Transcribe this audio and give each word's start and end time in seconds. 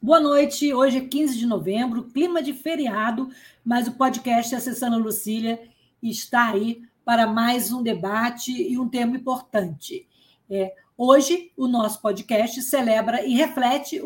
Boa 0.00 0.20
noite, 0.20 0.72
hoje 0.72 0.98
é 0.98 1.00
15 1.00 1.36
de 1.36 1.44
novembro, 1.44 2.04
clima 2.04 2.40
de 2.40 2.52
feriado, 2.52 3.30
mas 3.64 3.88
o 3.88 3.92
podcast 3.92 4.54
Acessando 4.54 4.96
Lucília 4.96 5.60
está 6.00 6.50
aí 6.50 6.82
para 7.04 7.26
mais 7.26 7.72
um 7.72 7.82
debate 7.82 8.52
e 8.52 8.78
um 8.78 8.88
tema 8.88 9.16
importante. 9.16 10.06
É, 10.48 10.72
hoje, 10.96 11.50
o 11.56 11.66
nosso 11.66 12.00
podcast 12.00 12.62
celebra 12.62 13.26
e 13.26 13.34
reflete 13.34 14.00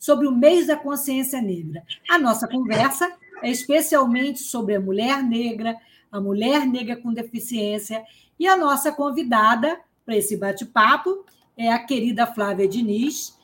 sobre 0.00 0.26
o 0.26 0.32
mês 0.32 0.66
da 0.66 0.76
consciência 0.76 1.40
negra. 1.40 1.84
A 2.10 2.18
nossa 2.18 2.48
conversa 2.48 3.08
é 3.40 3.48
especialmente 3.48 4.40
sobre 4.40 4.74
a 4.74 4.80
mulher 4.80 5.22
negra, 5.22 5.76
a 6.10 6.20
mulher 6.20 6.66
negra 6.66 6.96
com 6.96 7.14
deficiência, 7.14 8.04
e 8.36 8.48
a 8.48 8.56
nossa 8.56 8.90
convidada 8.90 9.78
para 10.04 10.16
esse 10.16 10.36
bate-papo 10.36 11.24
é 11.56 11.72
a 11.72 11.78
querida 11.78 12.26
Flávia 12.26 12.66
Diniz, 12.66 13.35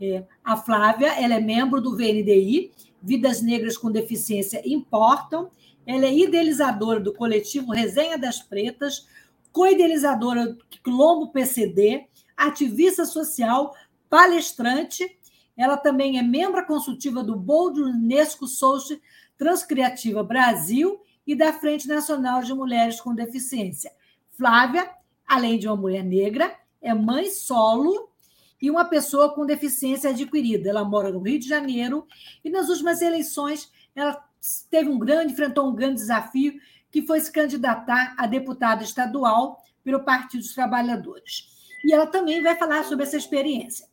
é, 0.00 0.24
a 0.44 0.56
Flávia, 0.56 1.08
ela 1.20 1.34
é 1.34 1.40
membro 1.40 1.80
do 1.80 1.96
VNDI, 1.96 2.72
Vidas 3.02 3.42
Negras 3.42 3.76
com 3.76 3.90
Deficiência 3.90 4.62
Importam. 4.64 5.50
Ela 5.86 6.06
é 6.06 6.16
idealizadora 6.16 7.00
do 7.00 7.12
coletivo 7.12 7.72
Resenha 7.72 8.18
das 8.18 8.40
Pretas, 8.40 9.06
co-idealizadora 9.52 10.52
do 10.52 10.64
Quilombo 10.82 11.32
PCD, 11.32 12.06
ativista 12.36 13.04
social, 13.04 13.74
palestrante. 14.08 15.18
Ela 15.56 15.76
também 15.76 16.18
é 16.18 16.22
membro 16.22 16.64
consultiva 16.66 17.22
do 17.22 17.34
Bold 17.34 17.80
Unesco 17.80 18.46
Social 18.46 18.98
Transcriativa 19.36 20.22
Brasil 20.22 21.00
e 21.26 21.34
da 21.34 21.52
Frente 21.52 21.86
Nacional 21.86 22.42
de 22.42 22.52
Mulheres 22.52 23.00
com 23.00 23.14
Deficiência. 23.14 23.92
Flávia, 24.32 24.90
além 25.26 25.58
de 25.58 25.68
uma 25.68 25.76
mulher 25.76 26.04
negra, 26.04 26.56
é 26.82 26.92
mãe 26.92 27.30
solo 27.30 28.08
e 28.60 28.70
uma 28.70 28.84
pessoa 28.84 29.34
com 29.34 29.46
deficiência 29.46 30.10
adquirida. 30.10 30.68
Ela 30.68 30.84
mora 30.84 31.10
no 31.10 31.20
Rio 31.20 31.38
de 31.38 31.48
Janeiro 31.48 32.06
e 32.44 32.50
nas 32.50 32.68
últimas 32.68 33.00
eleições 33.00 33.70
ela 33.94 34.22
teve 34.70 34.88
um 34.88 34.98
grande, 34.98 35.32
enfrentou 35.32 35.68
um 35.68 35.74
grande 35.74 35.96
desafio, 35.96 36.54
que 36.90 37.02
foi 37.02 37.20
se 37.20 37.30
candidatar 37.30 38.14
a 38.16 38.26
deputada 38.26 38.82
estadual 38.82 39.62
pelo 39.84 40.04
Partido 40.04 40.40
dos 40.40 40.54
Trabalhadores. 40.54 41.48
E 41.84 41.92
ela 41.92 42.06
também 42.06 42.42
vai 42.42 42.56
falar 42.56 42.84
sobre 42.84 43.04
essa 43.04 43.16
experiência. 43.16 43.86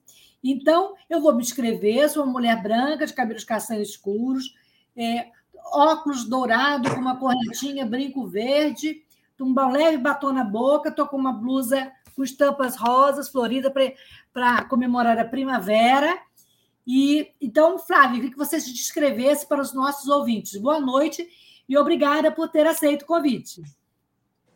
Então, 0.43 0.95
eu 1.09 1.19
vou 1.21 1.35
me 1.35 1.41
inscrever, 1.41 2.09
sou 2.09 2.23
uma 2.23 2.33
mulher 2.33 2.61
branca, 2.61 3.05
de 3.05 3.13
cabelos 3.13 3.43
castanhos 3.43 3.89
escuros, 3.89 4.53
é, 4.95 5.29
óculos 5.73 6.23
dourado 6.25 6.93
com 6.93 7.01
uma 7.01 7.17
correntinha, 7.17 7.85
brinco 7.85 8.27
verde, 8.27 9.03
um 9.39 9.53
leve 9.71 9.97
batom 9.97 10.31
na 10.31 10.43
boca, 10.43 10.89
estou 10.89 11.07
com 11.07 11.17
uma 11.17 11.33
blusa 11.33 11.91
com 12.15 12.23
estampas 12.23 12.75
rosas, 12.77 13.29
florida, 13.29 13.73
para 14.33 14.63
comemorar 14.65 15.19
a 15.19 15.25
primavera. 15.25 16.17
E 16.87 17.31
então, 17.41 17.77
Flávio, 17.79 18.15
queria 18.15 18.31
que 18.31 18.37
você 18.37 18.59
se 18.59 18.71
descrevesse 18.71 19.47
para 19.47 19.61
os 19.61 19.73
nossos 19.73 20.07
ouvintes. 20.07 20.55
Boa 20.57 20.79
noite 20.79 21.27
e 21.67 21.77
obrigada 21.77 22.31
por 22.31 22.47
ter 22.47 22.65
aceito 22.67 23.01
o 23.01 23.07
convite. 23.07 23.63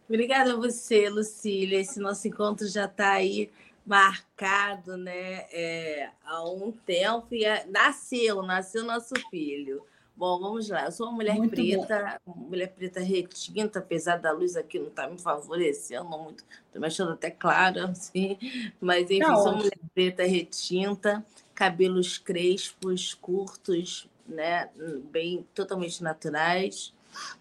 Obrigada 0.07 0.53
a 0.53 0.55
você, 0.55 1.09
Lucília. 1.09 1.79
Esse 1.79 1.99
nosso 1.99 2.27
encontro 2.27 2.67
já 2.67 2.85
está 2.85 3.11
aí 3.11 3.51
marcado 3.85 4.97
né, 4.97 5.47
é, 5.51 6.09
há 6.23 6.47
um 6.47 6.71
tempo 6.71 7.27
e 7.31 7.43
é, 7.43 7.65
nasceu, 7.65 8.43
nasceu 8.43 8.83
nosso 8.83 9.15
filho. 9.31 9.83
Bom, 10.19 10.37
vamos 10.37 10.67
lá. 10.67 10.83
Eu 10.83 10.91
sou 10.91 11.07
uma 11.07 11.15
mulher 11.15 11.35
muito 11.35 11.51
preta, 11.51 12.19
bom. 12.25 12.33
mulher 12.35 12.67
preta 12.67 12.99
retinta, 12.99 13.79
apesar 13.79 14.17
da 14.17 14.33
luz 14.33 14.57
aqui 14.57 14.77
não 14.77 14.89
estar 14.89 15.03
tá 15.03 15.09
me 15.09 15.17
favorecendo 15.17 16.09
muito. 16.09 16.43
Estou 16.67 16.81
me 16.81 16.87
achando 16.87 17.13
até 17.13 17.31
clara, 17.31 17.85
assim. 17.91 18.37
Mas, 18.81 19.05
enfim, 19.05 19.19
tá 19.19 19.33
sou 19.37 19.53
uma 19.53 19.55
mulher 19.59 19.79
preta 19.95 20.23
retinta, 20.23 21.25
cabelos 21.55 22.17
crespos, 22.17 23.13
curtos, 23.13 24.09
né? 24.27 24.69
Bem, 25.09 25.47
totalmente 25.55 26.03
naturais. 26.03 26.93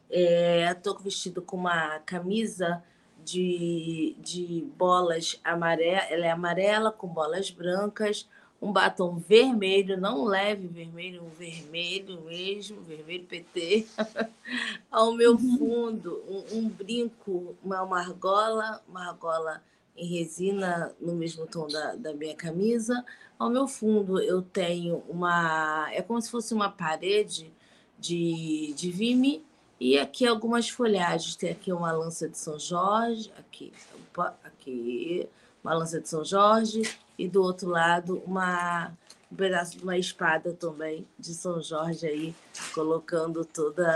Estou 0.09 0.97
é, 1.00 1.03
vestido 1.03 1.43
com 1.43 1.56
uma 1.56 1.99
camisa 2.06 2.81
de, 3.25 4.15
de 4.21 4.65
bolas 4.77 5.41
amarela, 5.43 6.06
ela 6.10 6.27
é 6.27 6.31
amarela 6.31 6.93
com 6.93 7.09
bolas 7.09 7.50
brancas, 7.50 8.28
um 8.60 8.72
batom 8.72 9.16
vermelho, 9.16 10.00
não 10.00 10.24
leve 10.24 10.66
vermelho, 10.66 11.22
um 11.22 11.30
vermelho 11.30 12.20
mesmo, 12.22 12.80
vermelho 12.82 13.24
PT. 13.24 13.86
Ao 14.91 15.12
meu 15.12 15.32
uhum. 15.32 15.58
fundo, 15.58 16.22
um, 16.28 16.58
um, 16.58 16.68
brinco, 16.68 17.56
uma, 17.62 17.82
uma 17.82 18.00
argola, 18.00 18.82
uma 18.88 19.08
argola 19.08 19.62
em 19.97 20.06
resina 20.06 20.94
no 21.00 21.14
mesmo 21.14 21.47
tom 21.47 21.68
da, 21.68 21.94
da 21.94 22.12
minha 22.12 22.34
camisa. 22.34 23.04
Ao 23.38 23.48
meu 23.48 23.68
fundo, 23.68 24.20
eu 24.20 24.42
tenho 24.42 25.04
uma. 25.08 25.88
É 25.92 26.02
como 26.02 26.20
se 26.20 26.28
fosse 26.28 26.52
uma 26.52 26.68
parede 26.68 27.52
de, 27.97 28.72
de 28.76 28.91
vime 28.91 29.44
e 29.78 29.97
aqui 29.97 30.26
algumas 30.26 30.68
folhagens. 30.68 31.36
Tem 31.36 31.50
aqui 31.50 31.72
uma 31.72 31.92
lança 31.92 32.28
de 32.28 32.36
São 32.36 32.58
Jorge, 32.58 33.30
aqui, 33.38 33.72
opa, 33.94 34.36
aqui, 34.42 35.28
uma 35.62 35.74
lança 35.74 36.00
de 36.00 36.08
São 36.08 36.24
Jorge 36.24 36.82
e 37.18 37.28
do 37.28 37.42
outro 37.42 37.68
lado 37.68 38.22
uma, 38.24 38.96
um 39.30 39.36
pedaço 39.36 39.76
de 39.76 39.82
uma 39.82 39.98
espada 39.98 40.52
também 40.54 41.06
de 41.18 41.34
São 41.34 41.60
Jorge 41.60 42.06
aí, 42.06 42.34
colocando 42.72 43.44
toda 43.44 43.86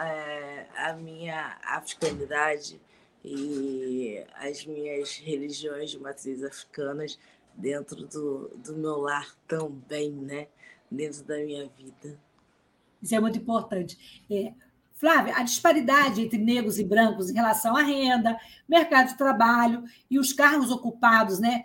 é, 0.00 0.66
a 0.76 0.94
minha 0.94 1.58
africanidade 1.62 2.80
e 3.24 4.24
as 4.34 4.64
minhas 4.64 5.16
religiões 5.16 5.90
de 5.90 5.98
matriz 5.98 6.42
africanas 6.42 7.18
dentro 7.54 8.06
do, 8.06 8.48
do 8.56 8.74
meu 8.74 8.98
lar 8.98 9.36
também, 9.46 10.10
né? 10.10 10.48
Dentro 10.90 11.22
da 11.24 11.36
minha 11.36 11.68
vida. 11.68 12.18
Isso 13.02 13.14
é 13.14 13.20
muito 13.20 13.38
importante. 13.38 14.24
É, 14.30 14.52
Flávia, 15.02 15.34
a 15.36 15.42
disparidade 15.42 16.20
entre 16.20 16.38
negros 16.38 16.78
e 16.78 16.84
brancos 16.84 17.28
em 17.28 17.34
relação 17.34 17.76
à 17.76 17.82
renda, 17.82 18.38
mercado 18.68 19.08
de 19.08 19.18
trabalho 19.18 19.82
e 20.08 20.16
os 20.16 20.32
cargos 20.32 20.70
ocupados, 20.70 21.40
né, 21.40 21.64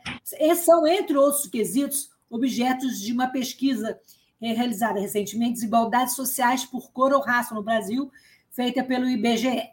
são, 0.56 0.88
entre 0.88 1.16
outros 1.16 1.46
quesitos, 1.46 2.10
objetos 2.32 3.00
de 3.00 3.14
uma 3.14 3.28
pesquisa 3.28 3.96
é, 4.42 4.54
realizada 4.54 5.00
recentemente, 5.00 5.54
Desigualdades 5.54 6.16
Sociais 6.16 6.66
por 6.66 6.92
Cor 6.92 7.14
ou 7.14 7.22
Raça 7.22 7.54
no 7.54 7.62
Brasil, 7.62 8.12
feita 8.50 8.84
pelo 8.84 9.08
IBGE. 9.08 9.70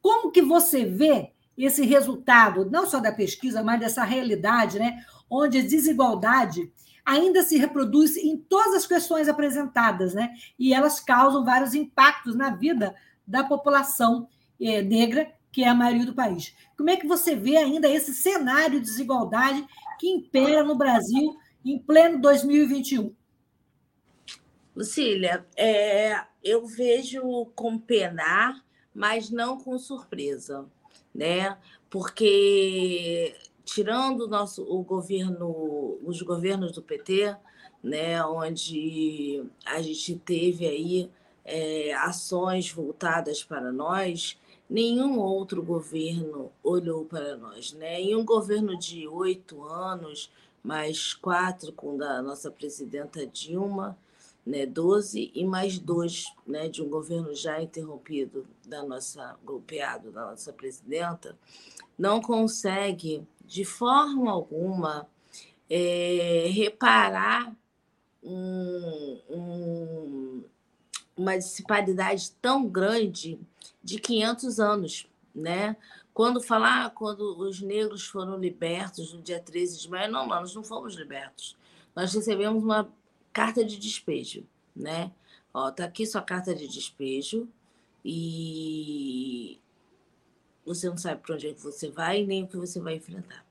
Como 0.00 0.30
que 0.30 0.40
você 0.40 0.84
vê 0.84 1.32
esse 1.58 1.84
resultado, 1.84 2.70
não 2.70 2.86
só 2.86 3.00
da 3.00 3.10
pesquisa, 3.10 3.60
mas 3.60 3.80
dessa 3.80 4.04
realidade, 4.04 4.78
né, 4.78 5.04
onde 5.28 5.58
a 5.58 5.62
desigualdade 5.62 6.72
ainda 7.10 7.42
se 7.42 7.58
reproduz 7.58 8.16
em 8.16 8.36
todas 8.36 8.72
as 8.72 8.86
questões 8.86 9.28
apresentadas, 9.28 10.14
né? 10.14 10.32
E 10.56 10.72
elas 10.72 11.00
causam 11.00 11.44
vários 11.44 11.74
impactos 11.74 12.36
na 12.36 12.50
vida 12.50 12.94
da 13.26 13.42
população 13.42 14.28
é, 14.60 14.80
negra, 14.80 15.32
que 15.50 15.64
é 15.64 15.68
a 15.68 15.74
maioria 15.74 16.06
do 16.06 16.14
país. 16.14 16.54
Como 16.76 16.88
é 16.88 16.96
que 16.96 17.08
você 17.08 17.34
vê 17.34 17.56
ainda 17.56 17.88
esse 17.88 18.14
cenário 18.14 18.78
de 18.78 18.86
desigualdade 18.86 19.66
que 19.98 20.08
impera 20.08 20.62
no 20.62 20.76
Brasil 20.76 21.36
em 21.64 21.80
pleno 21.80 22.20
2021? 22.20 23.12
Lucília, 24.76 25.44
é, 25.56 26.24
eu 26.44 26.64
vejo 26.64 27.46
com 27.56 27.76
penar, 27.76 28.64
mas 28.94 29.30
não 29.30 29.58
com 29.58 29.76
surpresa, 29.80 30.64
né? 31.12 31.58
Porque 31.90 33.34
tirando 33.70 34.22
o 34.22 34.28
nosso 34.28 34.64
o 34.64 34.82
governo, 34.82 35.96
os 36.04 36.20
governos 36.22 36.72
do 36.72 36.82
PT, 36.82 37.36
né, 37.82 38.22
onde 38.24 39.44
a 39.64 39.80
gente 39.80 40.16
teve 40.16 40.66
aí 40.66 41.10
é, 41.44 41.94
ações 41.94 42.70
voltadas 42.72 43.44
para 43.44 43.72
nós, 43.72 44.36
nenhum 44.68 45.20
outro 45.20 45.62
governo 45.62 46.50
olhou 46.64 47.04
para 47.04 47.36
nós, 47.36 47.72
né? 47.72 48.00
Em 48.00 48.14
um 48.14 48.24
governo 48.24 48.76
de 48.76 49.06
oito 49.06 49.62
anos, 49.62 50.30
mais 50.62 51.14
quatro 51.14 51.72
com 51.72 51.96
da 51.96 52.20
nossa 52.20 52.50
presidenta 52.50 53.24
Dilma, 53.24 53.96
né, 54.44 54.66
12 54.66 55.30
e 55.32 55.44
mais 55.44 55.78
dois, 55.78 56.24
né, 56.44 56.68
de 56.68 56.82
um 56.82 56.88
governo 56.88 57.34
já 57.34 57.62
interrompido 57.62 58.46
da 58.66 58.82
nossa 58.82 59.38
golpeado 59.44 60.10
da 60.10 60.30
nossa 60.30 60.52
presidenta, 60.52 61.38
não 61.96 62.20
consegue 62.20 63.26
de 63.50 63.64
forma 63.64 64.30
alguma, 64.30 65.08
é, 65.68 66.48
reparar 66.52 67.52
um, 68.22 69.20
um, 69.28 70.44
uma 71.16 71.36
disparidade 71.36 72.30
tão 72.40 72.68
grande 72.68 73.40
de 73.82 73.98
500 73.98 74.60
anos, 74.60 75.06
né? 75.34 75.76
Quando 76.14 76.40
falar, 76.40 76.90
quando 76.90 77.36
os 77.40 77.60
negros 77.60 78.06
foram 78.06 78.38
libertos 78.38 79.12
no 79.12 79.20
dia 79.20 79.40
13 79.40 79.80
de 79.80 79.90
maio, 79.90 80.12
não, 80.12 80.28
nós 80.28 80.54
não 80.54 80.62
fomos 80.62 80.94
libertos. 80.94 81.56
Nós 81.94 82.14
recebemos 82.14 82.62
uma 82.62 82.88
carta 83.32 83.64
de 83.64 83.76
despejo, 83.76 84.46
né? 84.76 85.10
Tá 85.74 85.86
aqui 85.86 86.06
sua 86.06 86.22
carta 86.22 86.54
de 86.54 86.68
despejo 86.68 87.48
e 88.04 89.59
você 90.64 90.88
não 90.88 90.96
sabe 90.96 91.22
para 91.22 91.34
onde 91.34 91.48
é 91.48 91.52
que 91.52 91.60
você 91.60 91.90
vai 91.90 92.24
nem 92.24 92.44
o 92.44 92.48
que 92.48 92.56
você 92.56 92.80
vai 92.80 92.96
enfrentar. 92.96 93.44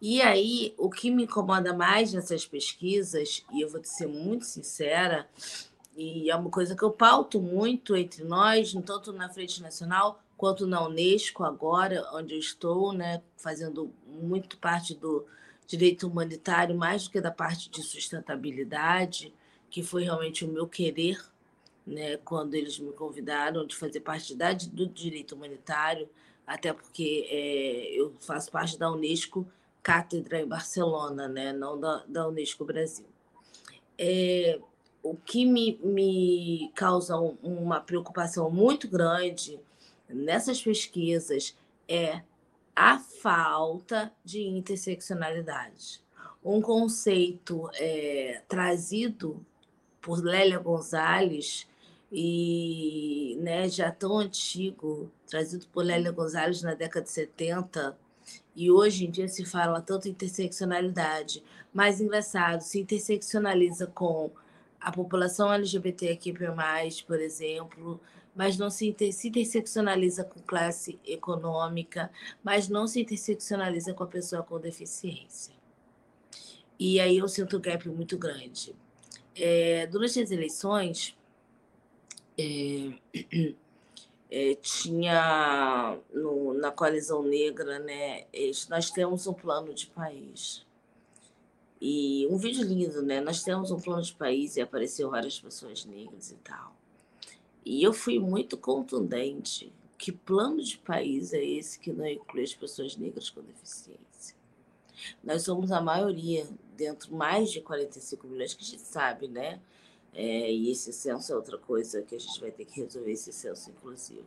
E 0.00 0.20
aí, 0.20 0.74
o 0.76 0.90
que 0.90 1.10
me 1.10 1.24
incomoda 1.24 1.72
mais 1.72 2.12
nessas 2.12 2.44
pesquisas, 2.46 3.44
e 3.52 3.62
eu 3.62 3.68
vou 3.68 3.82
ser 3.82 4.06
muito 4.06 4.44
sincera, 4.44 5.26
e 5.96 6.30
é 6.30 6.36
uma 6.36 6.50
coisa 6.50 6.76
que 6.76 6.82
eu 6.82 6.90
pauto 6.90 7.40
muito 7.40 7.96
entre 7.96 8.22
nós, 8.22 8.74
tanto 8.84 9.12
na 9.12 9.30
Frente 9.30 9.62
Nacional 9.62 10.22
quanto 10.36 10.66
na 10.66 10.84
Unesco, 10.84 11.42
agora, 11.44 12.06
onde 12.12 12.34
eu 12.34 12.38
estou, 12.38 12.92
né, 12.92 13.22
fazendo 13.38 13.90
muito 14.06 14.58
parte 14.58 14.94
do 14.94 15.24
direito 15.66 16.06
humanitário, 16.06 16.76
mais 16.76 17.04
do 17.04 17.10
que 17.10 17.20
da 17.20 17.30
parte 17.30 17.70
de 17.70 17.82
sustentabilidade, 17.82 19.32
que 19.70 19.82
foi 19.82 20.04
realmente 20.04 20.44
o 20.44 20.48
meu 20.48 20.68
querer, 20.68 21.18
né, 21.86 22.16
quando 22.18 22.54
eles 22.54 22.78
me 22.78 22.92
convidaram 22.92 23.64
de 23.64 23.76
fazer 23.76 24.00
parte 24.00 24.34
da, 24.34 24.52
do 24.52 24.86
direito 24.86 25.34
humanitário, 25.34 26.08
até 26.46 26.72
porque 26.72 27.26
é, 27.30 27.92
eu 27.94 28.12
faço 28.20 28.50
parte 28.50 28.78
da 28.78 28.90
Unesco 28.90 29.46
cátedra 29.82 30.40
em 30.40 30.46
Barcelona, 30.46 31.28
né, 31.28 31.52
não 31.52 31.78
da, 31.78 32.04
da 32.08 32.28
Unesco 32.28 32.64
Brasil. 32.64 33.06
É, 33.96 34.58
o 35.02 35.14
que 35.14 35.46
me, 35.46 35.78
me 35.82 36.72
causa 36.74 37.16
um, 37.16 37.36
uma 37.42 37.80
preocupação 37.80 38.50
muito 38.50 38.88
grande 38.88 39.60
nessas 40.08 40.60
pesquisas 40.60 41.56
é 41.88 42.22
a 42.74 42.98
falta 42.98 44.12
de 44.24 44.42
interseccionalidade. 44.42 46.02
Um 46.44 46.60
conceito 46.60 47.70
é, 47.74 48.42
trazido 48.48 49.44
por 50.00 50.22
Lélia 50.22 50.58
Gonzalez 50.58 51.66
e 52.18 53.36
né, 53.42 53.68
já 53.68 53.92
tão 53.92 54.18
antigo, 54.18 55.12
trazido 55.26 55.66
por 55.66 55.84
Lélia 55.84 56.10
Gonzalez 56.10 56.62
na 56.62 56.72
década 56.72 57.04
de 57.04 57.12
70, 57.12 57.94
e 58.56 58.70
hoje 58.70 59.04
em 59.04 59.10
dia 59.10 59.28
se 59.28 59.44
fala 59.44 59.82
tanto 59.82 60.08
interseccionalidade, 60.08 61.44
mas 61.74 62.00
engraçado, 62.00 62.62
se 62.62 62.80
interseccionaliza 62.80 63.86
com 63.88 64.30
a 64.80 64.90
população 64.90 65.52
LGBTQ+, 65.52 66.32
por 67.06 67.20
exemplo, 67.20 68.00
mas 68.34 68.56
não 68.56 68.70
se, 68.70 68.88
inter 68.88 69.12
se 69.12 69.28
interseccionaliza 69.28 70.24
com 70.24 70.40
classe 70.40 70.98
econômica, 71.04 72.10
mas 72.42 72.66
não 72.66 72.86
se 72.86 73.02
interseccionaliza 73.02 73.92
com 73.92 74.04
a 74.04 74.06
pessoa 74.06 74.42
com 74.42 74.58
deficiência. 74.58 75.54
E 76.78 76.98
aí 76.98 77.18
eu 77.18 77.28
sinto 77.28 77.58
um 77.58 77.60
gap 77.60 77.86
muito 77.90 78.16
grande. 78.16 78.74
É, 79.34 79.86
durante 79.86 80.18
as 80.18 80.30
eleições, 80.30 81.15
é, 82.38 82.92
é, 84.30 84.54
tinha 84.56 85.98
no, 86.12 86.54
na 86.54 86.70
coalizão 86.70 87.22
negra, 87.22 87.78
né? 87.78 88.26
Nós 88.68 88.90
temos 88.90 89.26
um 89.26 89.32
plano 89.32 89.72
de 89.72 89.86
país. 89.86 90.64
E 91.80 92.26
um 92.30 92.36
vídeo 92.36 92.64
lindo, 92.64 93.02
né? 93.02 93.20
Nós 93.20 93.42
temos 93.42 93.70
um 93.70 93.80
plano 93.80 94.02
de 94.02 94.14
país 94.14 94.56
e 94.56 94.60
apareceu 94.60 95.10
várias 95.10 95.38
pessoas 95.38 95.84
negras 95.84 96.30
e 96.30 96.36
tal. 96.36 96.74
E 97.64 97.82
eu 97.82 97.92
fui 97.92 98.18
muito 98.18 98.56
contundente. 98.56 99.72
Que 99.98 100.12
plano 100.12 100.62
de 100.62 100.76
país 100.78 101.32
é 101.32 101.42
esse 101.42 101.78
que 101.78 101.90
não 101.90 102.06
inclui 102.06 102.44
as 102.44 102.54
pessoas 102.54 102.96
negras 102.96 103.30
com 103.30 103.40
deficiência? 103.40 104.36
Nós 105.22 105.42
somos 105.42 105.72
a 105.72 105.80
maioria, 105.80 106.46
dentro 106.76 107.14
mais 107.14 107.50
de 107.50 107.60
45 107.60 108.26
milhões, 108.26 108.54
que 108.54 108.62
a 108.62 108.66
gente 108.66 108.82
sabe, 108.82 109.28
né? 109.28 109.60
É, 110.18 110.50
e 110.50 110.70
esse 110.70 110.94
censo 110.94 111.30
é 111.30 111.36
outra 111.36 111.58
coisa 111.58 112.00
que 112.00 112.14
a 112.14 112.18
gente 112.18 112.40
vai 112.40 112.50
ter 112.50 112.64
que 112.64 112.80
resolver, 112.80 113.12
esse 113.12 113.30
censo 113.30 113.70
inclusivo. 113.70 114.24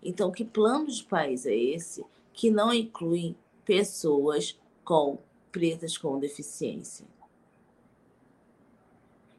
Então, 0.00 0.30
que 0.30 0.44
plano 0.44 0.86
de 0.86 1.02
país 1.02 1.44
é 1.44 1.56
esse 1.56 2.06
que 2.32 2.52
não 2.52 2.72
inclui 2.72 3.34
pessoas 3.64 4.56
com 4.84 5.18
pretas 5.50 5.98
com 5.98 6.20
deficiência? 6.20 7.04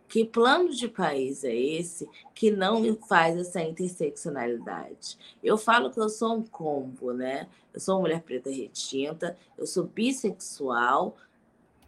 Que 0.10 0.26
plano 0.26 0.70
de 0.70 0.90
país 0.90 1.46
é 1.46 1.56
esse 1.56 2.10
que 2.34 2.52
não 2.52 2.94
faz 3.08 3.38
essa 3.38 3.62
interseccionalidade? 3.62 5.18
Eu 5.42 5.58
falo 5.58 5.90
que 5.92 6.00
eu 6.00 6.10
sou 6.10 6.36
um 6.36 6.44
combo, 6.44 7.14
né? 7.14 7.48
Eu 7.74 7.80
sou 7.80 7.96
uma 7.96 8.02
mulher 8.02 8.22
preta 8.22 8.50
retinta, 8.50 9.38
eu 9.58 9.66
sou 9.66 9.86
bissexual 9.86 11.16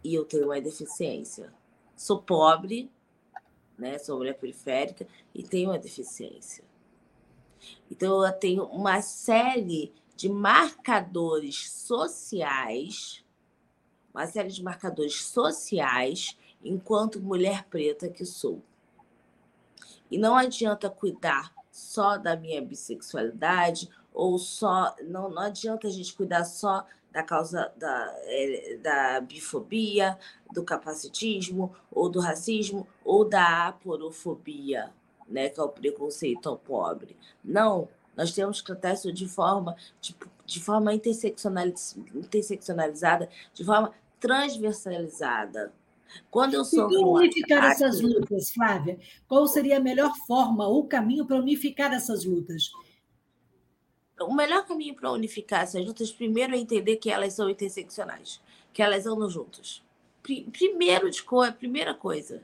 e 0.02 0.14
eu 0.14 0.24
tenho 0.24 0.46
uma 0.46 0.60
deficiência. 0.60 1.52
Sou 1.94 2.22
pobre, 2.22 2.90
né? 3.78 3.98
Sou 3.98 4.18
mulher 4.18 4.34
periférica 4.34 5.06
e 5.34 5.42
tenho 5.42 5.70
uma 5.70 5.78
deficiência. 5.78 6.64
Então, 7.90 8.24
eu 8.24 8.32
tenho 8.32 8.64
uma 8.64 9.00
série 9.00 9.92
de 10.16 10.28
marcadores 10.28 11.70
sociais, 11.70 13.24
uma 14.12 14.26
série 14.26 14.48
de 14.48 14.62
marcadores 14.62 15.24
sociais, 15.24 16.36
enquanto 16.62 17.20
mulher 17.20 17.64
preta 17.64 18.08
que 18.08 18.24
sou. 18.24 18.62
E 20.10 20.18
não 20.18 20.36
adianta 20.36 20.90
cuidar 20.90 21.54
só 21.70 22.16
da 22.16 22.34
minha 22.36 22.60
bissexualidade, 22.60 23.88
ou 24.12 24.38
só. 24.38 24.96
Não, 25.04 25.30
não 25.30 25.42
adianta 25.42 25.86
a 25.86 25.90
gente 25.90 26.14
cuidar 26.14 26.44
só 26.44 26.84
da 27.18 27.22
causa 27.24 27.72
da, 27.76 28.14
é, 28.26 28.78
da 28.80 29.20
bifobia, 29.20 30.16
do 30.52 30.62
capacitismo, 30.62 31.74
ou 31.90 32.08
do 32.08 32.20
racismo, 32.20 32.86
ou 33.04 33.28
da 33.28 33.66
aporofobia, 33.66 34.92
né, 35.28 35.48
que 35.48 35.58
é 35.58 35.62
o 35.62 35.68
preconceito 35.68 36.48
ao 36.48 36.56
pobre. 36.56 37.16
Não, 37.44 37.88
nós 38.16 38.30
temos 38.32 38.60
que 38.60 38.68
tratar 38.68 38.94
isso 38.94 39.12
de 39.12 39.26
forma, 39.26 39.74
de, 40.00 40.14
de 40.46 40.60
forma 40.60 40.94
interseccionalizada, 40.94 43.28
de 43.52 43.64
forma 43.64 43.92
transversalizada. 44.20 45.72
Quando 46.30 46.54
eu 46.54 46.64
sou. 46.64 46.88
E 46.90 46.96
unificar 46.96 47.58
ataque... 47.58 47.84
essas 47.84 48.00
lutas, 48.00 48.50
Flávia? 48.50 48.98
Qual 49.26 49.46
seria 49.48 49.78
a 49.78 49.80
melhor 49.80 50.14
forma 50.26 50.68
ou 50.68 50.86
caminho 50.86 51.26
para 51.26 51.36
unificar 51.36 51.92
essas 51.92 52.24
lutas? 52.24 52.70
O 54.20 54.34
melhor 54.34 54.66
caminho 54.66 54.94
para 54.94 55.10
unificar 55.10 55.62
essas 55.62 55.84
lutas, 55.84 56.10
primeiro, 56.10 56.54
é 56.54 56.58
entender 56.58 56.96
que 56.96 57.10
elas 57.10 57.34
são 57.34 57.48
interseccionais, 57.48 58.40
que 58.72 58.82
elas 58.82 59.06
andam 59.06 59.28
juntas. 59.28 59.82
Primeiro 60.22 61.10
de 61.10 61.22
coisa, 61.22 61.52
primeira 61.52 61.94
coisa. 61.94 62.42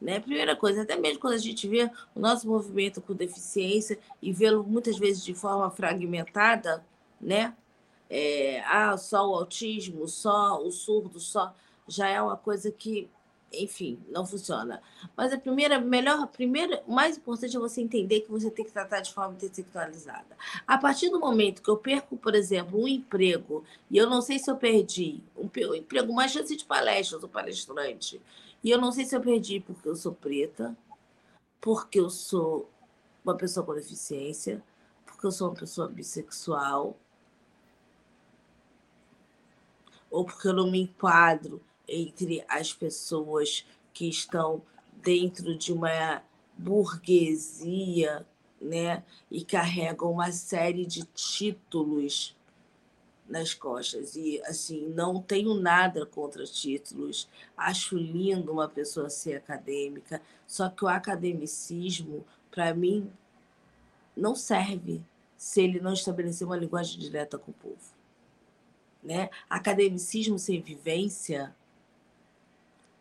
Né? 0.00 0.20
Primeira 0.20 0.54
coisa, 0.56 0.82
até 0.82 0.96
mesmo 0.96 1.20
quando 1.20 1.34
a 1.34 1.38
gente 1.38 1.66
vê 1.66 1.90
o 2.14 2.20
nosso 2.20 2.46
movimento 2.46 3.00
com 3.00 3.14
deficiência 3.14 3.98
e 4.20 4.32
vê-lo 4.32 4.62
muitas 4.64 4.98
vezes 4.98 5.24
de 5.24 5.34
forma 5.34 5.70
fragmentada, 5.70 6.84
né? 7.20 7.54
É, 8.10 8.62
ah, 8.66 8.96
só 8.98 9.28
o 9.28 9.34
autismo, 9.34 10.06
só 10.06 10.62
o 10.62 10.70
surdo, 10.70 11.18
só 11.18 11.54
já 11.88 12.08
é 12.08 12.20
uma 12.20 12.36
coisa 12.36 12.70
que 12.70 13.08
enfim, 13.62 13.98
não 14.08 14.26
funciona. 14.26 14.82
Mas 15.16 15.32
a 15.32 15.38
primeira, 15.38 15.78
melhor, 15.80 16.22
a 16.22 16.26
primeira, 16.26 16.82
o 16.86 16.92
mais 16.92 17.16
importante 17.16 17.56
é 17.56 17.60
você 17.60 17.80
entender 17.80 18.20
que 18.20 18.30
você 18.30 18.50
tem 18.50 18.64
que 18.64 18.72
tratar 18.72 19.00
de 19.00 19.12
forma 19.12 19.34
intersectualizada. 19.34 20.36
A 20.66 20.78
partir 20.78 21.10
do 21.10 21.20
momento 21.20 21.62
que 21.62 21.70
eu 21.70 21.76
perco, 21.76 22.16
por 22.16 22.34
exemplo, 22.34 22.80
um 22.80 22.88
emprego, 22.88 23.64
e 23.90 23.96
eu 23.96 24.08
não 24.08 24.20
sei 24.22 24.38
se 24.38 24.50
eu 24.50 24.56
perdi 24.56 25.20
um, 25.36 25.48
um 25.70 25.74
emprego, 25.74 26.12
uma 26.12 26.28
chance 26.28 26.56
de 26.56 26.64
palestra, 26.64 27.16
eu 27.16 27.20
sou 27.20 27.28
palestrante, 27.28 28.20
e 28.62 28.70
eu 28.70 28.80
não 28.80 28.90
sei 28.92 29.04
se 29.04 29.14
eu 29.14 29.20
perdi 29.20 29.60
porque 29.60 29.88
eu 29.88 29.96
sou 29.96 30.12
preta, 30.12 30.76
porque 31.60 32.00
eu 32.00 32.10
sou 32.10 32.70
uma 33.24 33.36
pessoa 33.36 33.64
com 33.64 33.74
deficiência, 33.74 34.62
porque 35.04 35.26
eu 35.26 35.32
sou 35.32 35.48
uma 35.48 35.54
pessoa 35.54 35.88
bissexual, 35.88 36.96
ou 40.10 40.24
porque 40.24 40.46
eu 40.46 40.52
não 40.52 40.70
me 40.70 40.80
enquadro 40.80 41.60
entre 41.88 42.44
as 42.48 42.72
pessoas 42.72 43.66
que 43.92 44.08
estão 44.08 44.62
dentro 45.02 45.56
de 45.56 45.72
uma 45.72 46.22
burguesia, 46.56 48.26
né, 48.60 49.04
e 49.30 49.44
carregam 49.44 50.10
uma 50.10 50.32
série 50.32 50.86
de 50.86 51.04
títulos 51.04 52.34
nas 53.28 53.54
costas 53.54 54.16
e 54.16 54.40
assim 54.44 54.88
não 54.88 55.20
tenho 55.20 55.54
nada 55.54 56.04
contra 56.04 56.44
títulos 56.44 57.28
acho 57.56 57.96
lindo 57.96 58.52
uma 58.52 58.68
pessoa 58.68 59.08
ser 59.08 59.36
acadêmica 59.36 60.20
só 60.46 60.68
que 60.68 60.84
o 60.84 60.88
academicismo 60.88 62.24
para 62.50 62.74
mim 62.74 63.10
não 64.16 64.34
serve 64.36 65.02
se 65.36 65.62
ele 65.62 65.80
não 65.80 65.92
estabelecer 65.92 66.46
uma 66.46 66.56
linguagem 66.56 66.98
direta 66.98 67.38
com 67.38 67.50
o 67.50 67.54
povo 67.54 67.94
Né? 69.02 69.28
Academicismo 69.48 70.38
sem 70.38 70.60
vivência, 70.62 71.54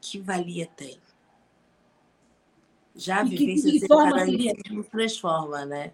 que 0.04 0.20
valia 0.20 0.68
tem? 0.76 0.98
Já 2.96 3.22
a 3.22 3.24
vivência 3.24 3.72
que, 3.72 3.80
que 3.80 3.88
sem 3.88 4.00
academicismo 4.00 4.84
transforma, 4.84 5.66
né? 5.66 5.94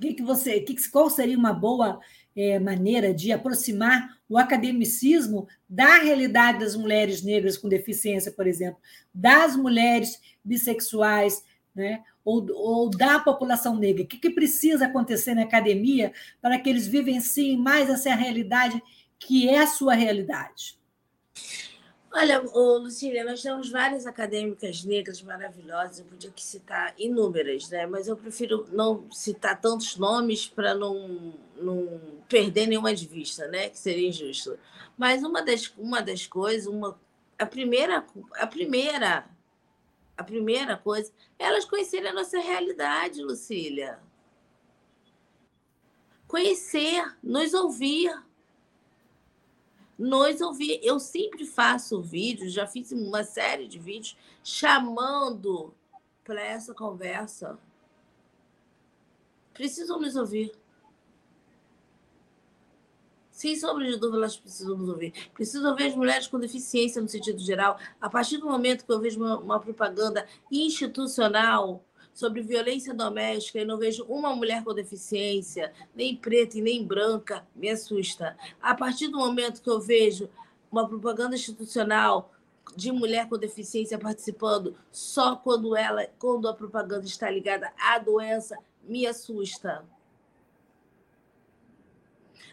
Que 0.00 0.14
que 0.14 0.22
você, 0.22 0.60
que, 0.60 0.74
qual 0.90 1.08
seria 1.10 1.38
uma 1.38 1.52
boa 1.52 2.00
é, 2.34 2.58
maneira 2.58 3.14
de 3.14 3.30
aproximar 3.30 4.18
o 4.28 4.38
academicismo 4.38 5.46
da 5.68 5.98
realidade 5.98 6.58
das 6.60 6.74
mulheres 6.74 7.22
negras 7.22 7.56
com 7.56 7.68
deficiência, 7.68 8.32
por 8.32 8.46
exemplo, 8.46 8.80
das 9.14 9.54
mulheres 9.54 10.20
bissexuais, 10.42 11.44
né? 11.74 12.02
ou, 12.24 12.44
ou 12.52 12.90
da 12.90 13.20
população 13.20 13.76
negra? 13.76 14.02
O 14.02 14.06
que, 14.06 14.18
que 14.18 14.30
precisa 14.30 14.86
acontecer 14.86 15.34
na 15.34 15.42
academia 15.42 16.12
para 16.40 16.58
que 16.58 16.68
eles 16.68 16.88
vivenciem 16.88 17.56
mais 17.56 17.88
essa 17.88 18.14
realidade 18.14 18.82
que 19.18 19.48
é 19.48 19.60
a 19.60 19.66
sua 19.66 19.94
realidade? 19.94 20.81
Olha, 22.14 22.40
Lucília, 22.40 23.24
nós 23.24 23.40
temos 23.40 23.70
várias 23.70 24.06
acadêmicas 24.06 24.84
negras 24.84 25.22
maravilhosas, 25.22 26.00
eu 26.00 26.04
podia 26.04 26.30
citar 26.36 26.94
inúmeras, 26.98 27.70
né? 27.70 27.86
mas 27.86 28.06
eu 28.06 28.14
prefiro 28.14 28.66
não 28.70 29.10
citar 29.10 29.58
tantos 29.58 29.96
nomes 29.96 30.46
para 30.46 30.74
não, 30.74 31.32
não 31.56 32.00
perder 32.28 32.66
nenhuma 32.66 32.94
de 32.94 33.06
vista, 33.06 33.48
né? 33.48 33.70
que 33.70 33.78
seria 33.78 34.08
injusto. 34.08 34.58
Mas 34.96 35.22
uma 35.22 35.40
das, 35.40 35.72
uma 35.78 36.02
das 36.02 36.26
coisas, 36.26 36.66
uma, 36.66 37.00
a, 37.38 37.46
primeira, 37.46 38.04
a 38.34 38.46
primeira 38.46 39.24
a 40.14 40.22
primeira 40.22 40.76
coisa 40.76 41.10
elas 41.38 41.64
conhecerem 41.64 42.10
a 42.10 42.14
nossa 42.14 42.38
realidade, 42.38 43.22
Lucília. 43.22 43.98
Conhecer, 46.28 47.16
nos 47.22 47.54
ouvir 47.54 48.14
nos 50.02 50.40
ouvir. 50.40 50.80
Eu 50.82 50.98
sempre 50.98 51.46
faço 51.46 52.02
vídeos, 52.02 52.52
já 52.52 52.66
fiz 52.66 52.90
uma 52.90 53.22
série 53.22 53.68
de 53.68 53.78
vídeos 53.78 54.16
chamando 54.42 55.72
para 56.24 56.42
essa 56.42 56.74
conversa. 56.74 57.58
Precisam 59.54 60.00
nos 60.00 60.16
ouvir. 60.16 60.52
Sem 63.30 63.56
sombra 63.56 63.84
de 63.86 63.96
dúvida, 63.96 64.18
elas 64.18 64.36
precisam 64.36 64.76
nos 64.76 64.88
ouvir. 64.88 65.12
Precisam 65.34 65.70
ouvir 65.70 65.88
as 65.88 65.96
mulheres 65.96 66.26
com 66.26 66.38
deficiência 66.38 67.00
no 67.00 67.08
sentido 67.08 67.38
geral. 67.38 67.78
A 68.00 68.08
partir 68.10 68.38
do 68.38 68.46
momento 68.46 68.84
que 68.84 68.92
eu 68.92 69.00
vejo 69.00 69.20
uma, 69.20 69.38
uma 69.38 69.60
propaganda 69.60 70.26
institucional 70.50 71.84
sobre 72.12 72.42
violência 72.42 72.92
doméstica 72.92 73.60
e 73.60 73.64
não 73.64 73.78
vejo 73.78 74.04
uma 74.04 74.34
mulher 74.34 74.62
com 74.62 74.74
deficiência, 74.74 75.72
nem 75.94 76.16
preta 76.16 76.58
e 76.58 76.62
nem 76.62 76.84
branca, 76.84 77.46
me 77.54 77.68
assusta. 77.68 78.36
A 78.60 78.74
partir 78.74 79.08
do 79.08 79.18
momento 79.18 79.62
que 79.62 79.70
eu 79.70 79.80
vejo 79.80 80.28
uma 80.70 80.88
propaganda 80.88 81.34
institucional 81.34 82.32
de 82.76 82.90
mulher 82.92 83.28
com 83.28 83.36
deficiência 83.36 83.98
participando 83.98 84.76
só 84.90 85.36
quando 85.36 85.76
ela, 85.76 86.06
quando 86.18 86.48
a 86.48 86.54
propaganda 86.54 87.04
está 87.04 87.30
ligada 87.30 87.72
à 87.78 87.98
doença, 87.98 88.56
me 88.82 89.06
assusta. 89.06 89.84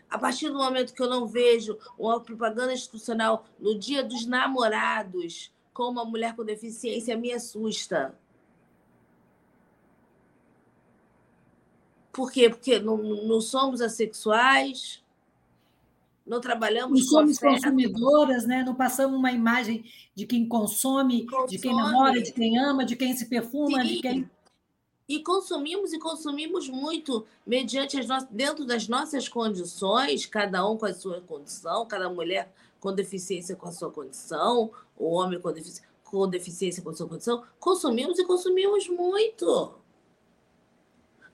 A 0.09 0.17
partir 0.17 0.49
do 0.49 0.57
momento 0.57 0.93
que 0.93 1.01
eu 1.01 1.09
não 1.09 1.27
vejo 1.27 1.77
uma 1.97 2.19
propaganda 2.19 2.73
institucional 2.73 3.45
no 3.59 3.77
dia 3.77 4.03
dos 4.03 4.25
namorados 4.25 5.53
com 5.71 5.83
uma 5.83 6.03
mulher 6.03 6.35
com 6.35 6.43
deficiência, 6.43 7.15
me 7.15 7.31
assusta. 7.31 8.17
Por 12.19 12.33
quê? 12.33 12.49
Porque 12.49 12.79
não, 12.79 12.97
não 12.97 13.39
somos 13.39 13.79
assexuais, 13.79 15.01
não 16.27 16.41
trabalhamos 16.41 16.99
não 16.99 17.07
somos 17.07 17.39
consumidoras, 17.39 18.45
né? 18.45 18.61
não 18.61 18.75
passamos 18.75 19.17
uma 19.17 19.31
imagem 19.31 19.85
de 20.13 20.25
quem 20.25 20.45
consome, 20.45 21.25
consome, 21.25 21.47
de 21.47 21.59
quem 21.59 21.73
namora, 21.73 22.21
de 22.21 22.33
quem 22.33 22.59
ama, 22.59 22.83
de 22.83 22.97
quem 22.97 23.15
se 23.15 23.27
perfuma, 23.27 23.83
Sim. 23.83 23.87
de 23.87 24.01
quem. 24.01 24.29
E 25.07 25.23
consumimos 25.23 25.93
e 25.93 25.97
consumimos 25.97 26.67
muito 26.67 27.25
mediante 27.47 27.97
as 27.97 28.05
no... 28.05 28.27
dentro 28.29 28.65
das 28.65 28.89
nossas 28.89 29.29
condições, 29.29 30.25
cada 30.25 30.69
um 30.69 30.77
com 30.77 30.87
a 30.87 30.93
sua 30.93 31.21
condição, 31.21 31.85
cada 31.85 32.09
mulher 32.09 32.53
com 32.81 32.93
deficiência 32.93 33.55
com 33.55 33.69
a 33.69 33.71
sua 33.71 33.89
condição, 33.89 34.69
o 34.97 35.09
homem 35.09 35.39
com 35.39 35.53
deficiência 35.53 35.87
com, 36.03 36.27
deficiência 36.27 36.83
com 36.83 36.89
a 36.89 36.93
sua 36.93 37.07
condição, 37.07 37.43
consumimos 37.61 38.19
e 38.19 38.25
consumimos 38.25 38.89
muito. 38.89 39.78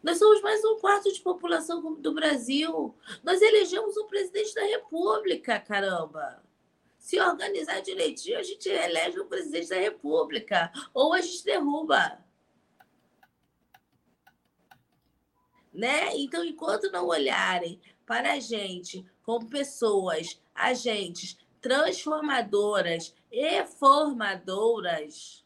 Nós 0.05 0.19
somos 0.19 0.39
mais 0.43 0.63
um 0.63 0.77
quarto 0.77 1.11
de 1.11 1.19
população 1.19 1.95
do 1.95 2.13
Brasil. 2.13 2.95
Nós 3.23 3.41
elegemos 3.41 3.97
o 3.97 4.05
presidente 4.05 4.53
da 4.53 4.61
República, 4.61 5.59
caramba. 5.59 6.43
Se 6.99 7.19
organizar 7.19 7.81
direitinho, 7.81 8.37
a 8.37 8.43
gente 8.43 8.69
elege 8.69 9.19
o 9.19 9.25
presidente 9.25 9.69
da 9.69 9.77
República. 9.77 10.71
Ou 10.93 11.11
a 11.11 11.21
gente 11.21 11.43
derruba. 11.43 12.23
Né? 15.73 16.15
Então, 16.17 16.45
enquanto 16.45 16.91
não 16.91 17.07
olharem 17.07 17.81
para 18.05 18.33
a 18.33 18.39
gente 18.39 19.03
como 19.23 19.49
pessoas, 19.49 20.39
agentes 20.53 21.35
transformadoras 21.59 23.11
e 23.31 23.65
formadoras, 23.65 25.43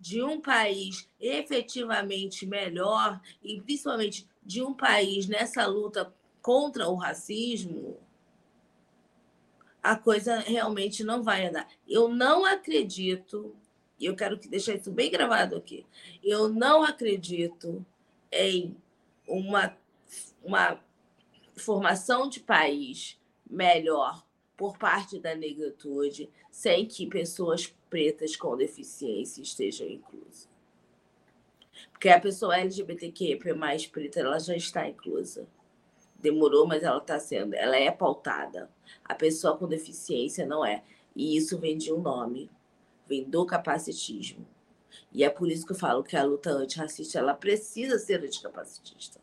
de 0.00 0.22
um 0.22 0.40
país 0.40 1.08
efetivamente 1.20 2.46
melhor 2.46 3.20
e 3.42 3.60
principalmente 3.60 4.26
de 4.42 4.62
um 4.62 4.72
país 4.72 5.28
nessa 5.28 5.66
luta 5.66 6.12
contra 6.40 6.88
o 6.88 6.94
racismo, 6.94 7.98
a 9.82 9.96
coisa 9.96 10.38
realmente 10.38 11.04
não 11.04 11.22
vai 11.22 11.46
andar. 11.46 11.68
Eu 11.86 12.08
não 12.08 12.46
acredito, 12.46 13.54
e 13.98 14.06
eu 14.06 14.16
quero 14.16 14.36
deixar 14.36 14.74
isso 14.74 14.90
bem 14.90 15.10
gravado 15.10 15.56
aqui, 15.56 15.86
eu 16.24 16.48
não 16.48 16.82
acredito 16.82 17.84
em 18.32 18.74
uma, 19.28 19.76
uma 20.42 20.80
formação 21.56 22.28
de 22.28 22.40
país 22.40 23.18
melhor 23.48 24.24
por 24.56 24.78
parte 24.78 25.18
da 25.18 25.34
negritude 25.34 26.30
sem 26.50 26.86
que 26.86 27.06
pessoas 27.06 27.74
pretas 27.90 28.36
com 28.36 28.56
deficiência 28.56 29.42
estejam 29.42 29.88
inclusas. 29.88 30.48
Porque 31.90 32.08
a 32.08 32.20
pessoa 32.20 32.56
LGBTQ 32.56 33.54
mais 33.54 33.86
preta, 33.86 34.20
ela 34.20 34.38
já 34.38 34.56
está 34.56 34.88
inclusa. 34.88 35.46
Demorou, 36.18 36.66
mas 36.66 36.82
ela 36.82 36.98
está 36.98 37.18
sendo, 37.18 37.54
ela 37.54 37.76
é 37.76 37.90
pautada. 37.90 38.70
A 39.04 39.14
pessoa 39.14 39.56
com 39.56 39.66
deficiência 39.66 40.46
não 40.46 40.64
é. 40.64 40.82
E 41.16 41.36
isso 41.36 41.58
vem 41.58 41.76
de 41.76 41.92
um 41.92 42.00
nome, 42.00 42.50
vem 43.06 43.24
do 43.24 43.44
capacitismo. 43.44 44.46
E 45.12 45.24
é 45.24 45.30
por 45.30 45.50
isso 45.50 45.66
que 45.66 45.72
eu 45.72 45.76
falo 45.76 46.02
que 46.02 46.16
a 46.16 46.22
luta 46.22 46.50
antirracista 46.50 47.18
ela 47.18 47.34
precisa 47.34 47.98
ser 47.98 48.22
anticapacitista. 48.22 49.20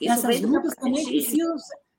Isso 0.00 0.12
Essas 0.12 0.40
lutas 0.40 0.74
também 0.74 1.04
precisam, 1.04 1.56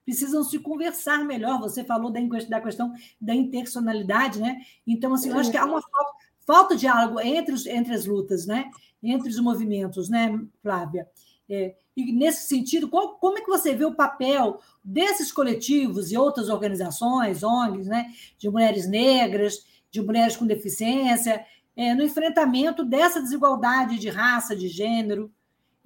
precisam 0.08 0.42
se 0.42 0.58
conversar 0.58 1.26
melhor. 1.26 1.60
Você 1.60 1.84
falou 1.84 2.10
da, 2.10 2.62
questão 2.62 2.94
da 3.20 3.36
intersonalidade, 3.36 4.40
né? 4.40 4.62
Então, 4.88 5.14
assim, 5.14 5.30
eu 5.30 5.38
acho 5.38 5.52
que 5.52 5.58
há 5.58 5.66
uma 5.66 5.82
falta, 5.82 6.14
falta 6.46 6.76
de 6.76 6.82
diálogo 6.82 7.20
entre, 7.20 7.54
os, 7.54 7.66
entre 7.66 7.94
as 7.94 8.06
lutas, 8.06 8.48
né? 8.48 8.72
Entre 9.04 9.28
os 9.28 9.38
movimentos, 9.38 10.08
né, 10.08 10.40
Flávia? 10.64 11.10
É, 11.50 11.76
e 11.96 12.14
nesse 12.14 12.48
sentido, 12.48 12.88
qual, 12.88 13.18
como 13.18 13.38
é 13.38 13.42
que 13.42 13.50
você 13.50 13.76
vê 13.76 13.84
o 13.84 13.96
papel 13.96 14.62
desses 14.82 15.30
coletivos 15.30 16.10
e 16.10 16.18
outras 16.18 16.48
organizações, 16.48 17.44
ONGs, 17.44 17.88
né, 17.88 18.10
de 18.38 18.50
mulheres 18.50 18.88
negras, 18.88 19.66
de 19.92 20.02
mulheres 20.02 20.38
com 20.38 20.48
deficiência, 20.48 21.46
é, 21.76 21.94
no 21.94 22.04
enfrentamento 22.04 22.86
dessa 22.86 23.22
desigualdade 23.22 24.00
de 24.00 24.08
raça, 24.08 24.56
de 24.56 24.70
gênero? 24.70 25.30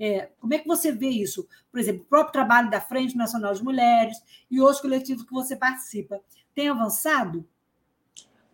É, 0.04 0.32
como 0.40 0.52
é 0.56 0.58
que 0.58 0.68
você 0.68 0.92
vê 0.92 1.10
isso? 1.10 1.48
Por 1.72 1.80
exemplo, 1.80 2.02
o 2.02 2.06
próprio 2.06 2.34
trabalho 2.34 2.72
da 2.72 2.82
Frente 2.82 3.16
Nacional 3.16 3.54
de 3.54 3.64
Mulheres 3.64 4.18
e 4.50 4.60
outros 4.60 4.82
coletivos 4.82 5.24
que 5.24 5.32
você 5.32 5.56
participa. 5.56 6.20
Tem 6.56 6.68
avançado? 6.70 7.48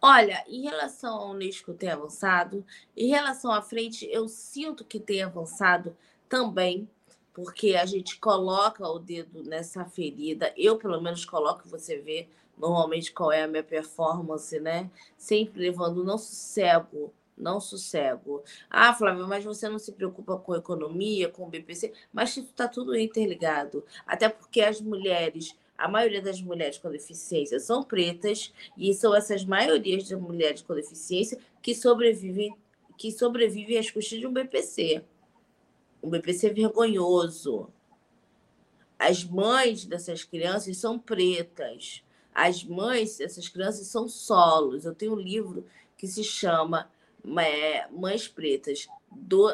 Olha, 0.02 0.44
em 0.46 0.64
relação 0.64 1.16
ao 1.16 1.32
Unesco 1.32 1.74
tem 1.74 1.88
avançado, 1.88 2.66
em 2.98 3.08
relação 3.08 3.50
à 3.50 3.62
frente, 3.62 4.06
eu 4.12 4.28
sinto 4.28 4.84
que 4.84 5.00
tem 5.00 5.24
avançado 5.24 5.96
também, 6.28 6.86
porque 7.34 7.76
a 7.76 7.86
gente 7.86 8.20
coloca 8.20 8.86
o 8.86 9.00
dedo 9.00 9.42
nessa 9.42 9.86
ferida. 9.86 10.54
Eu, 10.58 10.78
pelo 10.78 11.00
menos, 11.00 11.24
coloco, 11.24 11.70
você 11.70 11.98
vê 11.98 12.28
normalmente 12.58 13.14
qual 13.14 13.32
é 13.32 13.44
a 13.44 13.48
minha 13.48 13.64
performance, 13.64 14.60
né? 14.60 14.92
Sempre 15.18 15.62
levando 15.62 16.04
não 16.04 16.18
sossego 16.18 17.14
não 17.38 17.60
sossego. 17.60 18.44
Ah, 18.70 18.94
Flávio, 18.94 19.28
mas 19.28 19.46
você 19.46 19.70
não 19.70 19.78
se 19.80 19.92
preocupa 19.92 20.38
com 20.38 20.56
economia, 20.56 21.30
com 21.30 21.44
o 21.44 21.50
BPC, 21.50 21.94
mas 22.12 22.36
está 22.36 22.68
tudo 22.68 22.98
interligado. 22.98 23.86
Até 24.06 24.28
porque 24.28 24.62
as 24.62 24.82
mulheres, 24.82 25.56
a 25.78 25.88
maioria 25.88 26.22
das 26.22 26.42
mulheres 26.42 26.78
com 26.78 26.90
deficiência 26.90 27.60
são 27.60 27.84
pretas, 27.84 28.52
e 28.76 28.94
são 28.94 29.16
essas 29.16 29.46
maiorias 29.46 30.06
de 30.06 30.16
mulheres 30.16 30.62
com 30.62 30.74
deficiência 30.74 31.38
que 31.62 31.76
sobrevivem, 31.76 32.56
que 32.98 33.12
sobrevivem 33.12 33.78
às 33.78 33.92
custas 33.92 34.20
de 34.20 34.26
um 34.26 34.34
BPC. 34.34 35.04
Um 36.02 36.10
BPC 36.10 36.50
vergonhoso. 36.50 37.72
as 39.00 39.24
mães 39.24 39.86
dessas 39.86 40.24
crianças 40.24 40.78
são 40.78 40.98
pretas. 40.98 42.04
As 42.34 42.64
mães 42.64 43.18
dessas 43.18 43.48
crianças 43.48 43.88
são 43.88 44.08
solos. 44.08 44.86
Eu 44.86 44.96
tenho 44.96 45.14
um 45.14 45.20
livro 45.20 45.66
que 45.96 46.08
se 46.08 46.24
chama 46.24 46.90
é, 47.40 47.88
Mães 47.92 48.28
Pretas, 48.28 48.88
do, 49.12 49.48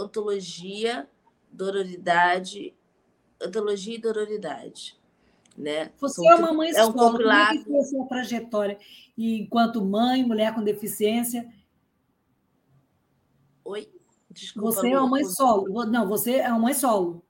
Antologia, 0.00 1.08
Dororidade, 1.50 2.74
Antologia 3.40 3.94
e 3.94 4.00
Dororidade. 4.00 4.98
Né? 5.56 5.90
Você 5.98 6.16
São, 6.16 6.30
é 6.30 6.34
uma 6.34 6.52
mãe 6.52 6.70
é 6.70 6.84
um 6.84 6.92
solo. 6.92 7.12
Compilado... 7.12 7.46
Como 7.48 7.60
é 7.60 7.62
que 7.62 7.64
foi 7.64 7.80
a 7.80 7.84
sua 7.84 8.06
trajetória 8.06 8.78
enquanto 9.16 9.84
mãe, 9.84 10.24
mulher 10.24 10.54
com 10.54 10.62
deficiência? 10.62 11.50
Oi? 13.64 13.88
Desculpa, 14.30 14.70
você 14.70 14.90
é 14.90 14.98
uma 14.98 15.08
mãe 15.08 15.24
solo. 15.24 15.86
Não, 15.86 16.06
você 16.06 16.36
é 16.36 16.48
uma 16.50 16.58
mãe 16.58 16.74
solo. 16.74 17.25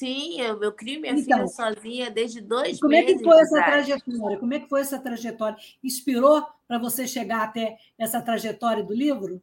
Sim, 0.00 0.40
eu, 0.40 0.58
eu 0.62 0.72
crio 0.72 0.98
minha 0.98 1.12
então, 1.12 1.24
filha 1.24 1.46
sozinha 1.46 2.10
desde 2.10 2.40
dois 2.40 2.80
como 2.80 2.90
meses. 2.90 3.18
Como 3.18 3.18
é 3.18 3.18
que 3.18 3.24
foi 3.24 3.42
essa 3.42 3.62
trajetória? 3.62 4.38
Como 4.38 4.54
é 4.54 4.58
que 4.60 4.68
foi 4.70 4.80
essa 4.80 4.98
trajetória? 4.98 5.58
Inspirou 5.84 6.46
para 6.66 6.78
você 6.78 7.06
chegar 7.06 7.42
até 7.42 7.76
essa 7.98 8.18
trajetória 8.22 8.82
do 8.82 8.94
livro? 8.94 9.42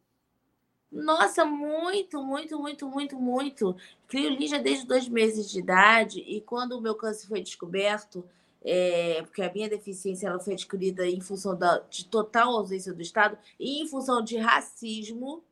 Nossa, 0.91 1.45
muito, 1.45 2.23
muito, 2.23 2.57
muito, 2.59 2.89
muito, 2.89 3.19
muito. 3.19 3.75
Crio 4.07 4.31
Lígia 4.31 4.57
desde 4.57 4.87
dois 4.87 5.07
meses 5.07 5.47
de 5.47 5.59
idade 5.59 6.21
e 6.21 6.41
quando 6.41 6.71
o 6.71 6.81
meu 6.81 6.95
câncer 6.95 7.27
foi 7.27 7.39
descoberto, 7.39 8.25
é, 8.65 9.21
porque 9.21 9.43
a 9.43 9.53
minha 9.53 9.69
deficiência 9.69 10.25
ela 10.25 10.39
foi 10.39 10.55
descoberta 10.55 11.05
em 11.05 11.21
função 11.21 11.55
da, 11.55 11.83
de 11.87 12.03
total 12.03 12.57
ausência 12.57 12.91
do 12.91 13.01
Estado 13.03 13.37
e 13.59 13.83
em 13.83 13.87
função 13.87 14.23
de 14.23 14.37
racismo, 14.37 15.43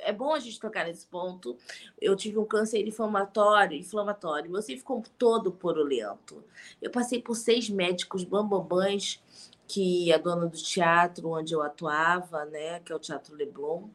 é 0.00 0.12
bom 0.12 0.34
a 0.34 0.38
gente 0.38 0.60
tocar 0.60 0.86
nesse 0.86 1.06
ponto. 1.06 1.56
Eu 2.00 2.16
tive 2.16 2.38
um 2.38 2.44
câncer 2.44 2.86
inflamatório, 2.86 3.76
inflamatório. 3.78 4.50
Meu 4.50 4.62
sangue 4.62 4.78
ficou 4.78 5.02
todo 5.18 5.52
porolento. 5.52 6.42
Eu 6.80 6.90
passei 6.90 7.20
por 7.20 7.34
seis 7.34 7.68
médicos 7.68 8.24
bambambãs, 8.24 9.22
que 9.66 10.10
a 10.12 10.18
dona 10.18 10.46
do 10.46 10.56
teatro 10.56 11.30
onde 11.30 11.54
eu 11.54 11.62
atuava, 11.62 12.46
né, 12.46 12.80
que 12.80 12.90
é 12.90 12.96
o 12.96 12.98
Teatro 12.98 13.36
Leblon. 13.36 13.88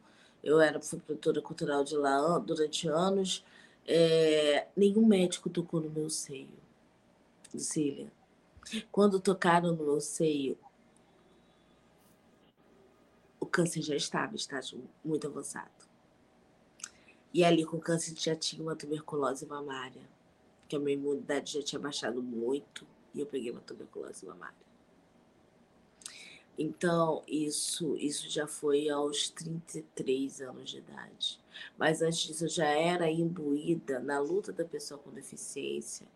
Eu 0.43 0.61
era 0.61 0.79
fui 0.79 0.99
produtora 0.99 1.41
cultural 1.41 1.83
de 1.83 1.95
lá 1.95 2.37
durante 2.37 2.87
anos. 2.87 3.43
É, 3.87 4.67
nenhum 4.77 5.05
médico 5.05 5.49
tocou 5.49 5.81
no 5.81 5.89
meu 5.89 6.09
seio, 6.09 6.53
Lucília. 7.53 8.11
Quando 8.91 9.19
tocaram 9.19 9.73
no 9.73 9.83
meu 9.83 9.99
seio, 9.99 10.57
o 13.39 13.45
câncer 13.45 13.81
já 13.81 13.95
estava 13.95 14.35
estágio 14.35 14.81
muito 15.03 15.27
avançado. 15.27 15.82
E 17.33 17.43
ali 17.43 17.65
com 17.65 17.79
câncer 17.79 18.13
já 18.15 18.35
tinha 18.35 18.61
uma 18.61 18.75
tuberculose 18.75 19.45
mamária, 19.45 20.01
que 20.67 20.75
a 20.75 20.79
minha 20.79 20.93
imunidade 20.95 21.53
já 21.53 21.63
tinha 21.63 21.79
baixado 21.79 22.21
muito 22.21 22.85
e 23.13 23.19
eu 23.19 23.25
peguei 23.25 23.51
uma 23.51 23.61
tuberculose 23.61 24.25
mamária. 24.25 24.63
Então, 26.57 27.23
isso, 27.27 27.97
isso 27.97 28.29
já 28.29 28.45
foi 28.45 28.87
aos 28.87 29.29
33 29.29 30.41
anos 30.41 30.69
de 30.69 30.77
idade. 30.77 31.39
Mas 31.77 32.01
antes 32.01 32.19
disso, 32.19 32.45
eu 32.45 32.49
já 32.49 32.67
era 32.67 33.09
imbuída 33.09 33.99
na 33.99 34.19
luta 34.19 34.51
da 34.51 34.63
pessoa 34.63 34.99
com 34.99 35.09
deficiência, 35.09 36.07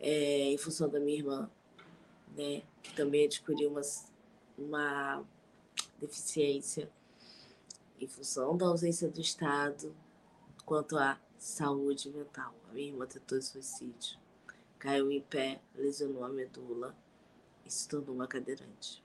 é, 0.00 0.52
em 0.52 0.58
função 0.58 0.88
da 0.88 0.98
minha 0.98 1.18
irmã, 1.18 1.50
né, 2.36 2.62
que 2.82 2.94
também 2.94 3.26
adquiriu 3.26 3.70
uma, 3.70 3.82
uma 4.58 5.24
deficiência, 6.00 6.90
em 8.00 8.08
função 8.08 8.56
da 8.56 8.66
ausência 8.66 9.08
do 9.08 9.20
Estado, 9.20 9.94
quanto 10.70 10.96
à 10.96 11.18
saúde 11.36 12.08
mental. 12.10 12.54
A 12.70 12.72
minha 12.72 12.92
irmã 12.92 13.04
tentou 13.04 13.42
suicídio, 13.42 14.16
caiu 14.78 15.10
em 15.10 15.20
pé, 15.20 15.60
lesionou 15.74 16.24
a 16.24 16.28
medula 16.28 16.96
e 17.66 17.70
se 17.72 17.88
tornou 17.88 18.14
uma 18.14 18.28
cadeirante. 18.28 19.02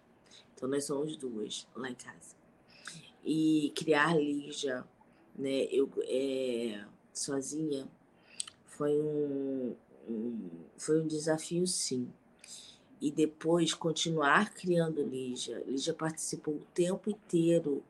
Então 0.53 0.69
nós 0.69 0.83
somos 0.85 1.17
duas 1.17 1.67
lá 1.75 1.89
em 1.89 1.95
casa. 1.95 2.35
E 3.23 3.73
criar 3.75 4.15
Lígia, 4.15 4.85
né, 5.35 5.63
eu 5.71 5.89
é, 6.03 6.85
sozinha, 7.11 7.87
foi 8.67 9.01
um, 9.01 9.75
um, 10.07 10.49
foi 10.77 11.01
um 11.01 11.07
desafio 11.07 11.65
sim. 11.65 12.13
E 13.01 13.09
depois 13.09 13.73
continuar 13.73 14.53
criando 14.53 15.01
Lígia. 15.01 15.63
Lígia 15.65 15.95
participou 15.95 16.57
o 16.57 16.67
tempo 16.75 17.09
inteiro 17.09 17.83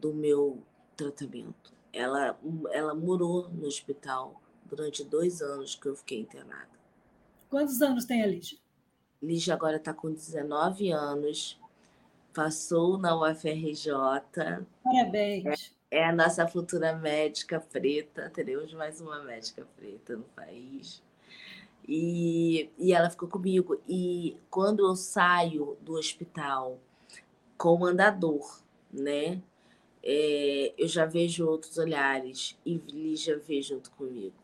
do 0.00 0.12
meu 0.12 0.60
tratamento 0.96 1.74
ela, 1.94 2.38
ela 2.72 2.94
morou 2.94 3.48
no 3.48 3.66
hospital 3.66 4.40
durante 4.64 5.04
dois 5.04 5.40
anos 5.40 5.74
que 5.74 5.86
eu 5.86 5.96
fiquei 5.96 6.20
internada. 6.20 6.68
Quantos 7.48 7.80
anos 7.80 8.04
tem 8.04 8.22
a 8.22 8.26
Lígia? 8.26 8.58
Lígia 9.22 9.54
agora 9.54 9.76
está 9.76 9.94
com 9.94 10.12
19 10.12 10.90
anos, 10.90 11.58
passou 12.34 12.98
na 12.98 13.16
UFRJ. 13.16 13.92
Parabéns. 14.82 15.74
É, 15.90 15.98
é, 15.98 16.04
a 16.04 16.12
nossa 16.12 16.46
futura 16.46 16.94
médica 16.94 17.60
preta, 17.60 18.30
teremos 18.30 18.74
mais 18.74 19.00
uma 19.00 19.22
médica 19.22 19.66
preta 19.76 20.16
no 20.16 20.24
país. 20.24 21.02
E, 21.86 22.70
e 22.78 22.92
ela 22.92 23.08
ficou 23.08 23.28
comigo. 23.28 23.80
E 23.88 24.36
quando 24.50 24.86
eu 24.86 24.96
saio 24.96 25.76
do 25.80 25.94
hospital 25.94 26.78
com 27.56 27.78
o 27.78 27.86
andador, 27.86 28.60
né? 28.92 29.40
É, 30.06 30.74
eu 30.76 30.86
já 30.86 31.06
vejo 31.06 31.48
outros 31.48 31.78
olhares 31.78 32.58
e 32.64 32.74
Lígia 32.74 33.38
vê 33.38 33.62
junto 33.62 33.90
comigo. 33.92 34.34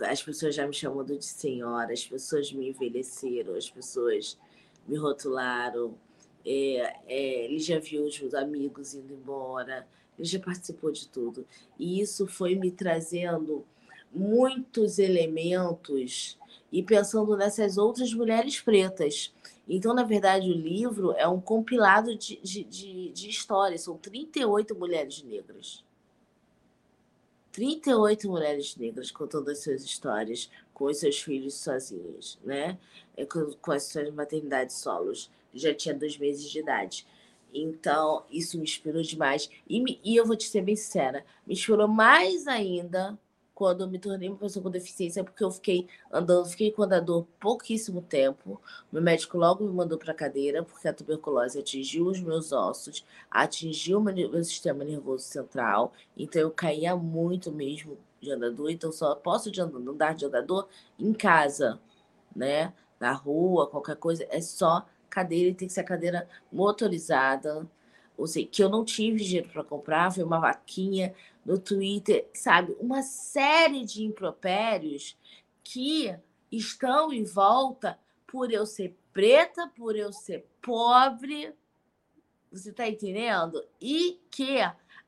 As 0.00 0.22
pessoas 0.22 0.54
já 0.54 0.66
me 0.66 0.72
chamam 0.72 1.04
de 1.04 1.22
senhora, 1.22 1.92
as 1.92 2.06
pessoas 2.06 2.50
me 2.50 2.70
envelheceram, 2.70 3.54
as 3.54 3.68
pessoas 3.68 4.38
me 4.88 4.96
rotularam. 4.96 5.94
É, 6.46 6.96
é, 7.06 7.46
Lígia 7.46 7.78
viu 7.78 8.04
os 8.04 8.34
amigos 8.34 8.94
indo 8.94 9.12
embora, 9.12 9.86
Lígia 10.18 10.40
participou 10.40 10.90
de 10.90 11.06
tudo. 11.08 11.46
E 11.78 12.00
isso 12.00 12.26
foi 12.26 12.54
me 12.54 12.70
trazendo 12.70 13.66
muitos 14.10 14.98
elementos 14.98 16.38
e 16.72 16.82
pensando 16.82 17.36
nessas 17.36 17.76
outras 17.76 18.12
mulheres 18.14 18.60
pretas 18.60 19.32
então, 19.68 19.94
na 19.94 20.02
verdade, 20.02 20.50
o 20.50 20.54
livro 20.54 21.12
é 21.12 21.26
um 21.26 21.40
compilado 21.40 22.16
de, 22.16 22.36
de, 22.42 22.64
de, 22.64 23.08
de 23.10 23.28
histórias. 23.28 23.82
São 23.82 23.96
38 23.96 24.74
mulheres 24.74 25.22
negras. 25.22 25.84
38 27.52 28.28
mulheres 28.28 28.76
negras 28.76 29.10
contando 29.10 29.50
as 29.50 29.62
suas 29.62 29.84
histórias 29.84 30.50
com 30.72 30.86
os 30.86 30.98
seus 30.98 31.20
filhos 31.20 31.54
sozinhas, 31.54 32.38
né? 32.42 32.78
É, 33.16 33.26
com, 33.26 33.72
as 33.72 33.84
suas 33.84 34.12
maternidades 34.12 34.76
solos. 34.76 35.30
Já 35.54 35.74
tinha 35.74 35.94
dois 35.94 36.16
meses 36.18 36.50
de 36.50 36.58
idade. 36.58 37.06
Então, 37.54 38.24
isso 38.30 38.56
me 38.56 38.64
inspirou 38.64 39.02
demais. 39.02 39.48
E, 39.68 39.80
me, 39.80 40.00
e 40.02 40.16
eu 40.16 40.26
vou 40.26 40.34
te 40.34 40.48
ser 40.48 40.62
bem 40.62 40.74
sincera, 40.74 41.24
me 41.46 41.52
inspirou 41.52 41.86
mais 41.86 42.46
ainda 42.46 43.18
quando 43.54 43.82
eu 43.82 43.88
me 43.88 43.98
tornei 43.98 44.28
uma 44.28 44.38
pessoa 44.38 44.62
com 44.62 44.70
deficiência, 44.70 45.22
porque 45.22 45.44
eu 45.44 45.50
fiquei 45.50 45.86
andando, 46.10 46.48
fiquei 46.48 46.70
com 46.70 46.82
andador 46.82 47.26
pouquíssimo 47.38 48.00
tempo. 48.02 48.60
Meu 48.90 49.02
médico 49.02 49.36
logo 49.36 49.64
me 49.64 49.72
mandou 49.72 49.98
para 49.98 50.14
cadeira, 50.14 50.62
porque 50.62 50.88
a 50.88 50.92
tuberculose 50.92 51.58
atingiu 51.58 52.06
os 52.06 52.20
meus 52.20 52.52
ossos, 52.52 53.04
atingiu 53.30 53.98
o 53.98 54.02
meu 54.02 54.44
sistema 54.44 54.84
nervoso 54.84 55.24
central, 55.24 55.92
então 56.16 56.40
eu 56.40 56.50
caía 56.50 56.96
muito 56.96 57.52
mesmo 57.52 57.98
de 58.20 58.30
andador, 58.30 58.70
então 58.70 58.90
só 58.92 59.14
posso 59.14 59.50
de 59.50 59.60
andar 59.60 60.14
de 60.14 60.24
andador 60.24 60.68
em 60.98 61.12
casa, 61.12 61.80
né? 62.34 62.72
Na 62.98 63.12
rua, 63.12 63.66
qualquer 63.66 63.96
coisa, 63.96 64.24
é 64.30 64.40
só 64.40 64.86
cadeira 65.10 65.50
e 65.50 65.54
tem 65.54 65.68
que 65.68 65.74
ser 65.74 65.82
cadeira 65.82 66.28
motorizada. 66.50 67.68
Ou 68.16 68.26
seja, 68.26 68.46
que 68.46 68.62
eu 68.62 68.68
não 68.68 68.84
tive 68.84 69.24
dinheiro 69.24 69.48
para 69.48 69.64
comprar, 69.64 70.12
foi 70.12 70.22
uma 70.22 70.38
vaquinha 70.38 71.14
no 71.44 71.58
Twitter, 71.58 72.28
sabe? 72.34 72.76
Uma 72.78 73.02
série 73.02 73.84
de 73.84 74.04
impropérios 74.04 75.16
que 75.64 76.14
estão 76.50 77.12
em 77.12 77.24
volta 77.24 77.98
por 78.26 78.52
eu 78.52 78.64
ser 78.66 78.96
preta, 79.12 79.70
por 79.76 79.96
eu 79.96 80.12
ser 80.12 80.46
pobre, 80.60 81.54
você 82.50 82.70
está 82.70 82.88
entendendo? 82.88 83.64
E 83.80 84.20
que 84.30 84.58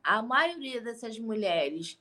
a 0.02 0.22
maioria 0.22 0.80
dessas 0.80 1.18
mulheres 1.18 1.98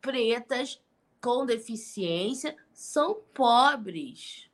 pretas 0.00 0.80
com 1.20 1.46
deficiência 1.46 2.56
são 2.72 3.22
pobres. 3.32 4.50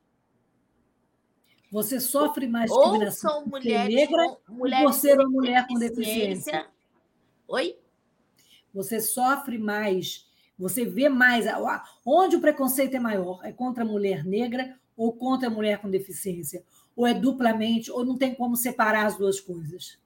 Você 1.71 2.01
sofre 2.01 2.47
mais 2.49 2.71
discriminação 2.71 3.37
Ou 3.37 3.41
são 3.41 3.47
mulheres 3.47 3.95
negra 3.95 4.37
com, 4.47 4.55
mulheres 4.55 4.85
por 4.85 4.93
ser 4.93 5.19
uma 5.19 5.29
mulher 5.29 5.67
com 5.67 5.75
deficiência. 5.75 6.69
Oi? 7.49 7.79
Você 8.73 9.01
sofre 9.01 9.59
mais, 9.59 10.27
você 10.59 10.85
vê 10.85 11.09
mais. 11.09 11.47
Onde 12.05 12.37
o 12.37 12.41
preconceito 12.41 12.95
é 12.95 13.01
maior? 13.01 13.41
É 13.45 13.53
contra 13.53 13.83
a 13.83 13.87
mulher 13.87 14.25
negra 14.25 14.79
ou 14.97 15.13
contra 15.13 15.49
a 15.49 15.51
mulher 15.51 15.79
com 15.79 15.91
deficiência? 15.91 16.63
Ou 16.95 17.07
é 17.07 17.15
duplamente, 17.15 17.91
ou 17.91 18.05
não 18.05 18.19
tem 18.19 18.35
como 18.35 18.57
separar 18.57 19.07
as 19.07 19.17
duas 19.17 19.41
coisas? 19.41 19.99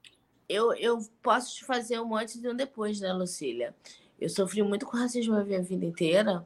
Eu, 0.47 0.73
eu 0.73 0.99
posso 1.21 1.55
te 1.55 1.65
fazer 1.65 1.99
um 1.99 2.15
antes 2.15 2.41
e 2.41 2.47
um 2.47 2.55
depois, 2.55 2.99
né, 2.99 3.11
Lucília? 3.11 3.75
Eu 4.19 4.29
sofri 4.29 4.63
muito 4.63 4.85
com 4.85 4.95
racismo 4.95 5.35
a 5.35 5.43
minha 5.43 5.61
vida 5.61 5.85
inteira, 5.85 6.45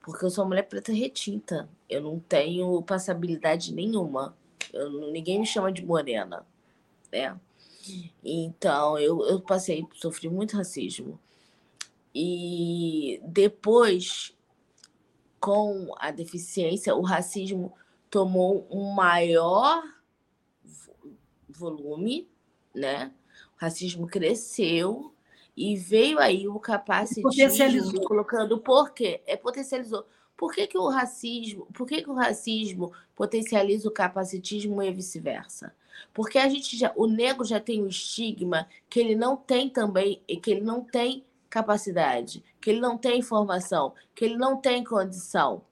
Porque 0.00 0.24
eu 0.24 0.30
sou 0.30 0.46
mulher 0.46 0.64
preta 0.64 0.92
retinta. 0.92 1.68
Eu 1.88 2.02
não 2.02 2.18
tenho 2.18 2.82
passabilidade 2.82 3.72
nenhuma. 3.72 4.36
Eu, 4.72 5.12
ninguém 5.12 5.38
me 5.38 5.46
chama 5.46 5.70
de 5.70 5.84
morena, 5.84 6.44
né? 7.12 7.38
Então, 8.24 8.98
eu, 8.98 9.24
eu 9.26 9.40
passei, 9.40 9.86
sofri 9.94 10.28
muito 10.28 10.56
racismo. 10.56 11.18
E 12.14 13.20
depois, 13.24 14.36
com 15.40 15.92
a 15.98 16.10
deficiência, 16.10 16.94
o 16.94 17.02
racismo 17.02 17.72
tomou 18.08 18.66
um 18.70 18.92
maior 18.92 19.82
volume, 21.48 22.28
né? 22.72 23.12
O 23.56 23.64
racismo 23.64 24.06
cresceu 24.06 25.12
e 25.56 25.76
veio 25.76 26.18
aí 26.18 26.46
o 26.46 26.58
capacitismo 26.58 28.02
colocando 28.02 28.58
por 28.58 28.92
quê? 28.92 29.20
É 29.26 29.36
potencializou. 29.36 30.06
Por 30.36 30.52
que, 30.52 30.66
que 30.66 30.76
o 30.76 30.88
racismo, 30.88 31.66
por 31.72 31.86
que, 31.86 32.02
que 32.02 32.10
o 32.10 32.14
racismo 32.14 32.92
potencializa 33.14 33.88
o 33.88 33.92
capacitismo 33.92 34.82
e 34.82 34.92
vice-versa? 34.92 35.74
Porque 36.12 36.38
a 36.38 36.48
gente 36.48 36.76
já, 36.76 36.92
o 36.96 37.06
negro 37.06 37.44
já 37.44 37.60
tem 37.60 37.82
o 37.82 37.88
estigma 37.88 38.68
que 38.90 38.98
ele 38.98 39.14
não 39.14 39.36
tem 39.36 39.70
também, 39.70 40.20
que 40.42 40.50
ele 40.50 40.60
não 40.60 40.82
tem 40.82 41.24
capacidade, 41.54 42.42
que 42.60 42.68
ele 42.68 42.80
não 42.80 42.98
tem 42.98 43.20
informação, 43.20 43.94
que 44.12 44.24
ele 44.24 44.36
não 44.36 44.60
tem 44.60 44.82
condição. 44.82 45.64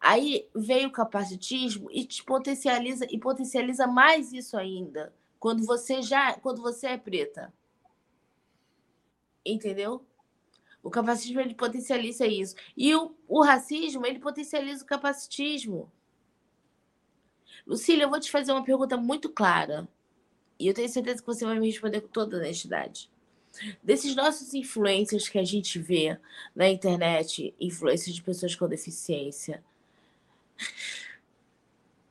Aí 0.00 0.48
veio 0.54 0.88
o 0.88 0.92
capacitismo 0.92 1.90
e 1.90 2.06
te 2.06 2.24
potencializa 2.24 3.06
e 3.10 3.18
potencializa 3.18 3.86
mais 3.86 4.32
isso 4.32 4.56
ainda 4.56 5.12
quando 5.38 5.66
você 5.66 6.00
já, 6.00 6.32
quando 6.40 6.62
você 6.62 6.86
é 6.86 6.96
preta. 6.96 7.52
Entendeu? 9.44 10.02
O 10.82 10.88
capacitismo 10.88 11.40
ele 11.40 11.54
potencializa 11.54 12.26
isso. 12.26 12.54
E 12.74 12.94
o, 12.94 13.14
o 13.28 13.42
racismo, 13.42 14.06
ele 14.06 14.18
potencializa 14.18 14.82
o 14.82 14.86
capacitismo. 14.86 15.92
Lucília, 17.66 18.04
eu 18.04 18.10
vou 18.10 18.18
te 18.18 18.30
fazer 18.30 18.52
uma 18.52 18.64
pergunta 18.64 18.96
muito 18.96 19.28
clara. 19.28 19.86
E 20.58 20.66
eu 20.66 20.72
tenho 20.72 20.88
certeza 20.88 21.20
que 21.20 21.26
você 21.26 21.44
vai 21.44 21.58
me 21.58 21.66
responder 21.66 22.00
com 22.00 22.08
toda 22.08 22.38
honestidade. 22.38 23.10
Desses 23.82 24.14
nossos 24.14 24.54
influencers 24.54 25.28
que 25.28 25.38
a 25.38 25.44
gente 25.44 25.78
vê 25.78 26.18
na 26.54 26.68
internet, 26.68 27.54
influências 27.60 28.14
de 28.14 28.22
pessoas 28.22 28.54
com 28.54 28.68
deficiência, 28.68 29.62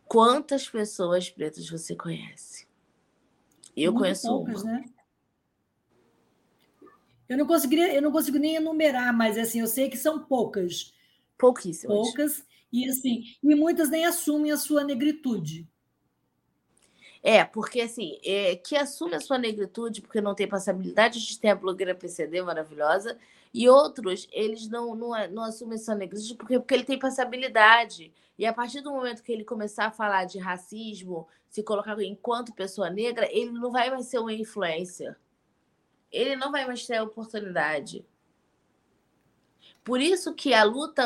quantas 0.05 0.69
pessoas 0.69 1.29
pretas 1.29 1.69
você 1.69 1.95
conhece? 1.95 2.67
Eu 3.75 3.91
muito 3.91 4.03
conheço 4.03 4.27
poucas, 4.27 4.61
uma. 4.61 4.71
Né? 4.71 4.85
Eu 7.27 7.37
não 7.37 7.47
conseguiria, 7.47 7.93
eu 7.93 8.01
não 8.01 8.11
consigo 8.11 8.37
nem 8.37 8.55
enumerar, 8.55 9.15
mas 9.15 9.37
assim, 9.37 9.61
eu 9.61 9.67
sei 9.67 9.89
que 9.89 9.97
são 9.97 10.23
poucas. 10.23 10.93
Pouquíssimas. 11.37 11.95
Poucas, 11.95 12.45
e 12.71 12.87
assim, 12.87 13.23
e 13.41 13.55
muitas 13.55 13.89
nem 13.89 14.05
assumem 14.05 14.51
a 14.51 14.57
sua 14.57 14.83
negritude. 14.83 15.67
É, 17.23 17.43
porque 17.45 17.81
assim, 17.81 18.19
é, 18.23 18.55
que 18.57 18.75
assume 18.75 19.15
a 19.15 19.19
sua 19.21 19.37
negritude 19.37 20.01
porque 20.01 20.19
não 20.19 20.35
tem 20.35 20.47
passabilidade, 20.47 21.17
a 21.17 21.21
gente 21.21 21.39
tem 21.39 21.51
a 21.51 21.55
blogueira 21.55 21.95
PCD 21.95 22.41
maravilhosa, 22.41 23.17
e 23.53 23.69
outros, 23.69 24.27
eles 24.31 24.67
não, 24.67 24.93
não, 24.93 25.11
não 25.29 25.43
assumem 25.43 25.77
sua 25.77 25.95
negritude 25.95 26.35
porque, 26.35 26.59
porque 26.59 26.73
ele 26.73 26.83
tem 26.83 26.99
passabilidade. 26.99 28.13
E 28.37 28.45
a 28.45 28.53
partir 28.53 28.81
do 28.81 28.91
momento 28.91 29.23
que 29.23 29.31
ele 29.31 29.45
começar 29.45 29.85
a 29.85 29.91
falar 29.91 30.25
de 30.25 30.39
racismo, 30.39 31.27
se 31.49 31.63
colocar 31.63 31.99
enquanto 32.01 32.53
pessoa 32.53 32.89
negra, 32.89 33.27
ele 33.31 33.51
não 33.51 33.71
vai 33.71 33.89
mais 33.89 34.07
ser 34.07 34.19
uma 34.19 34.33
influência 34.33 35.15
ele 36.13 36.35
não 36.35 36.51
vai 36.51 36.65
mais 36.65 36.85
ter 36.85 36.97
a 36.97 37.03
oportunidade. 37.03 38.05
Por 39.83 39.99
isso 39.99 40.33
que 40.33 40.53
a 40.53 40.63
luta 40.63 41.03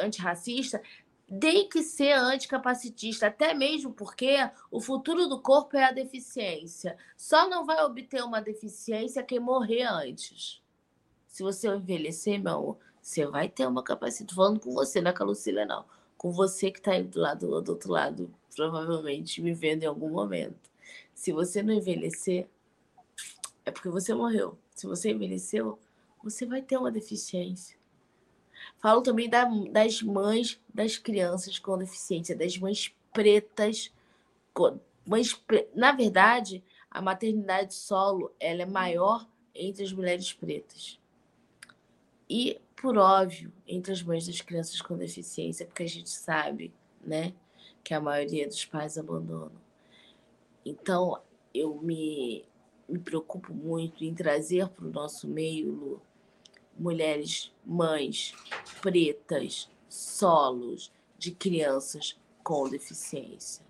antirracista 0.00 0.82
tem 1.28 1.68
que 1.68 1.82
ser 1.82 2.12
anticapacitista, 2.12 3.26
até 3.26 3.52
mesmo 3.52 3.92
porque 3.92 4.36
o 4.70 4.80
futuro 4.80 5.28
do 5.28 5.40
corpo 5.40 5.76
é 5.76 5.84
a 5.84 5.92
deficiência. 5.92 6.96
Só 7.16 7.48
não 7.48 7.66
vai 7.66 7.84
obter 7.84 8.22
uma 8.24 8.40
deficiência 8.40 9.22
quem 9.22 9.38
morrer 9.38 9.82
antes. 9.82 10.62
Se 11.26 11.42
você 11.42 11.68
envelhecer, 11.68 12.40
meu 12.42 12.54
amor, 12.54 12.78
você 13.02 13.26
vai 13.26 13.48
ter 13.48 13.66
uma 13.66 13.82
capacidade. 13.82 14.34
Falando 14.34 14.60
com 14.60 14.72
você, 14.72 15.00
não 15.00 15.10
é 15.10 15.14
com 15.14 15.22
a 15.22 15.26
Lucília, 15.26 15.66
não. 15.66 15.84
Com 16.16 16.32
você 16.32 16.70
que 16.70 16.78
está 16.78 16.92
aí 16.92 17.04
do, 17.04 17.20
lado, 17.20 17.62
do 17.62 17.72
outro 17.72 17.92
lado, 17.92 18.34
provavelmente 18.56 19.42
me 19.42 19.52
vendo 19.52 19.82
em 19.84 19.86
algum 19.86 20.08
momento. 20.08 20.70
Se 21.14 21.30
você 21.30 21.62
não 21.62 21.74
envelhecer, 21.74 22.48
é 23.64 23.70
porque 23.70 23.88
você 23.88 24.14
morreu. 24.14 24.58
Se 24.74 24.86
você 24.86 25.10
envelheceu, 25.10 25.78
você 26.24 26.46
vai 26.46 26.62
ter 26.62 26.76
uma 26.76 26.90
deficiência. 26.90 27.77
Falo 28.78 29.02
também 29.02 29.28
da, 29.28 29.44
das 29.44 30.02
mães 30.02 30.60
das 30.72 30.96
crianças 30.96 31.58
com 31.58 31.76
deficiência, 31.76 32.36
das 32.36 32.56
mães 32.56 32.94
pretas. 33.12 33.92
Mães, 35.04 35.40
na 35.74 35.92
verdade, 35.92 36.62
a 36.90 37.02
maternidade 37.02 37.74
solo 37.74 38.32
ela 38.38 38.62
é 38.62 38.66
maior 38.66 39.26
entre 39.54 39.84
as 39.84 39.92
mulheres 39.92 40.32
pretas. 40.32 40.98
E, 42.30 42.60
por 42.76 42.96
óbvio, 42.96 43.52
entre 43.66 43.92
as 43.92 44.02
mães 44.02 44.26
das 44.26 44.40
crianças 44.40 44.80
com 44.80 44.96
deficiência, 44.96 45.66
porque 45.66 45.82
a 45.82 45.88
gente 45.88 46.10
sabe 46.10 46.72
né, 47.02 47.32
que 47.82 47.94
a 47.94 48.00
maioria 48.00 48.46
dos 48.46 48.64
pais 48.64 48.98
abandonam. 48.98 49.52
Então, 50.64 51.20
eu 51.54 51.74
me 51.76 52.44
me 52.88 52.98
preocupo 52.98 53.52
muito 53.52 54.02
em 54.02 54.14
trazer 54.14 54.66
para 54.68 54.86
o 54.86 54.90
nosso 54.90 55.28
meio, 55.28 55.70
Lu, 55.70 56.02
mulheres, 56.78 57.52
mães 57.64 58.34
pretas, 58.80 59.68
solos 59.88 60.92
de 61.18 61.32
crianças 61.32 62.16
com 62.42 62.68
deficiência. 62.68 63.64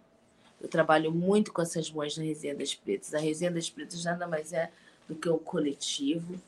Eu 0.60 0.68
trabalho 0.68 1.12
muito 1.12 1.52
com 1.52 1.62
essas 1.62 1.90
mães 1.90 2.16
na 2.16 2.24
Resenha 2.24 2.54
das 2.54 2.74
Pretas. 2.74 3.14
A 3.14 3.18
Resenha 3.18 3.50
das 3.50 3.70
Pretas 3.70 4.04
nada 4.04 4.26
mais 4.26 4.52
é 4.52 4.70
do 5.08 5.14
que 5.14 5.28
um 5.28 5.38
coletivo 5.38 6.40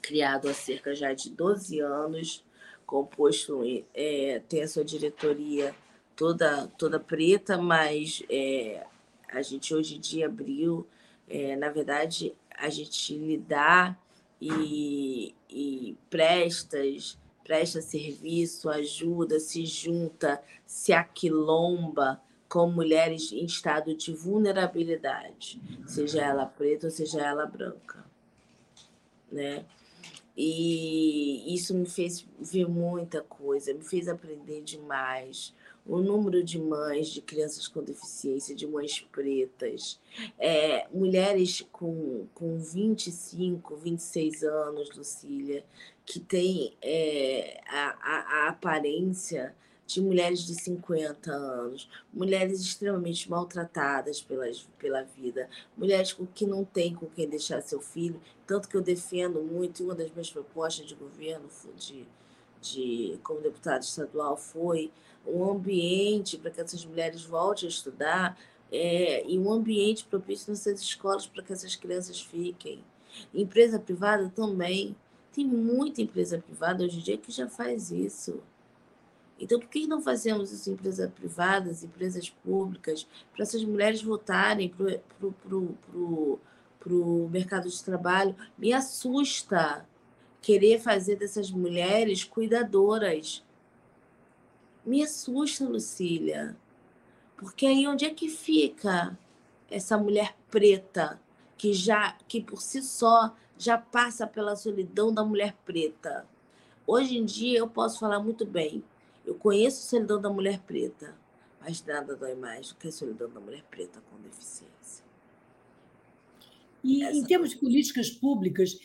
criado 0.00 0.48
há 0.48 0.54
cerca 0.54 0.94
já 0.94 1.12
de 1.14 1.30
12 1.30 1.78
anos, 1.80 2.44
composto, 2.84 3.62
é, 3.94 4.42
tem 4.48 4.62
a 4.62 4.68
sua 4.68 4.84
diretoria 4.84 5.74
toda, 6.16 6.66
toda 6.76 6.98
preta, 6.98 7.56
mas 7.56 8.22
é, 8.28 8.84
a 9.28 9.40
gente 9.40 9.72
hoje 9.72 9.96
em 9.96 10.00
dia 10.00 10.26
abriu 10.26 10.86
é, 11.28 11.56
na 11.56 11.70
verdade, 11.70 12.34
a 12.58 12.68
gente 12.68 13.16
lidar 13.16 13.98
e, 14.42 15.34
e 15.48 15.96
prestas, 16.10 17.16
presta 17.44 17.80
serviço, 17.80 18.68
ajuda, 18.68 19.38
se 19.38 19.64
junta, 19.64 20.42
se 20.66 20.92
aquilomba 20.92 22.20
com 22.48 22.66
mulheres 22.68 23.32
em 23.32 23.44
estado 23.44 23.94
de 23.94 24.12
vulnerabilidade, 24.12 25.60
seja 25.86 26.20
ela 26.22 26.44
preta 26.44 26.88
ou 26.88 26.90
seja 26.90 27.20
ela 27.20 27.46
branca, 27.46 28.04
né? 29.30 29.64
E 30.36 31.54
isso 31.54 31.74
me 31.74 31.86
fez 31.86 32.26
ver 32.40 32.66
muita 32.68 33.22
coisa, 33.22 33.72
me 33.72 33.84
fez 33.84 34.08
aprender 34.08 34.62
demais 34.62 35.54
o 35.84 35.98
número 35.98 36.42
de 36.42 36.58
mães 36.58 37.08
de 37.08 37.20
crianças 37.20 37.66
com 37.66 37.82
deficiência, 37.82 38.54
de 38.54 38.66
mães 38.66 39.00
pretas, 39.10 40.00
é, 40.38 40.86
mulheres 40.92 41.66
com, 41.72 42.26
com 42.34 42.58
25, 42.58 43.76
26 43.76 44.44
anos, 44.44 44.96
Lucília, 44.96 45.64
que 46.06 46.20
têm 46.20 46.76
é, 46.80 47.60
a, 47.66 47.96
a, 48.00 48.44
a 48.44 48.48
aparência 48.48 49.54
de 49.86 50.00
mulheres 50.00 50.46
de 50.46 50.54
50 50.54 51.30
anos, 51.30 51.88
mulheres 52.12 52.60
extremamente 52.60 53.28
maltratadas 53.28 54.22
pelas, 54.22 54.66
pela 54.78 55.02
vida, 55.02 55.50
mulheres 55.76 56.16
que 56.34 56.46
não 56.46 56.64
têm 56.64 56.94
com 56.94 57.06
quem 57.06 57.28
deixar 57.28 57.60
seu 57.60 57.80
filho, 57.80 58.20
tanto 58.46 58.68
que 58.68 58.76
eu 58.76 58.80
defendo 58.80 59.42
muito, 59.42 59.82
e 59.82 59.84
uma 59.84 59.94
das 59.94 60.10
minhas 60.10 60.30
propostas 60.30 60.86
de 60.86 60.94
governo 60.94 61.48
de, 61.76 62.06
de 62.60 63.18
como 63.22 63.40
deputado 63.40 63.82
estadual 63.82 64.36
foi 64.36 64.90
um 65.26 65.50
ambiente 65.50 66.36
para 66.38 66.50
que 66.50 66.60
essas 66.60 66.84
mulheres 66.84 67.22
voltem 67.22 67.66
a 67.66 67.70
estudar 67.70 68.38
é, 68.70 69.24
e 69.28 69.38
um 69.38 69.52
ambiente 69.52 70.04
propício 70.04 70.50
nessas 70.50 70.80
escolas 70.80 71.26
para 71.26 71.42
que 71.42 71.52
essas 71.52 71.76
crianças 71.76 72.20
fiquem. 72.20 72.82
Empresa 73.34 73.78
privada 73.78 74.32
também. 74.34 74.96
Tem 75.32 75.46
muita 75.46 76.02
empresa 76.02 76.38
privada 76.38 76.84
hoje 76.84 76.98
em 76.98 77.02
dia 77.02 77.18
que 77.18 77.30
já 77.32 77.48
faz 77.48 77.90
isso. 77.90 78.40
Então, 79.38 79.58
por 79.58 79.68
que 79.68 79.86
não 79.86 80.00
fazemos 80.00 80.52
isso 80.52 80.70
em 80.70 80.74
empresas 80.74 81.10
privadas, 81.10 81.82
empresas 81.82 82.30
públicas, 82.30 83.06
para 83.32 83.42
essas 83.42 83.64
mulheres 83.64 84.02
voltarem 84.02 84.68
para 84.68 85.00
o 86.86 87.28
mercado 87.30 87.68
de 87.68 87.82
trabalho? 87.82 88.36
Me 88.56 88.72
assusta 88.72 89.86
querer 90.40 90.80
fazer 90.80 91.16
dessas 91.16 91.50
mulheres 91.50 92.24
cuidadoras 92.24 93.42
me 94.84 95.02
assusta, 95.02 95.64
Lucília. 95.64 96.56
Porque 97.36 97.66
aí 97.66 97.86
onde 97.86 98.04
é 98.04 98.10
que 98.10 98.28
fica 98.28 99.18
essa 99.70 99.96
mulher 99.96 100.36
preta 100.50 101.20
que 101.56 101.72
já 101.72 102.16
que 102.28 102.40
por 102.40 102.60
si 102.60 102.82
só 102.82 103.34
já 103.56 103.78
passa 103.78 104.26
pela 104.26 104.56
solidão 104.56 105.12
da 105.12 105.24
mulher 105.24 105.54
preta? 105.64 106.26
hoje 106.86 107.16
em 107.16 107.24
dia 107.24 107.58
eu 107.58 107.68
posso 107.68 107.98
falar 107.98 108.20
muito 108.20 108.44
bem. 108.44 108.82
Eu 109.24 109.34
conheço 109.34 109.78
a 109.78 109.90
solidão 109.90 110.20
da 110.20 110.30
mulher 110.30 110.60
preta, 110.60 111.14
mas 111.60 111.84
nada 111.84 112.16
dói 112.16 112.34
mais 112.34 112.68
do 112.68 112.74
que 112.76 112.88
a 112.88 112.92
solidão 112.92 113.30
da 113.30 113.40
mulher 113.40 113.62
preta 113.70 114.02
com 114.10 114.20
deficiência. 114.20 115.04
E 116.82 117.04
Essa... 117.04 117.16
em 117.16 117.24
termos 117.24 117.50
de 117.50 117.56
políticas 117.56 118.10
públicas, 118.10 118.78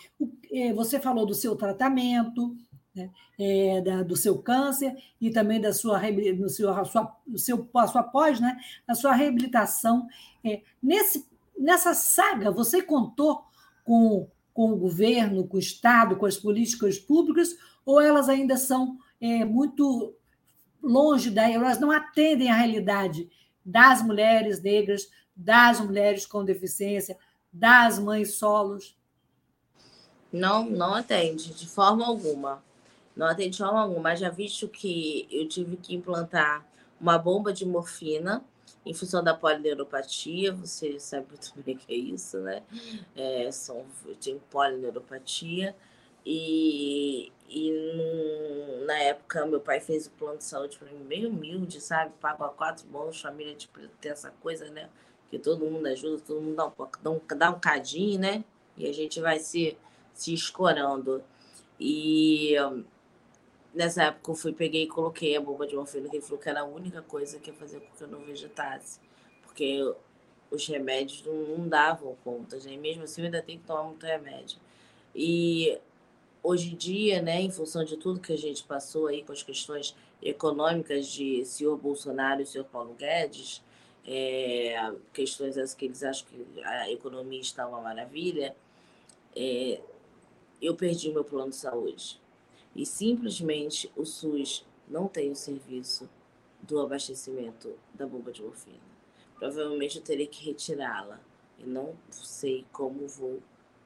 é, 0.51 0.71
você 0.73 0.99
falou 0.99 1.25
do 1.25 1.33
seu 1.33 1.55
tratamento, 1.55 2.55
né, 2.97 3.09
é, 3.39 3.81
da, 3.81 4.03
do 4.03 4.15
seu 4.15 4.39
câncer 4.39 4.95
e 5.21 5.29
também 5.29 5.61
da 5.61 5.71
sua, 5.71 6.01
do 6.35 6.49
seu, 6.49 6.69
a 6.71 6.83
sua, 6.83 7.15
seu, 7.35 7.69
a 7.75 7.87
sua 7.87 8.03
pós, 8.03 8.39
né, 8.39 8.57
a 8.87 8.95
sua 8.95 9.13
reabilitação. 9.13 10.07
É, 10.43 10.61
nesse, 10.81 11.25
nessa 11.57 11.93
saga, 11.93 12.51
você 12.51 12.81
contou 12.81 13.45
com, 13.83 14.27
com 14.53 14.73
o 14.73 14.77
governo, 14.77 15.47
com 15.47 15.57
o 15.57 15.59
Estado, 15.59 16.17
com 16.17 16.25
as 16.25 16.35
políticas 16.35 16.97
públicas, 16.97 17.55
ou 17.85 18.01
elas 18.01 18.27
ainda 18.27 18.57
são 18.57 18.97
é, 19.21 19.45
muito 19.45 20.13
longe 20.81 21.29
daí, 21.29 21.53
elas 21.53 21.79
não 21.79 21.91
atendem 21.91 22.49
à 22.49 22.55
realidade 22.55 23.29
das 23.65 24.01
mulheres 24.01 24.61
negras, 24.61 25.09
das 25.35 25.79
mulheres 25.79 26.25
com 26.25 26.43
deficiência, 26.43 27.17
das 27.51 27.99
mães 27.99 28.35
solos? 28.35 28.97
Não, 30.31 30.69
não 30.69 30.93
atende, 30.93 31.53
de 31.53 31.67
forma 31.67 32.05
alguma. 32.05 32.63
Não 33.17 33.27
atende 33.27 33.49
de 33.49 33.57
forma 33.57 33.87
mas 33.99 34.19
já 34.19 34.29
visto 34.29 34.67
que 34.67 35.27
eu 35.31 35.47
tive 35.47 35.75
que 35.75 35.95
implantar 35.95 36.65
uma 37.01 37.17
bomba 37.17 37.51
de 37.51 37.65
morfina 37.65 38.45
em 38.85 38.93
função 38.93 39.23
da 39.23 39.33
polineuropatia, 39.33 40.53
você 40.53 40.99
sabe 40.99 41.27
muito 41.29 41.51
bem 41.57 41.75
o 41.75 41.77
que 41.77 41.93
é 41.93 41.97
isso, 41.97 42.39
né? 42.39 42.63
É, 43.15 43.51
são, 43.51 43.85
eu 44.05 44.15
tenho 44.15 44.39
polineuropatia 44.49 45.75
e, 46.25 47.31
e 47.49 47.71
no, 47.71 48.85
na 48.85 48.97
época 48.99 49.45
meu 49.45 49.59
pai 49.59 49.79
fez 49.79 50.07
o 50.07 50.11
plano 50.11 50.37
de 50.37 50.43
saúde 50.43 50.77
para 50.77 50.91
mim 50.91 51.03
bem 51.03 51.25
humilde, 51.25 51.81
sabe? 51.81 52.13
Pago 52.21 52.43
a 52.43 52.49
quatro 52.49 52.87
mãos, 52.87 53.19
família 53.19 53.55
de 53.55 53.67
tem 53.99 54.11
essa 54.11 54.31
coisa, 54.41 54.69
né? 54.69 54.89
Que 55.29 55.37
todo 55.37 55.65
mundo 55.65 55.85
ajuda, 55.87 56.21
todo 56.25 56.41
mundo 56.41 56.55
dá 56.55 56.67
um, 56.67 56.71
dá 57.01 57.11
um, 57.11 57.37
dá 57.37 57.49
um 57.49 57.59
cadinho, 57.59 58.19
né? 58.19 58.43
E 58.77 58.87
a 58.87 58.93
gente 58.93 59.19
vai 59.19 59.39
se, 59.39 59.77
se 60.13 60.33
escorando. 60.33 61.21
E 61.79 62.55
nessa 63.77 64.05
época 64.05 64.31
eu 64.31 64.35
fui, 64.35 64.51
peguei 64.51 64.83
e 64.83 64.87
coloquei 64.87 65.37
a 65.37 65.41
bomba 65.41 65.67
de 65.67 65.75
morfina, 65.75 66.09
que 66.09 66.17
ele 66.17 66.23
falou 66.23 66.39
que 66.39 66.49
era 66.49 66.61
a 66.61 66.65
única 66.65 67.01
coisa 67.03 67.39
que 67.39 67.51
ia 67.51 67.55
fazer 67.55 67.79
com 67.79 67.95
que 67.95 68.03
eu 68.03 68.07
não 68.07 68.19
vegetasse. 68.21 68.99
Porque 69.43 69.79
os 70.49 70.67
remédios 70.67 71.23
não, 71.23 71.57
não 71.57 71.69
davam 71.69 72.17
conta, 72.23 72.57
né? 72.57 72.75
mesmo 72.75 73.03
assim 73.03 73.21
eu 73.21 73.25
ainda 73.25 73.41
tenho 73.41 73.59
que 73.59 73.65
tomar 73.67 73.83
muito 73.83 74.05
remédio. 74.05 74.57
E 75.15 75.77
hoje 76.41 76.73
em 76.73 76.75
dia, 76.75 77.21
né, 77.21 77.39
em 77.41 77.51
função 77.51 77.83
de 77.83 77.97
tudo 77.97 78.19
que 78.19 78.33
a 78.33 78.37
gente 78.37 78.63
passou 78.63 79.07
aí 79.07 79.23
com 79.23 79.31
as 79.31 79.43
questões 79.43 79.95
econômicas 80.21 81.07
de 81.07 81.45
senhor 81.45 81.77
Bolsonaro 81.77 82.41
e 82.41 82.45
senhor 82.45 82.65
Paulo 82.65 82.95
Guedes, 82.95 83.61
é, 84.05 84.91
questões 85.13 85.57
essas 85.57 85.75
que 85.75 85.85
eles 85.85 86.01
acham 86.01 86.27
que 86.27 86.63
a 86.63 86.91
economia 86.91 87.41
está 87.41 87.67
uma 87.67 87.81
maravilha, 87.81 88.55
é, 89.35 89.79
eu 90.61 90.75
perdi 90.75 91.11
meu 91.11 91.23
plano 91.23 91.51
de 91.51 91.57
saúde 91.57 92.19
e 92.77 92.85
simplesmente 92.85 93.91
o 93.95 94.05
SUS 94.05 94.63
não 94.87 95.07
tem 95.07 95.31
o 95.31 95.35
serviço 95.35 96.07
do 96.61 96.79
abastecimento 96.79 97.77
da 97.93 98.05
bomba 98.05 98.31
de 98.31 98.43
morfina. 98.43 98.77
Provavelmente 99.35 99.97
eu 99.97 100.03
terei 100.03 100.27
que 100.27 100.45
retirá-la 100.45 101.19
e 101.57 101.65
não 101.65 101.95
sei 102.11 102.65
como 102.71 103.07
vou 103.07 103.41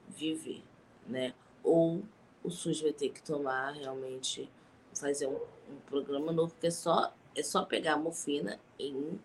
viver, 0.10 0.62
né? 1.08 1.34
Ou 1.64 2.04
o 2.44 2.50
SUS 2.50 2.82
vai 2.82 2.92
ter 2.92 3.10
que 3.10 3.24
tomar 3.24 3.72
realmente 3.72 4.50
fazer 4.94 5.28
um, 5.28 5.40
um 5.70 5.78
programa 5.88 6.34
novo 6.34 6.54
que 6.60 6.68
é 6.68 6.72
só 6.72 7.14
é 7.34 7.42
só 7.42 7.64
pegar 7.64 7.94
a 7.94 7.98
morfina 7.98 8.60
em, 8.78 9.18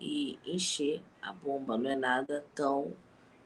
e 0.00 0.38
encher 0.44 1.00
a 1.22 1.32
bomba, 1.32 1.78
não 1.78 1.90
é 1.90 1.94
nada 1.94 2.44
tão 2.54 2.92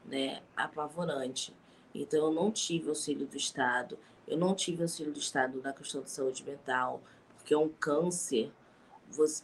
né, 0.03 0.41
apavorante. 0.55 1.53
Então 1.93 2.27
eu 2.27 2.31
não 2.31 2.51
tive 2.51 2.89
auxílio 2.89 3.27
do 3.27 3.37
Estado, 3.37 3.97
eu 4.27 4.37
não 4.37 4.55
tive 4.55 4.81
auxílio 4.81 5.11
do 5.11 5.19
Estado 5.19 5.61
na 5.61 5.73
questão 5.73 6.01
de 6.01 6.09
saúde 6.09 6.43
mental, 6.43 7.01
porque 7.35 7.53
é 7.53 7.57
um 7.57 7.69
câncer, 7.69 8.51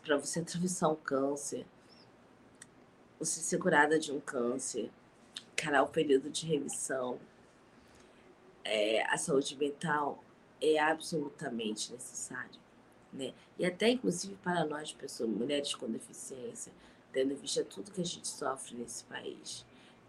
para 0.04 0.18
você 0.18 0.40
atravessar 0.42 0.90
um 0.90 0.96
câncer, 0.96 1.66
você 3.20 3.40
ser 3.40 3.60
curada 3.60 4.00
de 4.00 4.12
um 4.12 4.20
câncer, 4.20 4.90
encarar 5.54 5.84
o 5.84 5.88
período 5.88 6.30
de 6.30 6.48
remissão, 6.48 7.20
é, 8.64 9.04
a 9.06 9.18
saúde 9.18 9.56
mental 9.56 10.24
é 10.60 10.80
absolutamente 10.80 11.92
necessária. 11.92 12.60
Né? 13.14 13.34
E 13.60 13.66
até, 13.66 13.90
inclusive, 13.90 14.36
para 14.36 14.66
nós, 14.66 14.92
pessoas, 14.92 15.30
mulheres 15.30 15.76
com 15.76 15.90
deficiência, 15.90 16.72
tendo 17.12 17.34
em 17.34 17.36
vista 17.36 17.64
tudo 17.64 17.92
que 17.92 18.02
a 18.02 18.06
gente 18.06 18.28
sofre 18.28 18.76
nesse 18.76 19.04
país, 19.04 19.66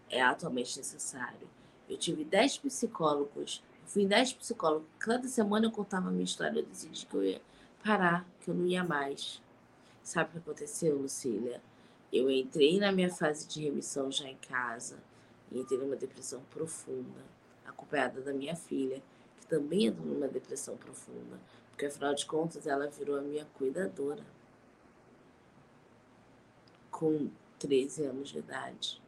é 0.09 0.21
atualmente 0.21 0.77
necessário. 0.77 1.49
Eu 1.89 1.97
tive 1.97 2.23
10 2.23 2.59
psicólogos 2.59 3.61
Fui 3.85 4.03
em 4.03 4.07
10 4.07 4.33
psicólogos. 4.33 4.87
Cada 4.99 5.27
semana 5.27 5.65
eu 5.65 5.71
contava 5.71 6.09
a 6.09 6.11
minha 6.11 6.23
história. 6.23 6.59
Eu 6.59 6.65
decidi 6.65 7.05
que 7.05 7.13
eu 7.15 7.23
ia 7.23 7.41
parar, 7.83 8.25
que 8.41 8.49
eu 8.49 8.55
não 8.55 8.65
ia 8.65 8.83
mais. 8.83 9.41
Sabe 10.01 10.29
o 10.29 10.31
que 10.33 10.37
aconteceu, 10.39 10.97
Lucília? 10.97 11.61
Eu 12.11 12.29
entrei 12.29 12.79
na 12.79 12.91
minha 12.91 13.09
fase 13.09 13.47
de 13.47 13.61
remissão 13.63 14.11
já 14.11 14.27
em 14.27 14.37
casa 14.37 14.97
e 15.51 15.59
entrei 15.59 15.79
numa 15.79 15.95
depressão 15.95 16.41
profunda, 16.49 17.21
acompanhada 17.65 18.21
da 18.21 18.33
minha 18.33 18.55
filha, 18.55 19.01
que 19.39 19.47
também 19.47 19.85
entrou 19.85 20.05
numa 20.05 20.27
depressão 20.27 20.77
profunda, 20.77 21.39
porque 21.69 21.85
afinal 21.85 22.13
de 22.13 22.25
contas 22.25 22.67
ela 22.67 22.87
virou 22.87 23.17
a 23.17 23.21
minha 23.21 23.45
cuidadora 23.57 24.23
com 26.91 27.29
13 27.59 28.05
anos 28.05 28.29
de 28.29 28.39
idade. 28.39 29.02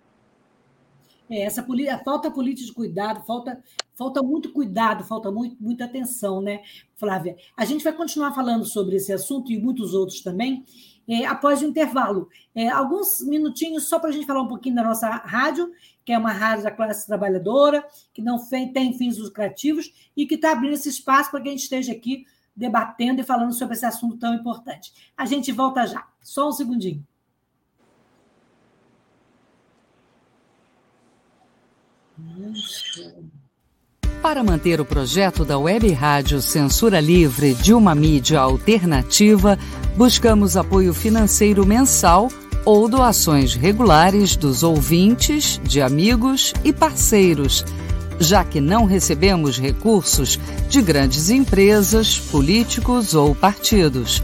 É, 1.30 1.42
essa 1.42 1.66
falta 2.04 2.30
política 2.30 2.68
de 2.68 2.74
cuidado, 2.74 3.26
falta, 3.26 3.64
falta 3.96 4.22
muito 4.22 4.52
cuidado, 4.52 5.04
falta 5.04 5.32
muito, 5.32 5.58
muita 5.60 5.86
atenção, 5.86 6.42
né, 6.42 6.62
Flávia? 6.96 7.36
A 7.58 7.66
gente 7.66 7.84
vai 7.84 7.94
continuar 7.94 8.34
falando 8.34 8.66
sobre 8.66 8.98
esse 8.98 9.12
assunto 9.12 9.52
e 9.52 9.60
muitos 9.60 9.94
outros 9.94 10.22
também, 10.22 10.64
é, 11.08 11.26
após 11.26 11.62
o 11.62 11.66
intervalo. 11.66 12.30
É, 12.54 12.70
alguns 12.70 13.22
minutinhos 13.22 13.88
só 13.88 14.00
para 14.00 14.10
a 14.10 14.14
gente 14.14 14.26
falar 14.26 14.42
um 14.42 14.48
pouquinho 14.48 14.76
da 14.76 14.84
nossa 14.84 15.08
rádio, 15.10 15.72
que 16.04 16.12
é 16.12 16.18
uma 16.18 16.32
rádio 16.32 16.64
da 16.64 16.72
classe 16.72 17.06
trabalhadora, 17.08 17.86
que 18.14 18.22
não 18.22 18.38
tem 18.72 18.94
fins 18.98 19.18
lucrativos 19.18 19.92
e 20.16 20.26
que 20.26 20.36
está 20.36 20.52
abrindo 20.52 20.74
esse 20.74 20.90
espaço 20.90 21.32
para 21.32 21.42
que 21.42 21.48
a 21.48 21.52
gente 21.52 21.64
esteja 21.64 21.92
aqui 21.92 22.26
debatendo 22.56 23.22
e 23.22 23.24
falando 23.24 23.54
sobre 23.54 23.76
esse 23.76 23.86
assunto 23.86 24.18
tão 24.18 24.34
importante. 24.34 24.94
A 25.18 25.26
gente 25.26 25.52
volta 25.52 25.86
já. 25.86 26.08
Só 26.22 26.50
um 26.50 26.52
segundinho. 26.52 27.06
Para 34.22 34.44
manter 34.44 34.80
o 34.80 34.86
projeto 34.86 35.44
da 35.44 35.58
Web 35.58 35.92
Rádio 35.92 36.42
Censura 36.42 37.00
Livre 37.00 37.54
de 37.54 37.74
uma 37.74 37.94
mídia 37.94 38.40
alternativa, 38.40 39.60
buscamos 39.96 40.58
apoio 40.58 40.94
financeiro 40.94 41.66
mensal 41.66 42.30
ou 42.66 42.88
doações 42.88 43.54
regulares 43.54 44.36
dos 44.36 44.64
ouvintes, 44.64 45.60
de 45.64 45.82
amigos 45.82 46.54
e 46.64 46.74
parceiros, 46.74 47.64
já 48.20 48.44
que 48.44 48.60
não 48.60 48.86
recebemos 48.86 49.60
recursos 49.60 50.40
de 50.70 50.82
grandes 50.82 51.30
empresas, 51.30 52.18
políticos 52.18 53.14
ou 53.14 53.36
partidos. 53.36 54.24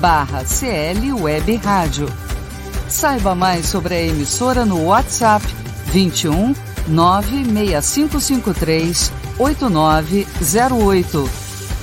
barra 0.00 0.42
CL 0.44 1.12
Web 1.12 1.56
Rádio. 1.56 2.08
Saiba 2.88 3.34
mais 3.34 3.66
sobre 3.66 3.94
a 3.94 4.02
emissora 4.02 4.64
no 4.64 4.86
WhatsApp 4.86 5.44
21 5.92 6.54
96553 6.88 9.12
8908. 9.38 11.28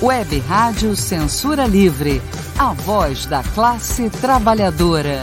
Web 0.01 0.39
Rádio 0.39 0.95
Censura 0.95 1.67
Livre, 1.67 2.19
a 2.57 2.73
voz 2.73 3.27
da 3.27 3.43
classe 3.43 4.09
trabalhadora. 4.09 5.21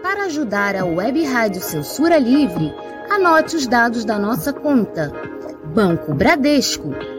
Para 0.00 0.26
ajudar 0.26 0.76
a 0.76 0.84
Web 0.84 1.24
Rádio 1.24 1.60
Censura 1.60 2.18
Livre, 2.18 2.72
anote 3.10 3.56
os 3.56 3.66
dados 3.66 4.04
da 4.04 4.16
nossa 4.18 4.52
conta. 4.52 5.12
Banco 5.74 6.14
Bradesco 6.14 6.94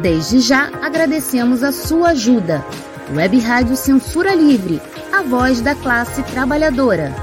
Desde 0.00 0.40
já 0.40 0.68
agradecemos 0.80 1.62
a 1.62 1.70
sua 1.70 2.10
ajuda. 2.10 2.64
Web 3.14 3.38
Rádio 3.38 3.76
Censura 3.76 4.34
Livre, 4.34 4.80
a 5.12 5.22
voz 5.22 5.60
da 5.60 5.74
classe 5.74 6.22
trabalhadora. 6.22 7.14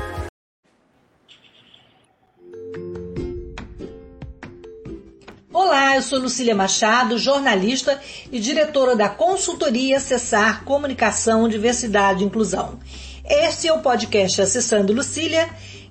Olá, 5.51 5.95
eu 5.95 6.01
sou 6.03 6.19
Lucília 6.19 6.53
Machado, 6.53 7.17
jornalista 7.17 7.99
e 8.31 8.39
diretora 8.39 8.95
da 8.95 9.09
consultoria 9.09 9.99
Cessar 9.99 10.63
Comunicação, 10.63 11.49
Diversidade 11.49 12.23
e 12.23 12.27
Inclusão. 12.27 12.79
Este 13.25 13.67
é 13.67 13.73
o 13.73 13.81
podcast 13.81 14.41
Acessando 14.41 14.93
Lucília 14.93 15.49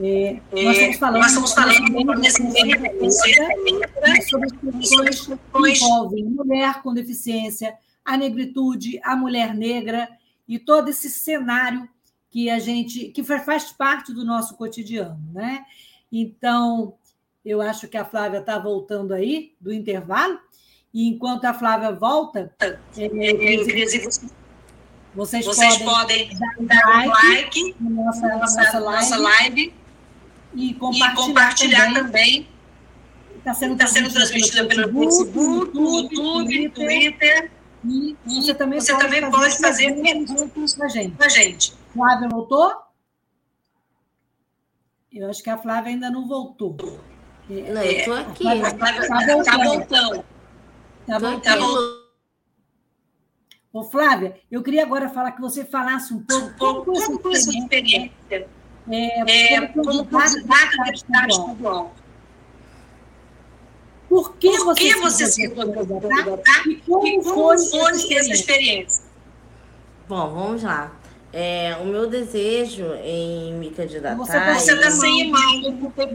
é, 0.00 0.40
nós 0.50 0.76
estamos 0.76 0.96
falando, 0.96 1.20
nós 1.20 1.30
estamos 1.30 1.54
falando 1.54 2.18
nesse 2.18 2.42
sobre 4.28 4.46
as 4.46 4.52
questões 4.78 5.26
que 5.26 5.84
envolvem 5.84 6.24
mulher 6.24 6.82
com 6.82 6.94
deficiência, 6.94 7.76
a 8.04 8.16
negritude, 8.16 8.98
a 9.04 9.14
mulher 9.14 9.54
negra 9.54 10.08
e 10.48 10.58
todo 10.58 10.88
esse 10.88 11.10
cenário 11.10 11.88
que 12.30 12.48
a 12.48 12.58
gente 12.58 13.08
que 13.08 13.22
faz 13.22 13.70
parte 13.72 14.12
do 14.12 14.24
nosso 14.24 14.56
cotidiano, 14.56 15.20
né? 15.32 15.64
Então, 16.10 16.94
eu 17.44 17.60
acho 17.60 17.86
que 17.86 17.96
a 17.96 18.04
Flávia 18.04 18.38
está 18.38 18.58
voltando 18.58 19.12
aí 19.12 19.54
do 19.60 19.72
intervalo 19.72 20.38
e 20.92 21.06
enquanto 21.06 21.44
a 21.44 21.54
Flávia 21.54 21.92
volta, 21.92 22.54
é, 22.60 22.78
vocês, 25.14 25.44
vocês 25.44 25.78
podem, 25.78 26.30
podem 26.30 26.66
dar 26.66 27.04
um 27.04 27.08
like, 27.08 27.76
na 27.78 27.90
nossa, 27.90 28.28
nossa, 28.28 28.80
nossa 28.80 29.16
live 29.18 29.81
e 30.54 30.74
compartilhar, 30.74 31.12
e 31.12 31.14
compartilhar 31.14 31.94
também. 31.94 32.48
Está 33.38 33.54
sendo, 33.54 33.76
tá 33.76 33.86
sendo 33.86 34.12
transmitida 34.12 34.66
pelo 34.66 34.92
Facebook, 34.92 35.76
YouTube, 35.76 36.68
Twitter. 36.70 37.50
E 37.84 38.16
você 38.24 38.54
também, 38.54 38.80
você 38.80 38.92
pode, 38.92 39.04
também 39.04 39.20
fazer 39.22 39.32
pode 39.32 39.58
fazer 39.58 40.02
perguntas 40.02 40.74
para 40.74 40.86
a 40.86 40.88
gente. 40.88 41.30
gente. 41.30 41.74
Flávia 41.92 42.28
voltou? 42.28 42.72
Eu 45.12 45.28
acho 45.28 45.42
que 45.42 45.50
a 45.50 45.58
Flávia 45.58 45.90
ainda 45.92 46.08
não 46.08 46.28
voltou. 46.28 46.76
Não, 47.48 47.82
eu 47.82 47.92
estou 47.92 48.14
aqui. 48.14 48.46
Está 48.46 49.24
voltando. 49.24 49.40
Está 49.40 49.58
voltando. 49.58 50.24
Tá 51.06 51.18
voltando. 51.18 52.02
Ô, 53.72 53.82
Flávia, 53.82 54.38
eu 54.50 54.62
queria 54.62 54.84
agora 54.84 55.08
falar 55.08 55.32
que 55.32 55.40
você 55.40 55.64
falasse 55.64 56.14
um 56.14 56.22
pouco, 56.22 56.46
um 56.46 56.52
pouco 56.54 56.92
como 56.92 57.20
foi 57.20 57.32
a 57.32 57.40
sua 57.40 57.54
experiência 57.54 58.48
é, 58.90 59.54
é, 59.54 59.66
como 59.68 60.04
candidata 60.06 60.70
a 60.80 60.84
deputada 60.84 61.28
estadual. 61.28 61.94
Por 64.08 64.34
que 64.36 64.50
Por 64.50 64.64
você, 64.66 64.94
você 64.96 65.26
se 65.26 65.48
candidatar 65.50 66.68
e 66.68 66.76
como, 66.76 67.06
e 67.06 67.22
como 67.22 67.24
foi, 67.24 67.58
foi 67.58 68.14
essa 68.14 68.32
experiência? 68.32 69.04
Bom, 70.08 70.30
vamos 70.34 70.62
lá. 70.62 70.92
É, 71.32 71.78
o 71.80 71.86
meu 71.86 72.06
desejo 72.06 72.92
em 73.02 73.54
me 73.54 73.70
candidatar. 73.70 74.16
Você 74.16 74.72
está 74.74 74.90
sem 74.90 75.28
imagem, 75.28 75.76
porque. 75.76 76.06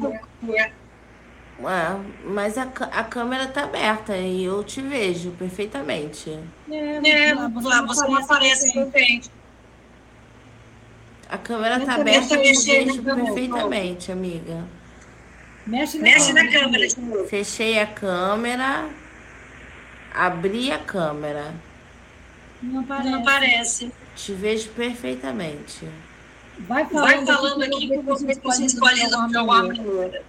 Ah, 1.65 1.99
mas 2.23 2.55
a, 2.55 2.63
a 2.63 3.03
câmera 3.03 3.45
está 3.45 3.63
aberta 3.63 4.15
e 4.15 4.43
eu 4.43 4.63
te 4.63 4.79
vejo 4.79 5.31
perfeitamente. 5.31 6.39
É, 6.69 6.97
é 6.97 7.35
você, 7.49 7.81
você 7.81 8.07
não 8.07 8.15
aparece 8.17 8.71
perfeitamente. 8.73 9.31
A 11.29 11.37
câmera 11.37 11.77
está 11.77 11.95
aberta 11.95 12.35
e 12.35 12.53
vejo 12.53 13.03
perfeitamente, 13.03 14.11
amiga. 14.11 14.63
Mexe 15.65 15.97
na, 15.97 16.03
Mexe 16.03 16.33
na 16.33 16.49
câmera. 16.49 16.87
Fechei 17.27 17.79
a 17.79 17.85
câmera. 17.85 18.89
Abri 20.13 20.71
a 20.71 20.79
câmera. 20.79 21.53
Não 22.61 22.83
parece. 22.83 23.09
Não 23.09 23.23
parece. 23.23 23.91
Te 24.15 24.33
vejo 24.33 24.69
perfeitamente. 24.69 25.87
Vai 26.59 26.85
falando, 26.85 27.25
Vai 27.25 27.25
falando 27.25 27.63
aqui 27.63 27.87
que 27.87 27.97
você 27.99 28.35
pode 28.35 28.65
escolher 28.65 29.13
alguma 29.13 29.63
maneira. 29.63 30.23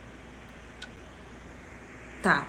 Tá. 2.22 2.46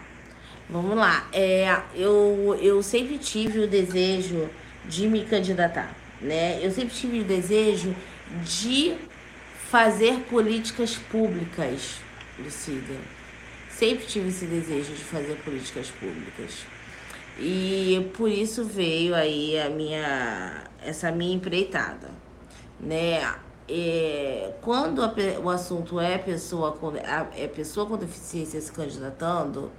Vamos 0.69 0.97
lá. 0.97 1.27
É, 1.31 1.81
eu, 1.95 2.57
eu 2.61 2.81
sempre 2.83 3.17
tive 3.19 3.59
o 3.59 3.67
desejo 3.67 4.49
de 4.85 5.07
me 5.07 5.23
candidatar. 5.23 5.95
Né? 6.19 6.59
Eu 6.61 6.71
sempre 6.71 6.93
tive 6.93 7.21
o 7.21 7.23
desejo 7.23 7.95
de 8.43 8.95
fazer 9.69 10.21
políticas 10.29 10.95
públicas, 10.95 11.99
Lucília. 12.37 12.99
Sempre 13.69 14.05
tive 14.05 14.29
esse 14.29 14.45
desejo 14.45 14.93
de 14.93 15.03
fazer 15.03 15.35
políticas 15.43 15.89
públicas. 15.91 16.65
E 17.37 18.11
por 18.17 18.29
isso 18.29 18.65
veio 18.65 19.15
aí 19.15 19.57
a 19.59 19.69
minha 19.69 20.63
essa 20.83 21.11
minha 21.11 21.35
empreitada, 21.35 22.09
né? 22.79 23.21
É, 23.67 24.53
quando 24.61 25.03
a, 25.03 25.13
o 25.43 25.49
assunto 25.49 25.99
é 25.99 26.17
pessoa 26.17 26.71
com, 26.71 26.91
é 26.95 27.47
pessoa 27.47 27.85
com 27.85 27.97
deficiência 27.97 28.59
se 28.59 28.71
candidatando, 28.71 29.71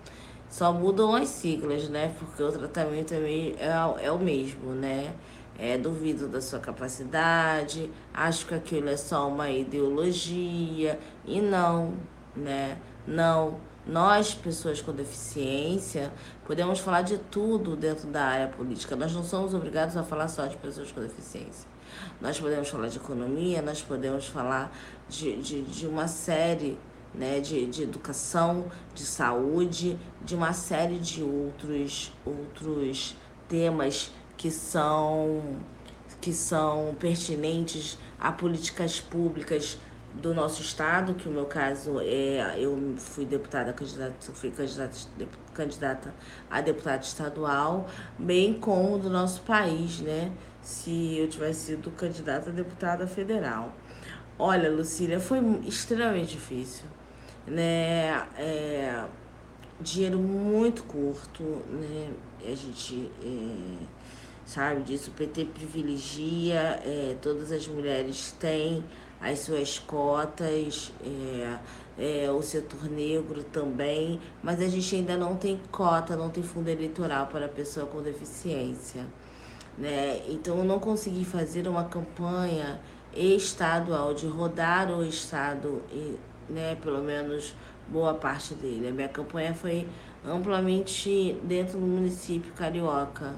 só 0.49 0.73
mudam 0.73 1.15
as 1.15 1.29
siglas, 1.29 1.89
né? 1.89 2.15
Porque 2.19 2.43
o 2.43 2.53
tratamento 2.53 3.13
é, 3.13 3.19
é, 3.19 4.07
é 4.07 4.13
o 4.13 4.19
mesmo, 4.19 4.73
né? 4.73 5.13
É, 5.61 5.77
duvido 5.77 6.27
da 6.27 6.41
sua 6.41 6.59
capacidade, 6.59 7.91
acho 8.15 8.47
que 8.47 8.55
aquilo 8.55 8.89
é 8.89 8.97
só 8.97 9.29
uma 9.29 9.51
ideologia 9.51 10.99
e 11.27 11.39
não, 11.39 11.93
né? 12.35 12.79
Não. 13.07 13.61
Nós, 13.87 14.35
pessoas 14.35 14.81
com 14.81 14.93
deficiência, 14.93 16.13
podemos 16.47 16.79
falar 16.81 17.03
de 17.03 17.19
tudo 17.19 17.77
dentro 17.77 18.09
da 18.09 18.25
área 18.25 18.49
política. 18.49 18.97
Nós 18.97 19.13
não 19.13 19.23
somos 19.23 19.53
obrigados 19.53 19.97
a 19.97 20.03
falar 20.03 20.29
só 20.29 20.47
de 20.47 20.57
pessoas 20.57 20.91
com 20.93 21.01
deficiência. 21.01 21.69
Nós 22.21 22.41
podemos 22.41 22.69
falar 22.69 22.89
de 22.89 22.97
economia, 22.97 23.61
nós 23.61 23.83
podemos 23.83 24.27
falar 24.27 24.73
de, 25.09 25.37
de, 25.43 25.63
de 25.63 25.87
uma 25.87 26.09
série 26.09 26.79
né, 27.13 27.41
de, 27.41 27.67
de 27.67 27.83
educação, 27.83 28.71
de 28.95 29.05
saúde, 29.05 29.99
de 30.25 30.35
uma 30.35 30.53
série 30.53 30.99
de 30.99 31.23
outros, 31.23 32.13
outros 32.25 33.17
temas 33.49 34.13
que 34.41 34.51
são, 34.51 35.43
que 36.19 36.33
são 36.33 36.97
pertinentes 36.99 37.99
a 38.19 38.33
políticas 38.33 38.99
públicas 38.99 39.79
do 40.15 40.33
nosso 40.33 40.63
estado, 40.63 41.13
que 41.13 41.29
o 41.29 41.31
meu 41.31 41.45
caso 41.45 42.01
é 42.01 42.55
eu 42.59 42.95
fui 42.97 43.27
deputada 43.27 43.71
candidata, 43.75 44.15
fui 44.33 44.51
candidata, 44.51 44.97
candidata 45.53 46.15
a 46.51 46.63
deputada 46.63 47.03
estadual, 47.03 47.87
bem 48.19 48.55
como 48.55 48.99
do 48.99 49.11
nosso 49.11 49.43
país, 49.43 50.01
né? 50.01 50.33
Se 50.63 51.19
eu 51.19 51.29
tivesse 51.29 51.67
sido 51.67 51.91
candidata 51.91 52.49
a 52.49 52.53
deputada 52.53 53.07
federal. 53.07 53.75
Olha, 54.39 54.71
Lucília, 54.71 55.21
foi 55.21 55.39
extremamente 55.67 56.33
difícil, 56.33 56.87
né? 57.47 58.27
É, 58.39 59.05
dinheiro 59.79 60.19
muito 60.19 60.83
curto, 60.85 61.43
né? 61.43 62.11
A 62.43 62.55
gente 62.55 63.13
é, 63.23 64.00
sabe 64.51 64.83
disso. 64.83 65.11
O 65.11 65.15
PT 65.15 65.45
privilegia, 65.47 66.81
é, 66.85 67.17
todas 67.23 67.53
as 67.53 67.67
mulheres 67.69 68.33
têm 68.39 68.85
as 69.21 69.41
suas 69.41 69.79
cotas, 69.79 70.93
é, 71.05 71.59
é, 71.99 72.31
o 72.31 72.43
setor 72.43 72.91
negro 72.91 73.45
também, 73.45 74.21
mas 74.43 74.61
a 74.61 74.67
gente 74.67 74.97
ainda 74.97 75.17
não 75.17 75.37
tem 75.37 75.61
cota, 75.71 76.17
não 76.17 76.31
tem 76.31 76.43
fundo 76.43 76.69
eleitoral 76.69 77.27
para 77.27 77.47
pessoa 77.47 77.87
com 77.87 78.03
deficiência. 78.03 79.07
Né? 79.79 80.23
Então 80.29 80.59
eu 80.59 80.65
não 80.65 80.81
consegui 80.81 81.25
fazer 81.25 81.69
uma 81.69 81.85
campanha 81.85 82.81
estadual, 83.15 84.15
de 84.15 84.27
rodar 84.27 84.91
o 84.91 85.05
estado, 85.05 85.83
né, 86.49 86.77
pelo 86.77 87.03
menos 87.03 87.55
boa 87.89 88.15
parte 88.15 88.55
dele. 88.55 88.89
A 88.89 88.93
minha 88.93 89.09
campanha 89.09 89.55
foi 89.55 89.87
amplamente 90.25 91.37
dentro 91.43 91.79
do 91.79 91.87
município 91.87 92.53
carioca, 92.53 93.35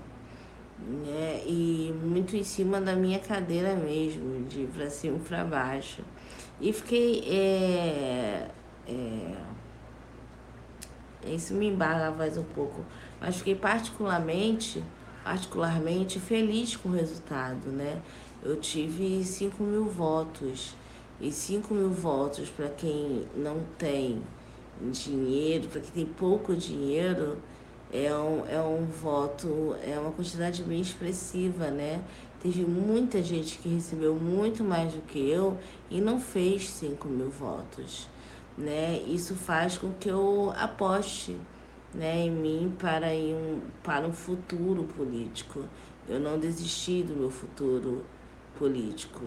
né, 0.86 1.42
e 1.46 1.94
muito 2.02 2.36
em 2.36 2.44
cima 2.44 2.80
da 2.80 2.94
minha 2.94 3.18
cadeira 3.18 3.74
mesmo, 3.74 4.44
de 4.46 4.66
para 4.66 4.90
cima 4.90 5.18
para 5.18 5.44
baixo. 5.44 6.02
E 6.60 6.72
fiquei. 6.72 7.24
É, 7.28 8.48
é, 8.88 9.34
isso 11.26 11.54
me 11.54 11.68
embarga 11.68 12.10
mais 12.10 12.36
um 12.36 12.42
pouco, 12.42 12.84
mas 13.20 13.36
fiquei 13.36 13.54
particularmente, 13.54 14.82
particularmente 15.22 16.18
feliz 16.18 16.76
com 16.76 16.88
o 16.88 16.92
resultado, 16.92 17.70
né? 17.70 18.02
Eu 18.42 18.56
tive 18.56 19.22
5 19.24 19.62
mil 19.62 19.84
votos. 19.84 20.74
E 21.20 21.30
5 21.30 21.72
mil 21.72 21.90
votos 21.90 22.48
para 22.48 22.68
quem 22.68 23.24
não 23.36 23.60
tem 23.78 24.20
dinheiro, 24.90 25.68
para 25.68 25.80
quem 25.80 25.90
tem 25.92 26.06
pouco 26.06 26.56
dinheiro, 26.56 27.38
é 27.92 28.14
um, 28.14 28.46
é 28.46 28.60
um 28.60 28.86
voto, 28.86 29.76
é 29.86 29.98
uma 29.98 30.10
quantidade 30.10 30.62
bem 30.62 30.80
expressiva, 30.80 31.70
né? 31.70 32.02
Teve 32.42 32.64
muita 32.64 33.22
gente 33.22 33.58
que 33.58 33.68
recebeu 33.68 34.14
muito 34.14 34.64
mais 34.64 34.92
do 34.94 35.02
que 35.02 35.18
eu 35.30 35.58
e 35.90 36.00
não 36.00 36.18
fez 36.18 36.70
5 36.70 37.06
mil 37.06 37.30
votos, 37.30 38.08
né? 38.56 38.98
Isso 39.06 39.34
faz 39.34 39.76
com 39.76 39.92
que 39.92 40.08
eu 40.08 40.52
aposte 40.56 41.36
né, 41.94 42.22
em 42.22 42.30
mim 42.30 42.74
para, 42.78 43.08
um, 43.08 43.60
para 43.82 44.06
um 44.06 44.12
futuro 44.12 44.84
político. 44.84 45.64
Eu 46.08 46.18
não 46.18 46.38
desisti 46.38 47.02
do 47.02 47.14
meu 47.14 47.30
futuro 47.30 48.04
político, 48.58 49.20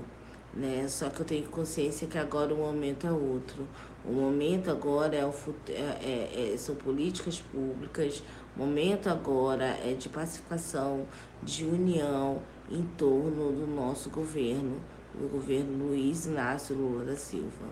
né? 0.54 0.88
Só 0.88 1.10
que 1.10 1.22
eu 1.22 1.26
tenho 1.26 1.48
consciência 1.50 2.08
que 2.08 2.18
agora 2.18 2.54
o 2.54 2.58
momento 2.58 3.06
é 3.06 3.12
outro. 3.12 3.68
O 4.04 4.12
momento 4.12 4.70
agora 4.70 5.16
é, 5.16 5.26
o, 5.26 5.34
é, 5.70 5.72
é, 5.74 6.54
é, 6.54 6.58
são 6.58 6.76
políticas 6.76 7.42
públicas, 7.42 8.22
momento 8.56 9.10
agora 9.10 9.66
é 9.84 9.94
de 9.94 10.10
pacificação, 10.10 11.06
de 11.44 11.66
união 11.66 12.42
em 12.70 12.84
torno 12.98 13.52
do 13.52 13.68
nosso 13.68 14.10
governo, 14.10 14.80
do 15.14 15.28
governo 15.28 15.88
Luiz 15.88 16.26
Inácio 16.26 16.76
Lula 16.76 17.06
da 17.06 17.16
Silva. 17.16 17.68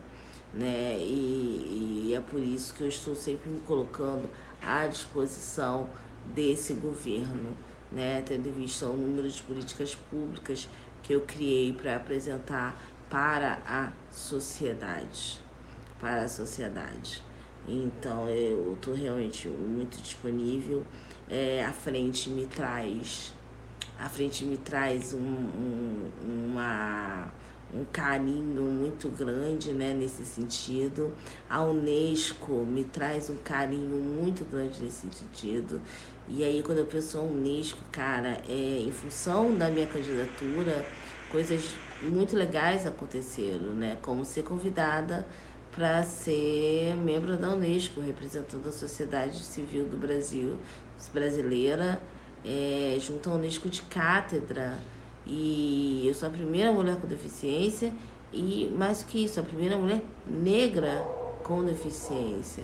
Né? 0.53 0.97
E, 0.99 2.07
e 2.07 2.13
é 2.15 2.19
por 2.19 2.39
isso 2.39 2.73
que 2.73 2.81
eu 2.81 2.87
estou 2.87 3.15
sempre 3.15 3.49
me 3.49 3.59
colocando 3.61 4.29
à 4.61 4.85
disposição 4.85 5.89
desse 6.33 6.73
governo, 6.73 7.57
né? 7.91 8.21
tendo 8.25 8.49
em 8.49 8.51
vista 8.51 8.85
o 8.85 8.95
número 8.95 9.29
de 9.29 9.41
políticas 9.41 9.95
públicas 9.95 10.69
que 11.01 11.13
eu 11.13 11.21
criei 11.21 11.73
para 11.73 11.95
apresentar 11.95 12.79
para 13.09 13.59
a 13.65 13.91
sociedade, 14.11 15.39
para 15.99 16.23
a 16.23 16.27
sociedade. 16.27 17.23
Então 17.67 18.27
eu 18.29 18.73
estou 18.73 18.93
realmente 18.93 19.47
muito 19.47 20.01
disponível. 20.01 20.83
É, 21.29 21.63
a 21.63 21.71
frente 21.71 22.29
me 22.29 22.45
traz, 22.45 23.33
a 23.97 24.09
frente 24.09 24.43
me 24.43 24.57
traz 24.57 25.13
um, 25.13 25.19
um, 25.19 26.11
uma, 26.25 27.31
um 27.73 27.85
carinho 27.85 28.61
muito 28.61 29.09
grande 29.09 29.71
né, 29.71 29.93
nesse 29.93 30.25
sentido. 30.25 31.13
A 31.49 31.63
Unesco 31.63 32.65
me 32.65 32.83
traz 32.83 33.29
um 33.29 33.37
carinho 33.37 33.97
muito 33.97 34.43
grande 34.45 34.83
nesse 34.83 35.07
sentido. 35.09 35.81
E 36.27 36.43
aí 36.43 36.61
quando 36.61 36.79
eu 36.79 36.85
penso 36.85 37.17
em 37.17 37.21
Unesco, 37.21 37.79
cara, 37.91 38.41
é, 38.47 38.79
em 38.79 38.91
função 38.91 39.55
da 39.55 39.69
minha 39.69 39.87
candidatura, 39.87 40.85
coisas 41.31 41.73
muito 42.01 42.35
legais 42.35 42.85
aconteceram, 42.85 43.73
né? 43.73 43.97
Como 44.01 44.25
ser 44.25 44.43
convidada 44.43 45.25
para 45.75 46.03
ser 46.03 46.95
membro 46.95 47.35
da 47.35 47.49
Unesco, 47.49 47.99
representando 47.99 48.67
a 48.67 48.71
sociedade 48.71 49.43
civil 49.43 49.85
do 49.85 49.97
Brasil, 49.97 50.57
brasileira, 51.11 52.01
é, 52.45 52.97
junto 52.99 53.29
à 53.29 53.33
Unesco 53.33 53.69
de 53.69 53.81
cátedra. 53.83 54.77
E 55.25 56.03
eu 56.05 56.13
sou 56.13 56.27
a 56.27 56.31
primeira 56.31 56.71
mulher 56.71 56.97
com 56.97 57.07
deficiência 57.07 57.91
e, 58.31 58.71
mais 58.77 59.03
que 59.03 59.23
isso, 59.23 59.39
a 59.39 59.43
primeira 59.43 59.77
mulher 59.77 60.01
negra 60.27 61.05
com 61.43 61.63
deficiência. 61.63 62.63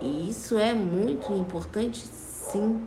E 0.00 0.28
isso 0.28 0.58
é 0.58 0.72
muito 0.72 1.32
importante, 1.32 2.00
sim. 2.00 2.86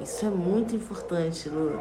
Isso 0.00 0.24
é 0.24 0.30
muito 0.30 0.74
importante, 0.76 1.48
Lu. 1.48 1.80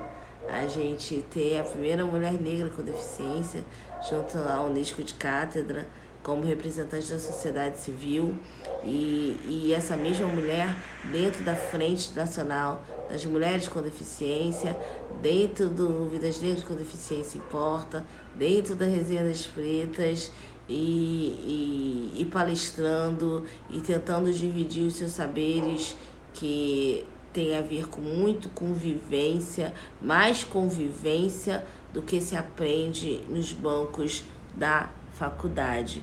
A 0.50 0.68
gente 0.68 1.24
ter 1.32 1.60
a 1.60 1.64
primeira 1.64 2.06
mulher 2.06 2.34
negra 2.34 2.70
com 2.70 2.82
deficiência 2.82 3.64
junto 4.10 4.38
à 4.38 4.62
Unesco 4.62 5.04
de 5.04 5.14
cátedra 5.14 5.88
como 6.26 6.44
representante 6.44 7.12
da 7.12 7.20
sociedade 7.20 7.80
civil 7.80 8.36
e, 8.84 9.38
e 9.48 9.74
essa 9.76 9.96
mesma 9.96 10.26
mulher 10.26 10.76
dentro 11.12 11.44
da 11.44 11.56
Frente 11.56 12.12
Nacional 12.16 12.84
das 13.08 13.24
Mulheres 13.24 13.68
com 13.68 13.80
Deficiência, 13.80 14.76
dentro 15.22 15.70
do 15.70 16.10
Vidas 16.10 16.42
Negras 16.42 16.64
com 16.64 16.74
Deficiência 16.74 17.38
Importa, 17.38 18.04
dentro 18.34 18.76
da 18.76 18.86
Resenha 18.86 19.24
das 19.24 19.46
Pretas 19.46 20.32
e, 20.68 22.12
e, 22.16 22.22
e 22.22 22.26
palestrando 22.26 23.46
e 23.70 23.80
tentando 23.80 24.34
dividir 24.34 24.88
os 24.88 24.96
seus 24.96 25.12
saberes 25.12 25.96
que 26.34 27.06
tem 27.32 27.56
a 27.56 27.62
ver 27.62 27.88
com 27.88 28.02
muito 28.02 28.50
convivência, 28.50 29.76
mais 30.02 30.44
convivência 30.44 31.64
do 31.94 32.02
que 32.02 32.20
se 32.20 32.36
aprende 32.36 33.22
nos 33.30 33.54
bancos 33.54 34.24
da 34.56 34.90
faculdade. 35.14 36.02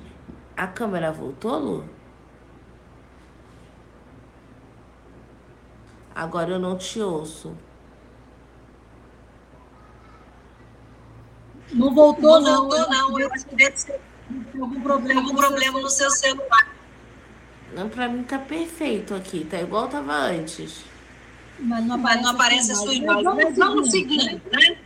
A 0.55 0.67
câmera 0.67 1.11
voltou, 1.11 1.57
Lu? 1.57 1.89
Agora 6.13 6.51
eu 6.51 6.59
não 6.59 6.77
te 6.77 6.99
ouço. 7.01 7.55
Não 11.71 11.93
voltou, 11.93 12.39
não. 12.39 12.69
Voltou, 12.69 12.89
não. 12.89 13.19
Eu 13.19 13.33
acho 13.33 13.47
que 13.47 13.55
deve 13.55 13.75
ser 13.77 13.99
algum 14.53 14.81
problema, 14.81 15.21
algum 15.21 15.35
problema 15.35 15.81
no 15.81 15.89
seu 15.89 16.11
celular. 16.11 16.71
Não, 17.75 17.89
pra 17.89 18.07
mim 18.07 18.23
tá 18.23 18.37
perfeito 18.37 19.15
aqui. 19.15 19.43
Tá 19.43 19.59
igual 19.59 19.87
tava 19.87 20.13
antes. 20.13 20.85
Mas 21.57 21.83
não 21.83 21.95
aparece, 21.95 22.15
Mas 22.15 22.21
não 22.21 22.31
aparece 22.31 22.71
a 22.71 22.75
sua 22.75 22.93
imagem. 22.93 23.23
Vamos, 23.23 23.57
vamos 23.57 23.91
seguindo, 23.91 24.41
né? 24.51 24.77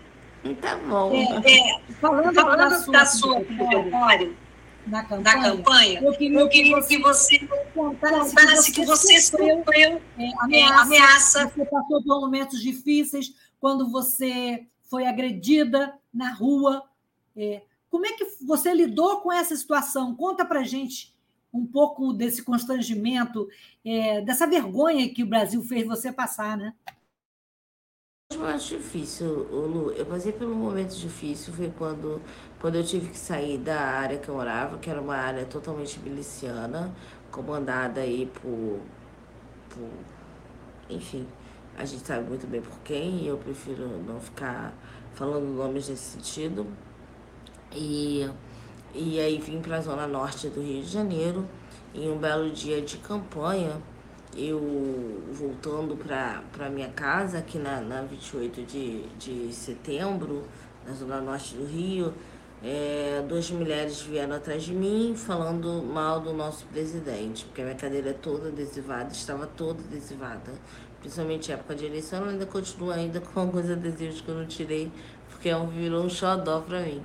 Tá 0.61 0.77
bom. 0.77 1.13
É, 1.13 1.57
é, 1.57 1.79
falando, 1.99 2.33
falando 2.33 2.91
da 2.91 3.05
sua 3.05 3.41
trajetória 3.43 4.46
na 4.87 5.03
campanha, 5.03 5.51
campanha 5.51 6.01
eu 6.01 6.13
queria, 6.13 6.39
eu 6.39 6.49
queria 6.49 6.81
que, 6.81 6.97
você, 6.97 7.39
que 7.39 7.45
você 7.45 7.65
contasse 7.73 8.71
que 8.71 8.85
você 8.85 9.19
sofreu 9.19 10.01
é, 10.17 10.31
ameaça, 10.39 10.81
ameaça. 10.81 11.47
Você 11.49 11.65
passou 11.65 12.03
por 12.03 12.21
momentos 12.21 12.61
difíceis 12.61 13.33
quando 13.59 13.89
você 13.89 14.65
foi 14.89 15.05
agredida 15.05 15.93
na 16.13 16.31
rua. 16.31 16.83
É, 17.35 17.61
como 17.89 18.05
é 18.05 18.13
que 18.13 18.25
você 18.45 18.73
lidou 18.73 19.21
com 19.21 19.31
essa 19.31 19.55
situação? 19.55 20.15
Conta 20.15 20.45
para 20.45 20.63
gente 20.63 21.15
um 21.53 21.65
pouco 21.65 22.13
desse 22.13 22.43
constrangimento, 22.43 23.47
é, 23.83 24.21
dessa 24.21 24.45
vergonha 24.45 25.09
que 25.09 25.23
o 25.23 25.27
Brasil 25.27 25.63
fez 25.63 25.85
você 25.85 26.11
passar, 26.11 26.57
né? 26.57 26.73
Mais 28.57 28.63
difícil, 28.63 29.47
Lu. 29.51 29.91
Eu 29.91 30.05
passei 30.05 30.31
por 30.31 30.47
um 30.47 30.55
momento 30.55 30.95
difícil, 30.95 31.53
foi 31.53 31.71
quando, 31.77 32.21
quando 32.59 32.75
eu 32.75 32.83
tive 32.83 33.09
que 33.09 33.17
sair 33.17 33.57
da 33.57 33.79
área 33.79 34.17
que 34.17 34.29
eu 34.29 34.35
morava, 34.35 34.77
que 34.79 34.89
era 34.89 34.99
uma 34.99 35.15
área 35.15 35.45
totalmente 35.45 35.99
miliciana, 35.99 36.93
comandada 37.31 38.01
aí 38.01 38.25
por, 38.41 38.79
por 39.69 39.89
enfim, 40.89 41.27
a 41.77 41.85
gente 41.85 42.05
sabe 42.05 42.27
muito 42.27 42.47
bem 42.47 42.61
por 42.61 42.79
quem, 42.79 43.23
e 43.23 43.27
eu 43.27 43.37
prefiro 43.37 43.87
não 44.07 44.19
ficar 44.19 44.73
falando 45.13 45.45
nomes 45.45 45.89
nesse 45.89 46.17
sentido. 46.17 46.65
E, 47.71 48.27
e 48.95 49.19
aí 49.19 49.37
vim 49.39 49.61
para 49.61 49.77
a 49.77 49.81
zona 49.81 50.07
norte 50.07 50.49
do 50.49 50.61
Rio 50.61 50.81
de 50.81 50.89
Janeiro, 50.89 51.45
em 51.93 52.09
um 52.09 52.17
belo 52.17 52.49
dia 52.49 52.81
de 52.81 52.97
campanha, 52.97 53.81
eu 54.37 55.23
voltando 55.31 55.97
para 55.97 56.69
minha 56.69 56.89
casa, 56.89 57.39
aqui 57.39 57.57
na, 57.57 57.81
na 57.81 58.03
28 58.03 58.61
de, 58.63 59.01
de 59.17 59.53
setembro, 59.53 60.43
na 60.85 60.93
zona 60.93 61.19
norte 61.19 61.55
do 61.55 61.65
Rio, 61.65 62.13
é, 62.63 63.23
duas 63.27 63.51
mulheres 63.51 64.01
vieram 64.01 64.35
atrás 64.35 64.63
de 64.63 64.73
mim 64.73 65.13
falando 65.15 65.83
mal 65.83 66.19
do 66.19 66.33
nosso 66.33 66.65
presidente, 66.67 67.45
porque 67.45 67.61
a 67.61 67.65
minha 67.65 67.75
cadeira 67.75 68.11
é 68.11 68.13
toda 68.13 68.49
adesivada, 68.49 69.11
estava 69.11 69.47
toda 69.47 69.79
adesivada. 69.83 70.53
Principalmente 70.99 71.51
época 71.51 71.75
de 71.75 71.85
eleição, 71.85 72.19
ela 72.19 72.31
ainda 72.31 72.45
continua 72.45 72.95
ainda 72.95 73.19
com 73.19 73.39
alguns 73.39 73.69
adesivos 73.69 74.21
que 74.21 74.29
eu 74.29 74.35
não 74.35 74.45
tirei, 74.45 74.91
porque 75.29 75.49
é 75.49 75.65
virou 75.65 76.03
um 76.03 76.09
xodó 76.09 76.61
para 76.61 76.81
mim. 76.81 77.01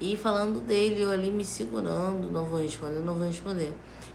E 0.00 0.16
falando 0.16 0.60
dele, 0.60 1.02
eu 1.02 1.12
ali 1.12 1.30
me 1.30 1.44
segurando, 1.44 2.30
não 2.30 2.44
vou 2.44 2.60
responder, 2.60 2.98
não 3.00 3.14
vou 3.14 3.26
responder. 3.26 3.72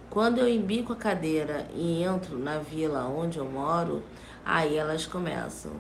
Quando 0.10 0.40
eu 0.40 0.48
embico 0.48 0.94
a 0.94 0.96
cadeira 0.96 1.68
e 1.74 2.02
entro 2.04 2.40
na 2.40 2.60
vila 2.60 3.06
onde 3.06 3.38
eu 3.38 3.46
moro, 3.46 4.02
aí 4.46 4.78
elas 4.78 5.06
começam. 5.06 5.74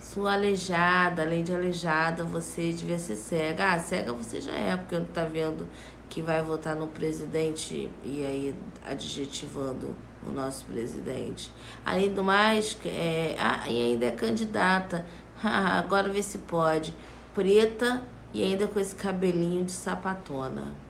Sua 0.00 0.34
aleijada, 0.34 1.22
além 1.22 1.44
de 1.44 1.54
aleijada, 1.54 2.24
você 2.24 2.72
devia 2.72 2.98
ser 2.98 3.16
cega. 3.16 3.72
Ah, 3.72 3.78
cega 3.78 4.12
você 4.12 4.40
já 4.40 4.52
é, 4.52 4.76
porque 4.76 4.98
não 4.98 5.06
tá 5.06 5.24
vendo 5.24 5.68
que 6.08 6.22
vai 6.22 6.42
votar 6.42 6.76
no 6.76 6.86
presidente 6.86 7.90
e 8.04 8.24
aí 8.24 8.54
adjetivando 8.84 9.94
o 10.26 10.30
nosso 10.30 10.64
presidente. 10.66 11.52
Além 11.84 12.12
do 12.12 12.22
mais, 12.22 12.76
é, 12.84 13.36
ah, 13.38 13.68
e 13.68 13.82
ainda 13.82 14.06
é 14.06 14.10
candidata. 14.10 15.06
Agora 15.42 16.08
vê 16.08 16.22
se 16.22 16.38
pode. 16.38 16.94
Preta 17.34 18.02
e 18.32 18.42
ainda 18.42 18.66
com 18.66 18.80
esse 18.80 18.94
cabelinho 18.94 19.64
de 19.64 19.72
sapatona. 19.72 20.83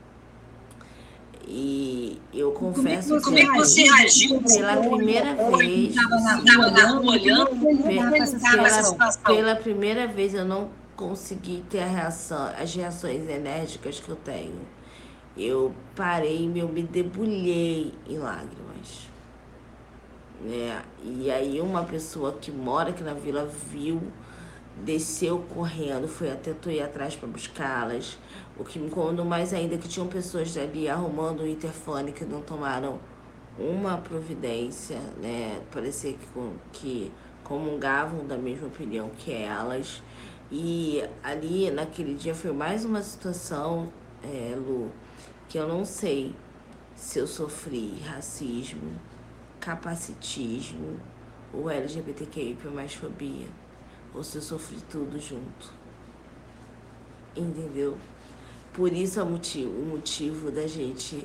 E 1.46 2.20
eu 2.32 2.52
confesso 2.52 3.20
como 3.20 3.38
é 3.38 3.42
que 3.42 3.52
você 3.52 3.82
reagiu 3.82 4.42
pela 4.42 4.76
primeira 4.78 5.34
vez. 5.56 5.94
Estava 5.94 6.70
na 6.70 6.86
rua 6.88 7.12
olhando, 7.12 7.50
pela, 7.82 9.16
pela 9.24 9.56
primeira 9.56 10.06
vez 10.06 10.34
eu 10.34 10.44
não 10.44 10.70
consegui 10.96 11.62
ter 11.68 11.80
a 11.80 11.86
reação, 11.86 12.50
as 12.58 12.74
reações 12.74 13.28
enérgicas 13.28 14.00
que 14.00 14.08
eu 14.08 14.16
tenho. 14.16 14.60
Eu 15.36 15.74
parei, 15.94 16.50
eu 16.54 16.68
me 16.68 16.82
debulhei 16.82 17.92
em 18.08 18.18
lágrimas. 18.18 19.08
Né? 20.40 20.82
E 21.02 21.30
aí 21.30 21.60
uma 21.60 21.84
pessoa 21.84 22.32
que 22.32 22.50
mora 22.50 22.90
aqui 22.90 23.02
na 23.02 23.14
vila 23.14 23.50
viu 23.70 24.00
desceu 24.82 25.38
correndo, 25.54 26.08
foi 26.08 26.30
até 26.30 26.52
tu 26.52 26.70
ir 26.70 26.82
atrás 26.82 27.14
para 27.14 27.28
buscá-las. 27.28 28.18
O 28.58 28.64
que 28.64 28.78
me 28.78 28.86
incomodou 28.86 29.24
mais 29.24 29.52
ainda 29.52 29.74
é 29.74 29.78
que 29.78 29.88
tinham 29.88 30.06
pessoas 30.06 30.56
ali 30.56 30.88
arrumando 30.88 31.40
o 31.40 31.46
interfone 31.46 32.12
que 32.12 32.24
não 32.24 32.40
tomaram 32.40 33.00
uma 33.58 33.98
providência, 33.98 34.98
né? 35.20 35.60
Parecia 35.72 36.12
que, 36.12 36.26
que 36.72 37.12
comungavam 37.42 38.26
da 38.26 38.36
mesma 38.36 38.68
opinião 38.68 39.10
que 39.18 39.32
elas. 39.32 40.02
E 40.50 41.02
ali, 41.22 41.70
naquele 41.70 42.14
dia, 42.14 42.34
foi 42.34 42.52
mais 42.52 42.84
uma 42.84 43.02
situação, 43.02 43.92
é, 44.22 44.54
Lu, 44.56 44.90
que 45.48 45.58
eu 45.58 45.66
não 45.66 45.84
sei 45.84 46.34
se 46.94 47.18
eu 47.18 47.26
sofri 47.26 48.00
racismo, 48.06 48.92
capacitismo 49.58 51.00
ou 51.52 51.70
LGBTQI 51.70 52.56
mais 52.72 52.94
fobia 52.94 53.48
você 54.14 54.40
sofre 54.40 54.76
tudo 54.88 55.18
junto. 55.18 55.72
Entendeu? 57.36 57.98
Por 58.74 58.92
isso 58.92 59.20
é 59.20 59.22
o 59.22 59.26
motivo, 59.26 59.70
o 59.70 59.86
motivo 59.86 60.50
da 60.50 60.66
gente 60.66 61.24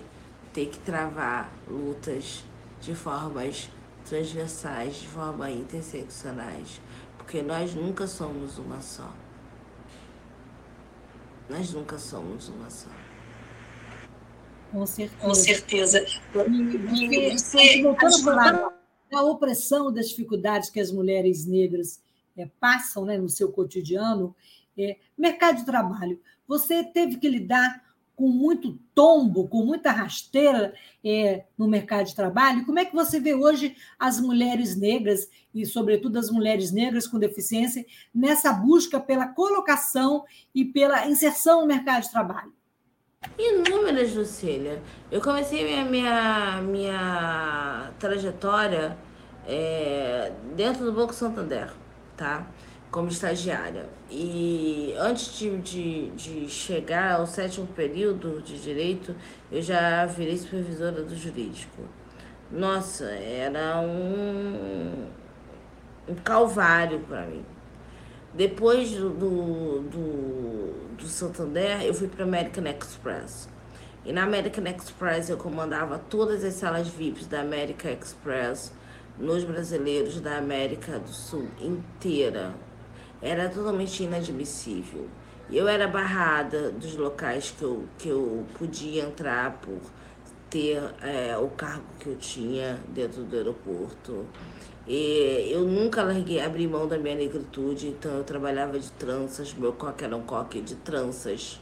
ter 0.53 0.67
que 0.67 0.77
travar 0.79 1.51
lutas 1.67 2.43
de 2.79 2.93
formas 2.93 3.69
transversais, 4.07 4.97
de 4.97 5.07
forma 5.07 5.49
interseccionais, 5.49 6.79
porque 7.17 7.41
nós 7.41 7.73
nunca 7.73 8.05
somos 8.05 8.59
uma 8.59 8.79
só. 8.81 9.11
Nós 11.49 11.73
nunca 11.73 11.97
somos 11.97 12.49
uma 12.49 12.69
só. 12.69 12.89
Com 14.71 14.85
certeza. 14.85 15.21
Com 15.23 15.33
certeza. 15.33 16.05
E, 16.05 17.31
você, 17.31 17.81
voltando 17.81 18.23
da 19.11 19.23
opressão, 19.23 19.91
das 19.91 20.09
dificuldades 20.09 20.69
que 20.69 20.79
as 20.79 20.91
mulheres 20.91 21.47
negras 21.47 21.99
é, 22.37 22.47
passam 22.59 23.05
né, 23.05 23.17
no 23.17 23.27
seu 23.27 23.51
cotidiano. 23.51 24.35
É, 24.77 24.97
mercado 25.17 25.57
de 25.57 25.65
trabalho, 25.65 26.21
você 26.49 26.83
teve 26.83 27.17
que 27.17 27.29
lidar 27.29 27.81
com 28.15 28.27
muito 28.27 28.77
tombo, 28.93 29.47
com 29.47 29.63
muita 29.63 29.91
rasteira 29.91 30.73
é, 31.05 31.45
no 31.55 31.69
mercado 31.69 32.07
de 32.07 32.15
trabalho. 32.15 32.65
Como 32.65 32.79
é 32.79 32.83
que 32.83 32.93
você 32.93 33.17
vê 33.19 33.33
hoje 33.33 33.77
as 33.97 34.19
mulheres 34.19 34.75
negras, 34.75 35.29
e 35.53 35.65
sobretudo 35.65 36.17
as 36.17 36.29
mulheres 36.29 36.71
negras 36.71 37.07
com 37.07 37.17
deficiência, 37.17 37.85
nessa 38.13 38.51
busca 38.51 38.99
pela 38.99 39.27
colocação 39.27 40.25
e 40.53 40.65
pela 40.65 41.07
inserção 41.07 41.61
no 41.61 41.67
mercado 41.67 42.03
de 42.03 42.11
trabalho? 42.11 42.51
Inúmeras, 43.37 44.13
Lucília. 44.13 44.81
Eu 45.09 45.21
comecei 45.21 45.63
minha, 45.63 45.85
minha, 45.85 46.61
minha 46.61 47.93
trajetória 47.99 48.97
é, 49.47 50.33
dentro 50.57 50.83
do 50.83 50.91
Banco 50.91 51.13
Santander 51.13 51.71
tá? 52.19 52.45
Como 52.91 53.09
estagiária. 53.09 53.85
E 54.09 54.95
antes 54.97 55.37
de, 55.37 55.57
de, 55.59 56.09
de 56.11 56.49
chegar 56.49 57.19
ao 57.19 57.27
sétimo 57.27 57.67
período 57.67 58.41
de 58.41 58.59
direito, 58.59 59.15
eu 59.51 59.61
já 59.61 60.05
virei 60.07 60.37
supervisora 60.37 61.03
do 61.03 61.15
jurídico. 61.15 61.83
Nossa, 62.51 63.05
era 63.05 63.79
um, 63.79 65.07
um 66.07 66.15
calvário 66.15 66.99
para 67.01 67.27
mim. 67.27 67.45
Depois 68.33 68.91
do, 68.91 69.09
do, 69.11 69.81
do, 70.97 71.07
Santander, 71.07 71.83
eu 71.83 71.93
fui 71.93 72.07
para 72.07 72.23
American 72.23 72.63
Express. 72.65 73.47
E 74.03 74.11
na 74.11 74.23
American 74.23 74.65
Express 74.65 75.29
eu 75.29 75.37
comandava 75.37 75.99
todas 75.99 76.43
as 76.43 76.53
salas 76.55 76.87
VIPs 76.87 77.27
da 77.27 77.41
American 77.41 77.91
Express 77.91 78.71
nos 79.17 79.43
brasileiros 79.43 80.19
da 80.21 80.37
América 80.37 80.97
do 80.97 81.09
Sul 81.09 81.47
inteira. 81.59 82.53
Era 83.21 83.49
totalmente 83.49 84.03
inadmissível. 84.03 85.07
Eu 85.51 85.67
era 85.67 85.87
barrada 85.87 86.71
dos 86.71 86.95
locais 86.95 87.53
que 87.57 87.63
eu, 87.63 87.85
que 87.97 88.09
eu 88.09 88.45
podia 88.57 89.03
entrar 89.03 89.59
por 89.61 89.79
ter 90.49 90.81
é, 91.01 91.37
o 91.37 91.47
cargo 91.49 91.83
que 91.99 92.07
eu 92.07 92.15
tinha 92.15 92.79
dentro 92.89 93.23
do 93.23 93.35
aeroporto. 93.35 94.25
E 94.87 95.49
eu 95.51 95.61
nunca 95.61 96.01
larguei, 96.01 96.41
abri 96.41 96.67
mão 96.67 96.87
da 96.87 96.97
minha 96.97 97.15
negritude, 97.15 97.87
então 97.87 98.11
eu 98.17 98.23
trabalhava 98.23 98.79
de 98.79 98.91
tranças, 98.93 99.53
meu 99.53 99.73
coque 99.73 100.03
era 100.03 100.15
um 100.15 100.23
coque 100.23 100.61
de 100.61 100.75
tranças. 100.75 101.59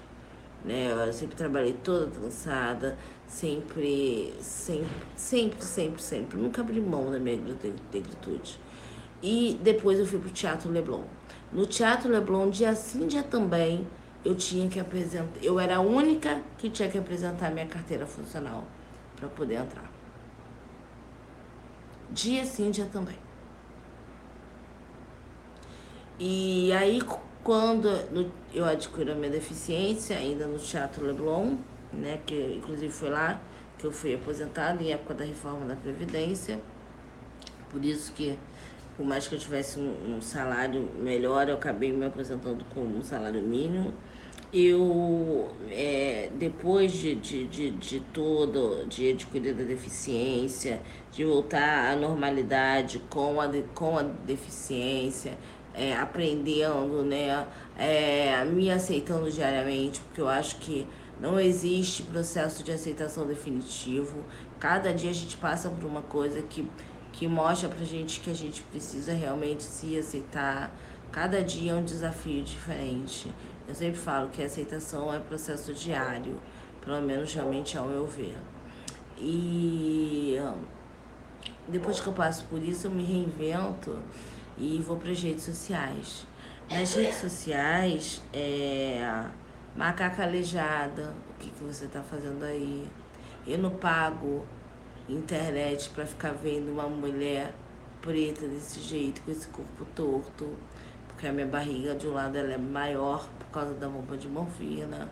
Né? 0.63 0.91
Eu 0.91 1.13
sempre 1.13 1.35
trabalhei 1.35 1.73
toda 1.73 2.07
trançada 2.07 2.97
sempre, 3.27 4.33
sempre, 4.39 4.87
sempre, 5.15 5.63
sempre, 5.63 6.01
sempre. 6.01 6.37
Nunca 6.37 6.61
abri 6.61 6.79
mão 6.79 7.11
da 7.11 7.19
minha 7.19 7.37
negritude. 7.93 8.59
E 9.21 9.59
depois 9.61 9.99
eu 9.99 10.05
fui 10.05 10.19
pro 10.19 10.29
Teatro 10.29 10.71
Leblon. 10.71 11.03
No 11.51 11.65
Teatro 11.65 12.11
Leblon, 12.11 12.49
dia 12.49 12.75
sim, 12.75 13.07
dia 13.07 13.23
também, 13.23 13.87
eu 14.23 14.35
tinha 14.35 14.67
que 14.69 14.79
apresentar. 14.79 15.41
Eu 15.41 15.59
era 15.59 15.77
a 15.77 15.79
única 15.79 16.41
que 16.57 16.69
tinha 16.69 16.89
que 16.89 16.97
apresentar 16.97 17.51
minha 17.51 17.65
carteira 17.65 18.05
funcional 18.05 18.65
para 19.15 19.29
poder 19.29 19.55
entrar. 19.55 19.89
Dia 22.11 22.45
sim, 22.45 22.71
dia 22.71 22.85
também. 22.91 23.17
E 26.19 26.73
aí, 26.73 27.01
quando 27.43 27.87
eu 28.53 28.65
adquiri 28.65 29.11
a 29.11 29.15
minha 29.15 29.29
deficiência, 29.29 30.17
ainda 30.17 30.47
no 30.47 30.57
Teatro 30.57 31.05
Leblon, 31.05 31.57
né? 31.93 32.19
Que 32.25 32.55
inclusive 32.57 32.91
foi 32.91 33.09
lá 33.09 33.39
que 33.77 33.85
eu 33.85 33.91
fui 33.91 34.15
aposentada 34.15 34.81
em 34.83 34.91
época 34.91 35.13
da 35.13 35.25
reforma 35.25 35.65
da 35.65 35.75
Previdência. 35.75 36.59
Por 37.69 37.83
isso 37.85 38.11
que, 38.13 38.37
por 38.97 39.05
mais 39.05 39.27
que 39.27 39.35
eu 39.35 39.39
tivesse 39.39 39.79
um, 39.79 40.17
um 40.17 40.21
salário 40.21 40.89
melhor, 40.97 41.47
eu 41.47 41.55
acabei 41.55 41.93
me 41.93 42.05
aposentando 42.05 42.65
com 42.73 42.81
um 42.81 43.03
salário 43.03 43.41
mínimo. 43.41 43.93
Eu, 44.51 45.51
é, 45.69 46.29
depois 46.33 46.91
de, 46.93 47.13
de, 47.15 47.47
de, 47.47 47.71
de 47.71 47.99
todo, 47.99 48.85
de 48.87 49.11
adquirir 49.11 49.51
a 49.51 49.63
deficiência, 49.63 50.81
de 51.11 51.23
voltar 51.23 51.91
à 51.91 51.95
normalidade 51.95 52.99
com 53.09 53.39
a, 53.39 53.47
com 53.75 53.97
a 53.97 54.03
deficiência, 54.03 55.37
é, 55.75 55.93
aprendendo, 55.95 57.03
né, 57.03 57.45
é, 57.77 58.43
me 58.45 58.71
aceitando 58.71 59.29
diariamente, 59.29 59.99
porque 60.01 60.21
eu 60.21 60.27
acho 60.27 60.55
que 60.57 60.87
não 61.19 61.39
existe 61.39 62.03
processo 62.03 62.63
de 62.63 62.71
aceitação 62.71 63.27
definitivo. 63.27 64.23
Cada 64.59 64.91
dia 64.93 65.11
a 65.11 65.13
gente 65.13 65.37
passa 65.37 65.69
por 65.69 65.85
uma 65.85 66.01
coisa 66.01 66.41
que, 66.41 66.67
que 67.17 67.27
mostra 67.27 67.67
pra 67.67 67.83
gente 67.83 68.19
que 68.19 68.29
a 68.29 68.33
gente 68.33 68.61
precisa 68.61 69.11
realmente 69.11 69.63
se 69.63 69.97
aceitar. 69.97 70.71
Cada 71.11 71.43
dia 71.43 71.71
é 71.71 71.75
um 71.75 71.83
desafio 71.83 72.43
diferente. 72.43 73.33
Eu 73.67 73.73
sempre 73.73 73.97
falo 73.97 74.29
que 74.29 74.41
a 74.41 74.45
aceitação 74.45 75.11
é 75.11 75.17
processo 75.17 75.73
diário, 75.73 76.39
pelo 76.79 77.01
menos 77.01 77.33
realmente 77.33 77.75
ao 77.75 77.87
meu 77.87 78.05
ver. 78.05 78.37
E 79.17 80.37
depois 81.67 81.99
que 81.99 82.05
eu 82.05 82.13
passo 82.13 82.45
por 82.45 82.61
isso, 82.61 82.85
eu 82.85 82.91
me 82.91 83.03
reinvento 83.03 83.97
e 84.55 84.77
vou 84.85 84.97
para 84.97 85.09
as 85.09 85.19
redes 85.19 85.43
sociais. 85.43 86.27
Nas 86.69 86.93
redes 86.93 87.15
sociais, 87.15 88.21
é 88.31 89.25
Macaca 89.75 90.21
aleijada, 90.21 91.15
o 91.31 91.39
que, 91.39 91.49
que 91.49 91.63
você 91.63 91.85
está 91.85 92.03
fazendo 92.03 92.43
aí? 92.43 92.87
Eu 93.47 93.57
não 93.57 93.71
pago 93.71 94.45
internet 95.09 95.89
para 95.89 96.05
ficar 96.05 96.33
vendo 96.33 96.71
uma 96.71 96.87
mulher 96.87 97.53
preta 98.01 98.47
desse 98.47 98.79
jeito, 98.79 99.21
com 99.21 99.31
esse 99.31 99.47
corpo 99.47 99.85
torto, 99.95 100.55
porque 101.07 101.27
a 101.27 101.33
minha 101.33 101.47
barriga 101.47 101.95
de 101.95 102.07
um 102.07 102.13
lado 102.13 102.37
ela 102.37 102.53
é 102.53 102.57
maior 102.57 103.27
por 103.39 103.47
causa 103.47 103.73
da 103.73 103.87
bomba 103.89 104.15
de 104.17 104.27
morfina, 104.27 105.09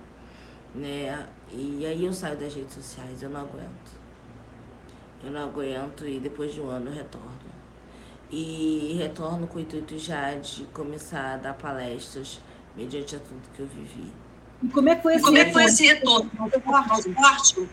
né? 0.73 1.27
E 1.51 1.85
aí 1.85 2.05
eu 2.05 2.13
saio 2.13 2.37
das 2.37 2.53
redes 2.53 2.73
sociais, 2.73 3.23
eu 3.23 3.29
não 3.29 3.41
aguento. 3.41 3.95
Eu 5.23 5.31
não 5.31 5.43
aguento 5.43 6.05
e 6.05 6.19
depois 6.19 6.53
de 6.53 6.61
um 6.61 6.69
ano 6.69 6.89
eu 6.89 6.93
retorno. 6.93 7.31
e 8.31 8.95
retorno 8.97 9.47
com 9.47 9.57
o 9.57 9.61
intuito 9.61 9.97
já 9.97 10.33
de 10.35 10.65
começar 10.65 11.35
a 11.35 11.37
dar 11.37 11.53
palestras 11.53 12.39
mediante 12.75 13.15
a 13.15 13.19
tudo 13.19 13.41
que 13.53 13.61
eu 13.61 13.67
vivi. 13.67 14.11
E 14.63 14.67
como 14.67 14.89
é 14.89 14.95
que 14.95 15.03
foi 15.03 15.15
esse, 15.15 15.23
como 15.23 15.37
é 15.37 15.45
que 15.45 15.53
foi 15.53 15.63
esse 15.65 15.85
retorno? 15.87 16.29
Forte? 17.15 17.69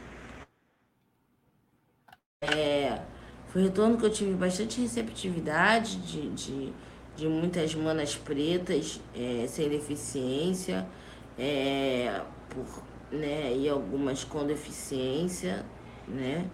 É, 2.43 3.01
foi 3.47 3.63
um 3.63 3.65
retorno 3.67 3.97
que 3.97 4.05
eu 4.05 4.11
tive 4.11 4.35
bastante 4.35 4.81
receptividade 4.81 5.97
de, 5.99 6.29
de, 6.31 6.73
de 7.15 7.29
muitas 7.29 7.73
manas 7.77 8.17
pretas 8.17 9.01
é, 9.15 9.47
sem 9.47 9.69
deficiência, 9.69 10.85
é, 11.39 12.21
por, 12.51 12.83
né, 13.13 13.55
e 13.57 13.69
algumas 13.69 14.25
com 14.25 14.45
deficiência, 14.45 15.65
né? 16.09 16.51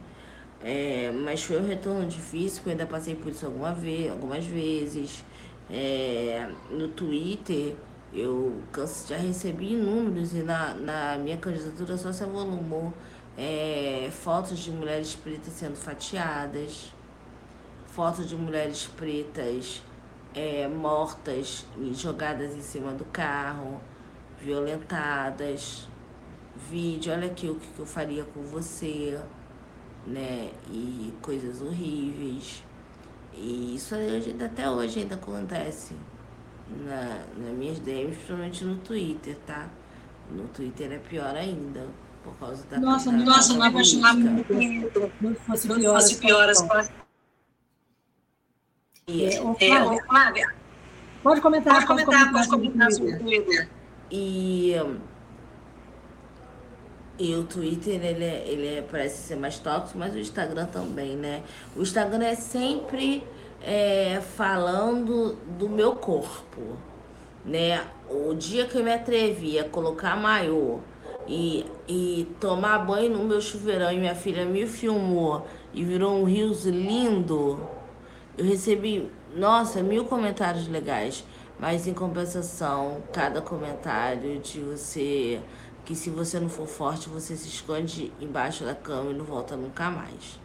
É, 0.63 1.11
mas 1.13 1.43
foi 1.43 1.59
um 1.59 1.67
retorno 1.67 2.07
difícil, 2.07 2.63
eu 2.67 2.73
ainda 2.73 2.87
passei 2.87 3.15
por 3.15 3.31
isso 3.33 3.47
alguma 3.47 3.73
vez, 3.73 4.11
algumas 4.11 4.45
vezes. 4.45 5.25
É, 5.71 6.51
no 6.71 6.89
Twitter, 6.89 7.77
eu 8.13 8.63
já 9.09 9.17
recebi 9.17 9.73
inúmeros 9.75 10.35
e 10.35 10.43
na, 10.43 10.75
na 10.75 11.19
minha 11.19 11.37
candidatura 11.39 11.97
só 11.97 12.13
se 12.13 12.25
avolumou 12.25 12.93
é, 13.39 14.11
fotos 14.11 14.59
de 14.59 14.71
mulheres 14.71 15.15
pretas 15.15 15.55
sendo 15.55 15.77
fatiadas, 15.77 16.93
fotos 17.87 18.29
de 18.29 18.37
mulheres 18.37 18.87
pretas 18.97 19.83
é, 20.35 20.69
mortas 20.69 21.65
e 21.79 21.95
jogadas 21.95 22.55
em 22.55 22.61
cima 22.61 22.93
do 22.93 23.07
carro, 23.07 23.81
violentadas, 24.39 25.89
vídeo, 26.69 27.13
olha 27.13 27.29
aqui 27.29 27.49
o 27.49 27.55
que 27.55 27.79
eu 27.79 27.87
faria 27.87 28.25
com 28.25 28.43
você 28.43 29.19
né? 30.09 30.51
E 30.71 31.13
coisas 31.21 31.63
horríveis. 31.63 32.65
E 33.33 33.77
isso 33.77 33.95
até 34.45 34.69
hoje 34.69 35.01
ainda 35.01 35.15
acontece 35.15 35.95
na, 36.69 37.25
nas 37.37 37.55
minhas 37.57 37.79
DMs, 37.79 38.17
principalmente 38.17 38.65
no 38.65 38.77
Twitter, 38.79 39.37
tá? 39.47 39.69
No 40.31 40.49
Twitter 40.49 40.93
é 40.93 40.99
pior 40.99 41.35
ainda, 41.37 41.87
por 42.29 42.47
causa 42.47 42.67
da. 42.67 42.79
Nossa, 42.79 43.11
da, 43.11 43.19
nossa, 43.19 43.55
não 43.55 43.67
imaginava 43.67 44.19
não 44.19 45.35
fosse 45.35 45.69
pior, 45.69 45.95
fosse 45.95 46.17
pior 46.17 46.49
as 46.49 46.63
coisas. 46.63 46.93
É, 49.09 49.67
é, 49.67 50.03
Flávia, 50.03 50.55
pode 51.23 51.41
comentar, 51.41 51.75
pode 51.75 51.87
comentar, 51.87 52.33
pode 52.33 52.49
comentar 52.49 52.93
sobre 52.93 53.15
o 53.15 53.19
Twitter. 53.19 53.69
E 54.11 54.75
e 57.19 57.35
o 57.35 57.43
Twitter, 57.43 57.95
ele, 58.05 58.25
é, 58.25 58.45
ele 58.47 58.77
é, 58.77 58.83
parece 58.83 59.27
ser 59.27 59.37
mais 59.37 59.59
tóxico, 59.59 59.99
mas 59.99 60.15
o 60.15 60.19
Instagram 60.19 60.67
também, 60.67 61.17
né? 61.17 61.43
O 61.75 61.83
Instagram 61.83 62.25
é 62.25 62.37
sempre 62.37 63.25
é, 63.61 64.21
falando 64.37 65.33
do 65.59 65.69
meu 65.69 65.97
corpo, 65.97 66.79
né? 67.45 67.85
O 68.09 68.35
dia 68.35 68.67
que 68.67 68.79
eu 68.79 68.85
me 68.85 68.93
atrevi 68.93 69.59
a 69.59 69.65
colocar 69.65 70.17
maiô 70.17 70.79
e, 71.29 71.67
e 71.87 72.27
tomar 72.41 72.79
banho 72.79 73.17
no 73.17 73.25
meu 73.25 73.41
chuveirão 73.41 73.93
e 73.93 73.99
minha 73.99 74.15
filha 74.15 74.45
me 74.45 74.67
filmou 74.67 75.47
e 75.75 75.85
virou 75.85 76.19
um 76.19 76.25
rios 76.25 76.65
lindo, 76.65 77.61
eu 78.37 78.45
recebi, 78.45 79.11
nossa, 79.37 79.83
mil 79.83 80.05
comentários 80.05 80.67
legais. 80.69 81.25
Mas 81.61 81.89
em 81.89 81.93
compensação, 81.93 83.03
cada 83.13 83.43
comentário 83.43 84.39
de 84.39 84.61
você 84.61 85.41
que 85.85 85.95
se 85.95 86.11
você 86.11 86.39
não 86.39 86.51
for 86.51 86.67
forte, 86.67 87.09
você 87.09 87.35
se 87.35 87.49
esconde 87.49 88.13
embaixo 88.21 88.63
da 88.63 88.75
cama 88.75 89.11
e 89.11 89.15
não 89.15 89.25
volta 89.25 89.57
nunca 89.57 89.91
mais. 89.91 90.39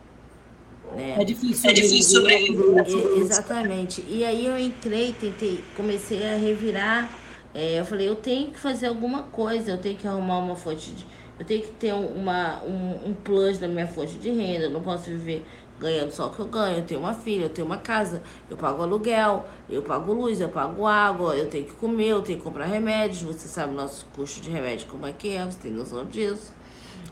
Né? 0.95 1.17
É 1.19 1.25
difícil. 1.25 1.69
É 1.69 1.73
difícil 1.73 2.21
sobreviver. 2.21 3.17
exatamente. 3.17 4.05
E 4.07 4.23
aí 4.23 4.45
eu 4.45 4.57
entrei, 4.57 5.13
tentei, 5.13 5.63
comecei 5.75 6.25
a 6.25 6.38
revirar. 6.38 7.09
É, 7.54 7.80
eu 7.80 7.86
falei, 7.86 8.10
eu 8.10 8.16
tenho 8.16 8.51
que 8.51 8.60
fazer 8.60 8.88
alguma 8.88 9.24
coisa, 9.24 9.72
eu 9.72 9.78
tenho 9.78 9.95
que 9.95 10.08
arrumar 10.08 10.39
uma 10.39 10.56
fonte 10.56 10.91
de. 10.91 11.06
Eu 11.38 11.45
tenho 11.45 11.62
que 11.62 11.72
ter 11.72 11.93
uma, 11.93 12.62
um, 12.64 13.10
um 13.10 13.14
plus 13.14 13.60
na 13.60 13.68
minha 13.68 13.88
fonte 13.88 14.14
de 14.14 14.30
renda, 14.30 14.66
eu 14.66 14.70
não 14.70 14.82
posso 14.82 15.06
viver 15.06 15.45
ganhando 15.80 16.12
só 16.12 16.28
o 16.28 16.30
que 16.30 16.39
eu 16.39 16.45
ganho. 16.45 16.78
Eu 16.78 16.84
tenho 16.84 16.99
uma 16.99 17.14
filha, 17.14 17.45
eu 17.45 17.49
tenho 17.49 17.66
uma 17.66 17.78
casa, 17.78 18.22
eu 18.49 18.56
pago 18.56 18.82
aluguel, 18.82 19.45
eu 19.70 19.82
pago 19.82 20.14
luz, 20.14 20.39
eu 20.39 20.49
pago 20.49 20.86
água, 20.88 21.36
eu 21.36 21.49
tenho 21.49 21.66
que 21.66 21.74
comer, 21.74 22.10
eu 22.10 22.22
tenho 22.22 22.38
que 22.38 22.43
comprar 22.43 22.66
remédios. 22.66 23.22
Você 23.22 23.47
sabe 23.47 23.74
o 23.74 23.76
nosso 23.76 24.06
custo 24.16 24.41
de 24.41 24.49
remédio 24.49 24.88
como 24.88 25.06
é 25.06 25.12
que 25.12 25.36
é, 25.36 25.45
você 25.45 25.60
tem 25.60 25.72
noção 25.72 26.06
disso. 26.06 26.54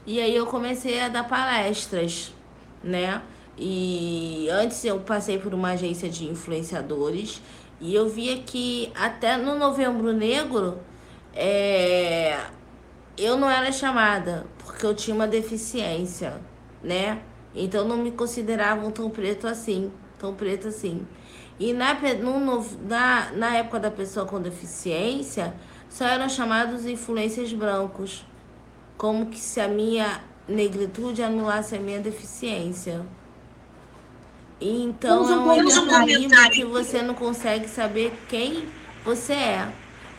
E 0.05 0.19
aí 0.19 0.35
eu 0.35 0.45
comecei 0.45 1.01
a 1.01 1.09
dar 1.09 1.27
palestras, 1.27 2.33
né? 2.83 3.21
E 3.57 4.47
antes 4.49 4.83
eu 4.85 4.99
passei 4.99 5.37
por 5.37 5.53
uma 5.53 5.71
agência 5.71 6.09
de 6.09 6.25
influenciadores 6.25 7.41
e 7.81 7.95
eu 7.95 8.07
via 8.07 8.37
que 8.43 8.91
até 8.95 9.35
no 9.37 9.57
Novembro 9.57 10.13
Negro 10.13 10.79
é, 11.33 12.39
eu 13.17 13.35
não 13.35 13.49
era 13.49 13.71
chamada 13.71 14.45
porque 14.59 14.85
eu 14.85 14.95
tinha 14.95 15.15
uma 15.15 15.27
deficiência, 15.27 16.39
né? 16.83 17.21
Então 17.53 17.85
não 17.85 17.97
me 17.97 18.11
consideravam 18.11 18.91
tão 18.91 19.09
preto 19.09 19.47
assim, 19.47 19.91
tão 20.17 20.33
preto 20.33 20.67
assim. 20.67 21.05
E 21.59 21.73
na, 21.73 21.93
no, 21.93 22.65
na, 22.87 23.31
na 23.31 23.55
época 23.57 23.79
da 23.79 23.91
pessoa 23.91 24.25
com 24.25 24.39
deficiência, 24.39 25.53
só 25.89 26.05
eram 26.05 26.29
chamados 26.29 26.85
influências 26.85 27.51
brancos. 27.51 28.25
Como 28.97 29.25
que 29.25 29.39
se 29.39 29.59
a 29.59 29.67
minha 29.67 30.21
negritude 30.47 31.23
anulasse 31.23 31.75
a 31.75 31.79
minha 31.79 31.99
deficiência. 31.99 33.05
Então 34.61 35.27
é 35.27 35.35
um 35.37 35.63
mecanismo 35.63 36.49
que 36.51 36.63
você 36.63 37.01
não 37.01 37.15
consegue 37.15 37.67
saber 37.67 38.13
quem 38.29 38.65
você 39.03 39.33
é. 39.33 39.67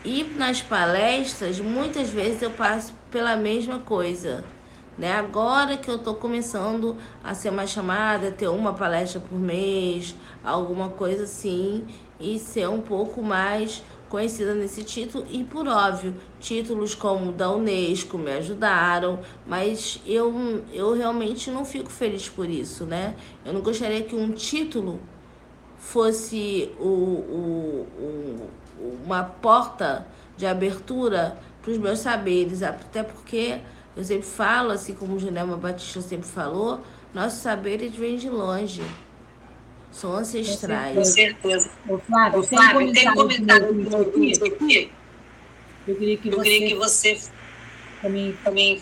E 0.03 0.23
nas 0.35 0.61
palestras, 0.61 1.59
muitas 1.61 2.09
vezes 2.09 2.41
eu 2.41 2.51
passo 2.51 2.93
pela 3.09 3.37
mesma 3.37 3.79
coisa. 3.79 4.43
Né? 4.97 5.13
Agora 5.13 5.77
que 5.77 5.89
eu 5.89 5.95
estou 5.95 6.15
começando 6.15 6.97
a 7.23 7.33
ser 7.33 7.51
mais 7.51 7.69
chamada, 7.69 8.31
ter 8.31 8.49
uma 8.49 8.73
palestra 8.73 9.21
por 9.21 9.39
mês, 9.39 10.13
alguma 10.43 10.89
coisa 10.89 11.23
assim, 11.23 11.87
e 12.19 12.37
ser 12.37 12.67
um 12.67 12.81
pouco 12.81 13.23
mais 13.23 13.81
conhecida 14.13 14.53
nesse 14.53 14.83
título 14.83 15.25
e 15.31 15.43
por 15.43 15.67
óbvio 15.67 16.13
títulos 16.39 16.93
como 16.93 17.31
da 17.31 17.49
Unesco 17.49 18.15
me 18.15 18.31
ajudaram 18.33 19.19
mas 19.47 19.99
eu, 20.05 20.63
eu 20.71 20.93
realmente 20.93 21.49
não 21.49 21.65
fico 21.65 21.89
feliz 21.89 22.29
por 22.29 22.47
isso 22.47 22.85
né 22.85 23.15
eu 23.43 23.51
não 23.51 23.61
gostaria 23.61 24.03
que 24.03 24.15
um 24.15 24.31
título 24.31 24.99
fosse 25.79 26.69
o, 26.79 26.83
o, 26.85 27.87
o 27.97 28.49
uma 29.03 29.23
porta 29.23 30.05
de 30.37 30.45
abertura 30.45 31.35
para 31.63 31.71
os 31.71 31.79
meus 31.79 31.97
saberes 31.97 32.61
até 32.61 33.01
porque 33.01 33.61
eu 33.95 34.03
sempre 34.03 34.27
falo, 34.27 34.71
assim 34.71 34.93
como 34.93 35.19
Junelma 35.19 35.57
Batista 35.57 36.01
sempre 36.01 36.27
falou, 36.27 36.81
nossos 37.13 37.39
saberes 37.39 37.95
vêm 37.95 38.17
de 38.17 38.29
longe. 38.29 38.81
São 39.93 40.15
ancestrais. 40.15 40.95
Com 40.95 41.05
certeza. 41.05 41.69
Ô, 41.87 41.99
Flávio, 41.99 42.39
Ô, 42.39 42.43
Flávio 42.43 42.91
tem 42.91 43.09
um 43.09 43.13
comentário 43.13 43.69
aqui. 43.69 44.91
Eu 45.87 45.95
queria 45.95 46.17
que, 46.17 46.29
eu 46.29 46.37
você, 46.37 46.43
queria 46.43 46.67
que 46.67 46.75
você 46.75 47.21
também, 48.01 48.33
também 48.43 48.81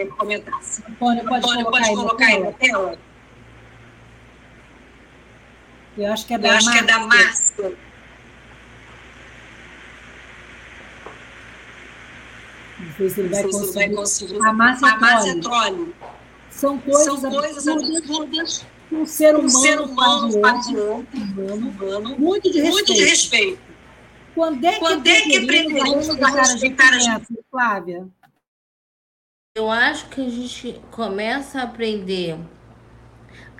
é, 0.00 0.06
comentasse. 0.06 0.82
Antônio, 0.88 1.24
pode 1.24 1.44
Antônio, 1.44 1.64
colocar, 1.64 1.84
pode 1.84 1.94
colocar 1.94 2.26
aí 2.26 2.42
na 2.42 2.52
tela? 2.52 2.98
Eu 5.98 6.12
acho 6.12 6.26
que 6.26 6.34
é 6.34 6.38
da 6.38 6.48
Eu 6.48 6.54
acho 6.54 6.72
que 6.72 6.78
é 6.78 6.82
da 6.82 6.98
Márcia. 7.00 7.72
Não 12.78 12.92
sei 12.96 13.10
se 13.10 13.20
ele 13.20 13.28
vai, 13.28 13.42
conseguir. 13.42 13.72
vai 13.74 13.90
conseguir. 13.90 14.46
A 14.46 14.52
massa, 14.54 14.86
a 14.86 14.96
massa 14.98 15.28
é 15.28 15.40
trole. 15.40 15.94
São 16.48 16.78
coisas, 16.78 17.20
São 17.20 17.30
coisas 17.30 17.68
absurdas 17.68 18.66
um 18.92 19.06
ser 19.06 19.34
humano, 19.34 19.46
um 19.46 19.48
ser 19.48 19.80
humano 19.80 20.40
faz 20.40 20.66
humano, 20.68 22.18
muito 22.18 22.50
de 22.50 22.60
respeito. 22.60 22.72
Muito 22.72 22.94
de 22.94 23.04
respeito. 23.04 23.62
Quando 24.34 24.64
é 24.64 24.72
que, 24.72 24.78
Quando 24.78 25.06
é 25.06 25.20
que 25.22 25.46
preferimos 25.46 26.08
respeitar 26.08 26.94
a 26.94 26.98
gente? 26.98 27.26
Flávia? 27.50 28.08
Eu 29.56 29.70
acho 29.70 30.08
que 30.08 30.20
a 30.20 30.28
gente 30.28 30.80
começa 30.90 31.60
a 31.60 31.64
aprender 31.64 32.38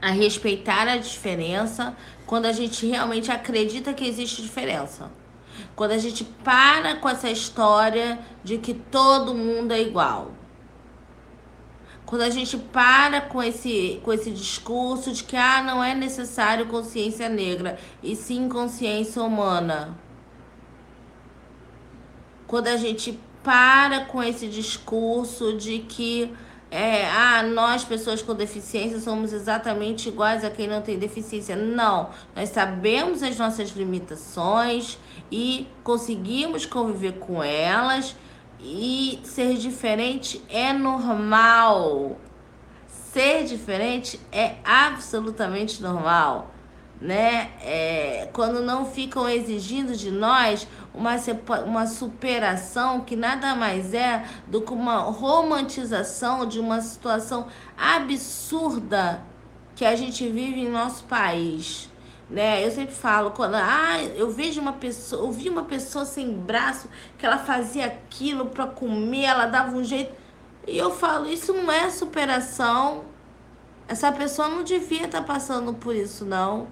a 0.00 0.10
respeitar 0.10 0.88
a 0.88 0.96
diferença 0.96 1.96
quando 2.26 2.46
a 2.46 2.52
gente 2.52 2.86
realmente 2.86 3.30
acredita 3.30 3.92
que 3.92 4.06
existe 4.06 4.40
diferença. 4.40 5.10
Quando 5.76 5.92
a 5.92 5.98
gente 5.98 6.24
para 6.24 6.96
com 6.96 7.08
essa 7.08 7.28
história 7.28 8.18
de 8.42 8.58
que 8.58 8.72
todo 8.72 9.34
mundo 9.34 9.72
é 9.72 9.80
igual. 9.80 10.32
Quando 12.10 12.22
a 12.22 12.28
gente 12.28 12.58
para 12.58 13.20
com 13.20 13.40
esse, 13.40 14.00
com 14.02 14.12
esse 14.12 14.32
discurso 14.32 15.12
de 15.12 15.22
que 15.22 15.36
ah, 15.36 15.62
não 15.62 15.82
é 15.82 15.94
necessário 15.94 16.66
consciência 16.66 17.28
negra, 17.28 17.78
e 18.02 18.16
sim 18.16 18.48
consciência 18.48 19.22
humana. 19.22 19.96
Quando 22.48 22.66
a 22.66 22.76
gente 22.76 23.16
para 23.44 24.06
com 24.06 24.20
esse 24.20 24.48
discurso 24.48 25.56
de 25.56 25.78
que 25.78 26.34
é, 26.68 27.08
ah, 27.08 27.44
nós, 27.44 27.84
pessoas 27.84 28.20
com 28.20 28.34
deficiência, 28.34 28.98
somos 28.98 29.32
exatamente 29.32 30.08
iguais 30.08 30.44
a 30.44 30.50
quem 30.50 30.66
não 30.66 30.82
tem 30.82 30.98
deficiência. 30.98 31.54
Não, 31.54 32.10
nós 32.34 32.48
sabemos 32.48 33.22
as 33.22 33.38
nossas 33.38 33.70
limitações 33.70 34.98
e 35.30 35.68
conseguimos 35.84 36.66
conviver 36.66 37.20
com 37.20 37.40
elas 37.40 38.16
e 38.62 39.20
ser 39.24 39.56
diferente 39.56 40.42
é 40.48 40.72
normal. 40.72 42.18
Ser 43.12 43.44
diferente 43.44 44.20
é 44.30 44.56
absolutamente 44.64 45.82
normal 45.82 46.50
né? 47.00 47.50
É, 47.62 48.28
quando 48.32 48.60
não 48.60 48.84
ficam 48.84 49.28
exigindo 49.28 49.96
de 49.96 50.10
nós 50.10 50.68
uma, 50.92 51.16
uma 51.64 51.86
superação 51.86 53.00
que 53.00 53.16
nada 53.16 53.54
mais 53.54 53.94
é 53.94 54.24
do 54.46 54.60
que 54.60 54.72
uma 54.72 54.98
romantização 54.98 56.46
de 56.46 56.60
uma 56.60 56.80
situação 56.82 57.46
absurda 57.76 59.22
que 59.74 59.84
a 59.84 59.96
gente 59.96 60.28
vive 60.28 60.60
em 60.60 60.68
nosso 60.68 61.04
país. 61.04 61.89
Né? 62.30 62.64
Eu 62.64 62.70
sempre 62.70 62.94
falo, 62.94 63.32
quando 63.32 63.56
ah, 63.56 64.00
eu 64.14 64.30
vejo 64.30 64.60
uma 64.60 64.74
pessoa, 64.74 65.26
eu 65.26 65.32
vi 65.32 65.48
uma 65.48 65.64
pessoa 65.64 66.04
sem 66.04 66.32
braço, 66.32 66.88
que 67.18 67.26
ela 67.26 67.38
fazia 67.38 67.86
aquilo 67.86 68.46
para 68.46 68.68
comer, 68.68 69.24
ela 69.24 69.46
dava 69.46 69.76
um 69.76 69.82
jeito. 69.82 70.14
E 70.66 70.78
eu 70.78 70.92
falo, 70.92 71.28
isso 71.28 71.52
não 71.52 71.72
é 71.72 71.90
superação. 71.90 73.04
Essa 73.88 74.12
pessoa 74.12 74.48
não 74.48 74.62
devia 74.62 75.06
estar 75.06 75.22
tá 75.22 75.24
passando 75.26 75.74
por 75.74 75.96
isso, 75.96 76.24
não. 76.24 76.68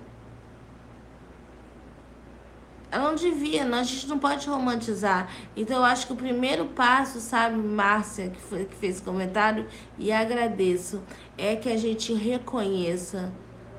Ela 2.90 3.09
não 3.09 3.16
devia, 3.16 3.64
não, 3.64 3.78
a 3.78 3.82
gente 3.82 4.06
não 4.06 4.18
pode 4.18 4.48
romantizar. 4.48 5.28
Então, 5.56 5.78
eu 5.78 5.84
acho 5.84 6.06
que 6.06 6.12
o 6.12 6.16
primeiro 6.16 6.66
passo, 6.66 7.20
sabe, 7.20 7.56
Márcia, 7.59 8.30
que, 8.30 8.40
foi, 8.40 8.64
que 8.64 8.76
fez 8.76 8.96
esse 8.96 9.04
comentário, 9.04 9.66
e 9.98 10.12
agradeço, 10.12 11.02
é 11.36 11.56
que 11.56 11.68
a 11.68 11.76
gente 11.76 12.14
reconheça 12.14 13.32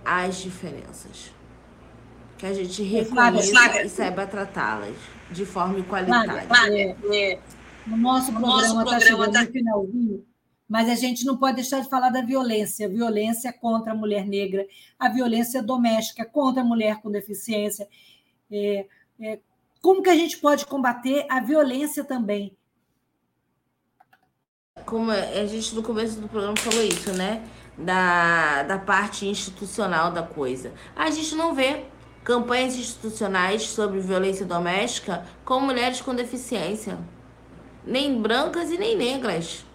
as 0.06 0.36
diferenças. 0.38 1.39
Que 2.40 2.46
a 2.46 2.54
gente 2.54 2.82
reconheça 2.82 3.52
Flávia, 3.52 3.84
e 3.84 3.90
saiba 3.90 4.26
tratá-las 4.26 4.96
de 5.30 5.46
forma 5.46 5.78
igualitária. 5.78 6.48
Flávia, 6.48 6.98
é, 7.12 7.40
no 7.86 7.98
nosso 7.98 8.32
no 8.32 8.40
programa 8.40 8.84
está 8.84 9.00
chegando 9.02 9.34
tá... 9.34 9.44
no 9.44 9.52
finalzinho, 9.52 10.26
mas 10.68 10.90
a 10.90 10.96
gente 10.96 11.26
não 11.26 11.36
pode 11.36 11.56
deixar 11.56 11.82
de 11.82 11.90
falar 11.90 12.10
da 12.10 12.22
violência. 12.22 12.86
A 12.86 12.90
violência 12.90 13.52
contra 13.52 13.92
a 13.92 13.96
mulher 13.96 14.26
negra, 14.26 14.66
a 14.98 15.10
violência 15.10 15.62
doméstica 15.62 16.24
contra 16.24 16.62
a 16.62 16.66
mulher 16.66 17.02
com 17.02 17.12
deficiência. 17.12 17.88
É, 18.50 18.86
é, 19.20 19.40
como 19.82 20.02
que 20.02 20.10
a 20.10 20.16
gente 20.16 20.38
pode 20.38 20.66
combater 20.66 21.26
a 21.30 21.42
violência 21.42 22.06
também? 22.06 22.56
Como 24.86 25.12
a 25.12 25.46
gente 25.46 25.76
no 25.76 25.84
começo 25.84 26.22
do 26.22 26.30
programa 26.30 26.56
falou 26.56 26.84
isso, 26.84 27.12
né? 27.12 27.44
Da, 27.78 28.64
da 28.64 28.78
parte 28.78 29.26
institucional 29.26 30.12
da 30.12 30.24
coisa. 30.24 30.74
A 30.96 31.10
gente 31.10 31.36
não 31.36 31.54
vê 31.54 31.86
campanhas 32.30 32.76
institucionais 32.76 33.64
sobre 33.64 34.00
violência 34.00 34.46
doméstica 34.46 35.26
com 35.44 35.60
mulheres 35.60 36.00
com 36.00 36.14
deficiência, 36.14 36.96
nem 37.84 38.22
brancas 38.22 38.70
e 38.70 38.78
nem 38.78 38.96
negras, 38.96 39.66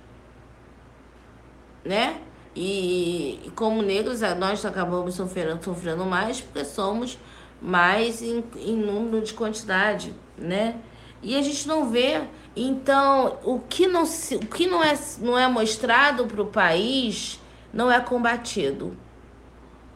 né? 1.84 2.20
E, 2.54 3.40
e 3.44 3.50
como 3.56 3.82
negros, 3.82 4.20
nós 4.38 4.64
acabamos 4.64 5.16
sofrendo, 5.16 5.64
sofrendo 5.64 6.04
mais 6.06 6.40
porque 6.40 6.64
somos 6.64 7.18
mais 7.60 8.22
em, 8.22 8.44
em 8.58 8.76
número 8.76 9.20
de 9.20 9.34
quantidade, 9.34 10.14
né? 10.38 10.76
E 11.24 11.36
a 11.36 11.42
gente 11.42 11.66
não 11.66 11.90
vê. 11.90 12.22
Então, 12.54 13.36
o 13.42 13.58
que 13.58 13.88
não, 13.88 14.06
se, 14.06 14.36
o 14.36 14.46
que 14.46 14.68
não, 14.68 14.80
é, 14.80 14.96
não 15.18 15.36
é 15.36 15.48
mostrado 15.48 16.24
para 16.26 16.40
o 16.40 16.46
país 16.46 17.40
não 17.72 17.90
é 17.90 17.98
combatido. 17.98 18.96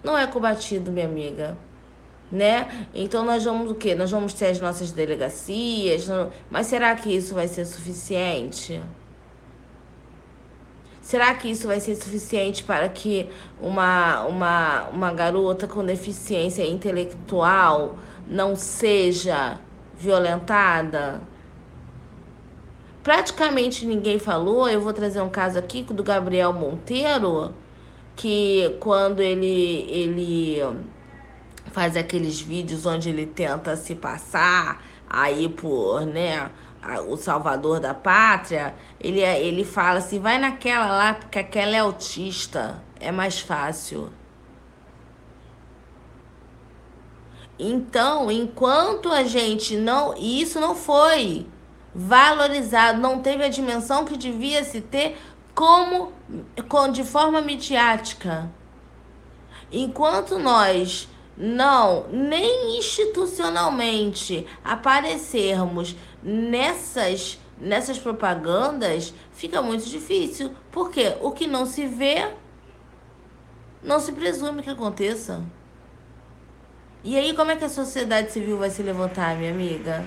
Não 0.02 0.18
é 0.18 0.26
combatido, 0.26 0.90
minha 0.90 1.06
amiga. 1.06 1.56
Né? 2.30 2.86
Então 2.94 3.24
nós 3.24 3.44
vamos 3.44 3.70
o 3.70 3.74
quê? 3.74 3.94
Nós 3.94 4.10
vamos 4.10 4.34
ter 4.34 4.48
as 4.48 4.60
nossas 4.60 4.92
delegacias, 4.92 6.08
mas 6.50 6.66
será 6.66 6.94
que 6.94 7.08
isso 7.10 7.34
vai 7.34 7.48
ser 7.48 7.64
suficiente? 7.64 8.82
Será 11.08 11.32
que 11.32 11.50
isso 11.50 11.66
vai 11.66 11.80
ser 11.80 11.96
suficiente 11.96 12.62
para 12.62 12.86
que 12.86 13.30
uma, 13.62 14.26
uma, 14.26 14.88
uma 14.90 15.10
garota 15.10 15.66
com 15.66 15.82
deficiência 15.82 16.62
intelectual 16.66 17.96
não 18.26 18.54
seja 18.54 19.58
violentada? 19.98 21.22
Praticamente 23.02 23.86
ninguém 23.86 24.18
falou. 24.18 24.68
Eu 24.68 24.82
vou 24.82 24.92
trazer 24.92 25.22
um 25.22 25.30
caso 25.30 25.58
aqui 25.58 25.82
do 25.82 26.02
Gabriel 26.02 26.52
Monteiro, 26.52 27.54
que 28.14 28.76
quando 28.78 29.20
ele, 29.20 29.86
ele 29.88 30.62
faz 31.78 31.96
aqueles 31.96 32.40
vídeos 32.40 32.84
onde 32.86 33.08
ele 33.08 33.24
tenta 33.24 33.76
se 33.76 33.94
passar 33.94 34.82
aí 35.08 35.48
por, 35.48 36.04
né? 36.04 36.50
o 37.06 37.16
salvador 37.16 37.78
da 37.78 37.94
pátria, 37.94 38.74
ele, 38.98 39.20
é, 39.20 39.40
ele 39.40 39.64
fala 39.64 39.98
assim: 39.98 40.18
vai 40.18 40.38
naquela 40.38 40.88
lá, 40.88 41.14
porque 41.14 41.38
aquela 41.38 41.76
é 41.76 41.78
autista, 41.78 42.82
é 42.98 43.12
mais 43.12 43.38
fácil. 43.38 44.12
Então, 47.56 48.28
enquanto 48.28 49.12
a 49.12 49.22
gente 49.22 49.76
não. 49.76 50.16
E 50.16 50.42
isso 50.42 50.58
não 50.58 50.74
foi 50.74 51.46
valorizado, 51.94 53.00
não 53.00 53.20
teve 53.20 53.44
a 53.44 53.48
dimensão 53.48 54.04
que 54.04 54.16
devia 54.16 54.64
se 54.64 54.80
ter 54.80 55.16
como 55.54 56.12
com, 56.68 56.90
de 56.90 57.04
forma 57.04 57.40
midiática. 57.40 58.50
Enquanto 59.70 60.38
nós 60.38 61.08
não, 61.38 62.08
nem 62.08 62.76
institucionalmente 62.78 64.44
aparecermos 64.64 65.94
nessas 66.22 67.38
nessas 67.60 67.98
propagandas, 67.98 69.12
fica 69.32 69.60
muito 69.60 69.84
difícil. 69.88 70.52
Porque 70.70 71.16
o 71.20 71.32
que 71.32 71.46
não 71.46 71.66
se 71.66 71.86
vê, 71.86 72.32
não 73.82 74.00
se 74.00 74.12
presume 74.12 74.62
que 74.62 74.70
aconteça. 74.70 75.42
E 77.02 77.16
aí, 77.16 77.34
como 77.34 77.50
é 77.50 77.56
que 77.56 77.64
a 77.64 77.68
sociedade 77.68 78.32
civil 78.32 78.58
vai 78.58 78.70
se 78.70 78.82
levantar, 78.82 79.36
minha 79.36 79.50
amiga? 79.50 80.04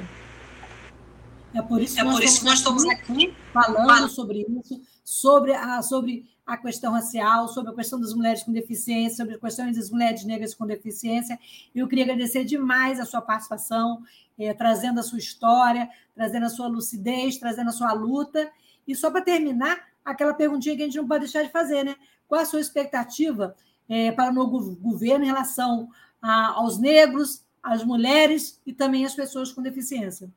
É 1.54 1.62
por 1.62 1.82
isso 1.82 1.96
que, 1.96 2.02
é 2.02 2.04
nós, 2.04 2.16
por 2.16 2.24
isso 2.24 2.46
nós 2.46 2.60
estamos 2.60 2.86
aqui 2.86 3.34
falando 3.54 4.10
sobre 4.10 4.46
isso, 4.48 4.82
sobre 5.04 5.54
a, 5.54 5.82
sobre 5.82 6.26
a 6.46 6.58
questão 6.58 6.92
racial, 6.92 7.48
sobre 7.48 7.72
a 7.72 7.76
questão 7.76 8.00
das 8.00 8.14
mulheres 8.14 8.44
com 8.44 8.52
deficiência, 8.52 9.18
sobre 9.18 9.36
a 9.36 9.40
questão 9.40 9.72
das 9.72 9.90
mulheres 9.90 10.24
negras 10.26 10.54
com 10.54 10.66
deficiência. 10.66 11.40
Eu 11.74 11.88
queria 11.88 12.04
agradecer 12.04 12.44
demais 12.44 13.00
a 13.00 13.06
sua 13.06 13.22
participação, 13.22 14.04
é, 14.38 14.54
trazendo 14.54 15.00
a 15.00 15.04
sua 15.04 15.20
história, 15.20 15.90
trazendo 16.16 16.46
a 16.46 16.50
sua 16.50 16.68
lucidez, 16.68 17.38
trazendo 17.38 17.70
a 17.70 17.74
sua 17.74 17.94
luta. 17.94 18.52
E 18.88 18.96
só 18.96 19.12
para 19.12 19.22
terminar, 19.22 19.78
aquela 20.04 20.34
perguntinha 20.34 20.76
que 20.76 20.82
a 20.82 20.86
gente 20.86 20.98
não 20.98 21.08
pode 21.08 21.22
deixar 21.22 21.44
de 21.44 21.52
fazer, 21.52 21.84
né? 21.84 21.96
Qual 22.28 22.42
a 22.42 22.46
sua 22.46 22.60
expectativa 22.60 23.56
é, 23.88 24.12
para 24.12 24.32
o 24.32 24.34
novo 24.34 24.76
governo 24.76 25.24
em 25.24 25.28
relação 25.28 25.90
a, 26.22 26.54
aos 26.54 26.80
negros, 26.80 27.46
às 27.62 27.84
mulheres 27.84 28.60
e 28.66 28.74
também 28.74 29.06
às 29.06 29.14
pessoas 29.14 29.52
com 29.52 29.62
deficiência? 29.62 30.30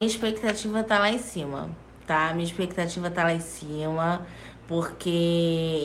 Minha 0.00 0.10
expectativa 0.10 0.80
está 0.80 0.98
lá 0.98 1.10
em 1.10 1.18
cima, 1.18 1.70
tá? 2.06 2.32
Minha 2.34 2.46
expectativa 2.46 3.08
está 3.08 3.22
lá 3.22 3.32
em 3.32 3.40
cima 3.40 4.26
porque 4.66 5.10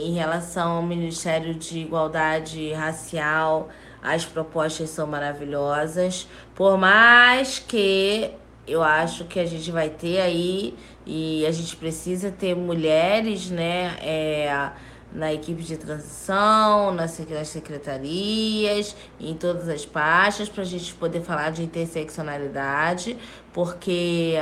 em 0.05 0.13
relação 0.13 0.77
ao 0.77 0.83
Ministério 0.83 1.53
de 1.53 1.79
Igualdade 1.79 2.71
Racial, 2.73 3.69
as 4.01 4.25
propostas 4.25 4.89
são 4.89 5.07
maravilhosas, 5.07 6.27
por 6.55 6.77
mais 6.77 7.59
que 7.59 8.31
eu 8.67 8.83
acho 8.83 9.25
que 9.25 9.39
a 9.39 9.45
gente 9.45 9.71
vai 9.71 9.89
ter 9.89 10.19
aí 10.19 10.75
e 11.05 11.45
a 11.45 11.51
gente 11.51 11.75
precisa 11.75 12.31
ter 12.31 12.55
mulheres, 12.55 13.49
né, 13.49 13.95
é, 14.01 14.71
na 15.11 15.33
equipe 15.33 15.63
de 15.63 15.77
transição, 15.77 16.93
nas 16.93 17.11
secretarias, 17.45 18.95
em 19.19 19.33
todas 19.33 19.69
as 19.69 19.85
pastas, 19.85 20.49
para 20.49 20.63
a 20.63 20.65
gente 20.65 20.93
poder 20.93 21.21
falar 21.21 21.51
de 21.51 21.63
interseccionalidade, 21.63 23.17
porque, 23.53 24.35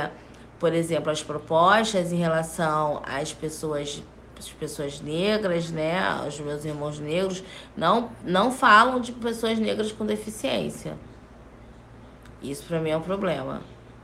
por 0.58 0.74
exemplo, 0.74 1.10
as 1.10 1.22
propostas 1.22 2.12
em 2.12 2.16
relação 2.16 3.00
às 3.06 3.32
pessoas 3.32 4.02
as 4.38 4.48
pessoas 4.50 5.00
negras, 5.00 5.70
né, 5.70 6.00
os 6.26 6.38
meus 6.40 6.64
irmãos 6.64 6.98
negros, 6.98 7.42
não, 7.76 8.10
não 8.24 8.52
falam 8.52 9.00
de 9.00 9.12
pessoas 9.12 9.58
negras 9.58 9.92
com 9.92 10.04
deficiência. 10.04 10.96
Isso 12.42 12.64
para 12.64 12.80
mim 12.80 12.90
é 12.90 12.96
um 12.96 13.02
problema, 13.02 13.62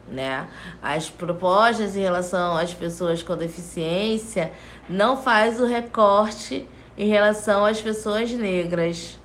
né? 0.09 0.49
As 0.83 1.11
propostas 1.11 1.95
em 1.97 2.01
relação 2.01 2.57
às 2.57 2.72
pessoas 2.72 3.22
com 3.22 3.37
deficiência 3.37 4.53
não 4.89 5.16
faz 5.16 5.61
o 5.61 5.66
recorte 5.66 6.66
em 6.97 7.09
relação 7.09 7.64
às 7.64 7.80
pessoas 7.80 8.30
negras, 8.33 9.18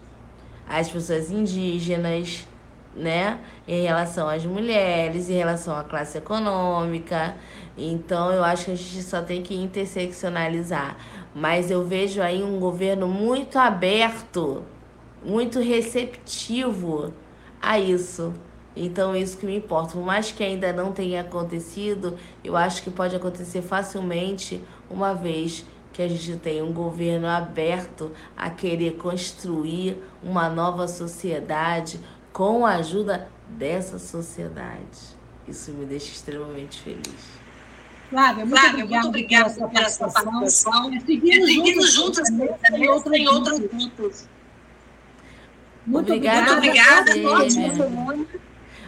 às 0.67 0.89
pessoas 0.89 1.31
indígenas, 1.31 2.45
né? 2.95 3.39
Em 3.67 3.83
relação 3.83 4.27
às 4.27 4.45
mulheres, 4.45 5.29
em 5.29 5.37
relação 5.37 5.77
à 5.77 5.83
classe 5.83 6.17
econômica. 6.17 7.35
Então, 7.77 8.31
eu 8.31 8.43
acho 8.43 8.65
que 8.65 8.71
a 8.71 8.75
gente 8.75 9.03
só 9.03 9.21
tem 9.21 9.43
que 9.43 9.55
interseccionalizar. 9.55 10.97
mas 11.35 11.69
eu 11.69 11.85
vejo 11.85 12.19
aí 12.19 12.41
um 12.41 12.59
governo 12.59 13.07
muito 13.07 13.59
aberto, 13.59 14.63
muito 15.23 15.59
receptivo 15.59 17.13
a 17.61 17.79
isso. 17.79 18.33
Então, 18.75 19.15
isso 19.15 19.37
que 19.37 19.45
me 19.45 19.55
importa. 19.57 19.93
Por 19.93 20.03
mais 20.03 20.31
que 20.31 20.43
ainda 20.43 20.73
não 20.73 20.91
tenha 20.91 21.21
acontecido, 21.21 22.17
eu 22.43 22.55
acho 22.55 22.81
que 22.81 22.89
pode 22.89 23.15
acontecer 23.15 23.61
facilmente, 23.61 24.63
uma 24.89 25.13
vez 25.13 25.63
que 25.93 26.01
a 26.01 26.07
gente 26.07 26.37
tem 26.37 26.61
um 26.61 26.73
governo 26.73 27.27
aberto 27.27 28.11
a 28.35 28.49
querer 28.49 28.97
construir 28.97 30.01
uma 30.23 30.49
nova 30.49 30.87
sociedade 30.87 31.99
com 32.33 32.65
a 32.65 32.75
ajuda 32.75 33.27
dessa 33.47 33.97
sociedade. 33.99 35.17
Isso 35.47 35.71
me 35.71 35.85
deixa 35.85 36.07
extremamente 36.07 36.81
feliz. 36.81 37.36
Flávia, 38.09 38.45
muito 38.45 38.59
Flávia, 38.59 38.83
obrigada, 38.85 39.03
muito 39.03 39.07
obrigada 39.09 39.53
pela, 39.53 39.69
pela 39.69 39.89
sua 39.89 40.09
participação. 40.09 40.93
É, 40.93 40.99
seguimos, 40.99 41.51
juntos, 41.51 41.93
juntos 41.93 42.29
também, 42.61 42.85
em 43.15 43.27
outros 43.27 43.59
grupos. 43.59 44.27
Muito 45.85 46.13
obrigada, 46.13 46.53
obrigada. 46.53 47.11
obrigada. 47.11 48.27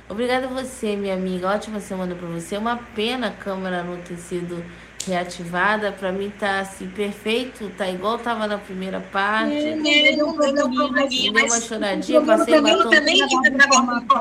Obrigada 0.09 0.47
a 0.47 0.49
você, 0.49 0.95
minha 0.95 1.13
amiga. 1.13 1.47
Ótima 1.47 1.79
semana 1.79 2.15
para 2.15 2.27
você. 2.27 2.55
É 2.55 2.59
uma 2.59 2.77
pena 2.77 3.27
a 3.27 3.31
câmera 3.31 3.83
não 3.83 4.01
ter 4.01 4.17
sido 4.17 4.63
reativada, 5.09 5.91
para 5.91 6.11
mim 6.11 6.31
tá 6.39 6.59
assim, 6.59 6.87
perfeito, 6.87 7.69
tá 7.77 7.89
igual 7.89 8.17
tava 8.19 8.47
na 8.47 8.57
primeira 8.57 9.01
parte. 9.01 9.55
É, 9.55 10.15
deu 10.15 10.27
um 10.27 10.33
uma 10.33 11.61
choradinha, 11.61 12.21
passei 12.21 12.57
o 12.57 12.61
botão. 12.61 12.89
Também, 12.89 13.19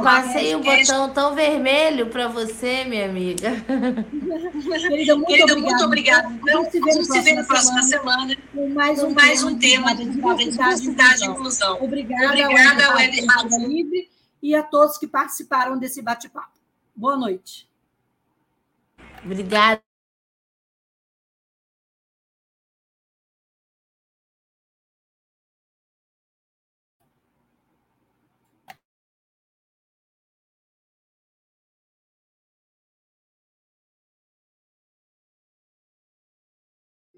passei 0.03 0.55
o 0.55 0.62
botão 0.62 1.11
tão 1.11 1.34
vermelho 1.34 2.07
para 2.07 2.28
você, 2.28 2.84
minha 2.84 3.05
amiga. 3.05 3.51
Querida, 4.89 5.14
muito 5.14 5.28
Querida, 5.28 5.57
muito 5.57 5.84
obrigada. 5.84 6.32
Então, 6.32 6.64
se 6.70 7.20
vê 7.20 7.34
na 7.34 7.45
próxima 7.45 7.82
semana 7.82 8.36
com 8.55 8.68
mais 8.70 9.03
um, 9.03 9.11
mais 9.11 9.43
um 9.43 9.59
tema 9.59 9.95
de 9.95 10.07
diversidade 10.07 11.24
e 11.24 11.26
inclusão. 11.26 11.82
Obrigada, 11.82 12.26
obrigada 12.26 12.95
Web 12.95 13.26
Livre 13.68 14.11
e 14.43 14.55
a 14.55 14.62
todos 14.62 14.97
que 14.97 15.07
participaram 15.07 15.78
desse 15.78 16.01
bate-papo. 16.01 16.59
Boa 16.95 17.16
noite. 17.16 17.68
Obrigada. 19.24 19.88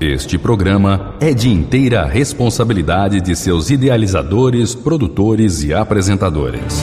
Este 0.00 0.38
programa 0.38 1.14
é 1.20 1.34
de 1.34 1.50
inteira 1.50 2.06
responsabilidade 2.06 3.20
de 3.20 3.36
seus 3.36 3.68
idealizadores, 3.68 4.74
produtores 4.74 5.62
e 5.62 5.74
apresentadores. 5.74 6.82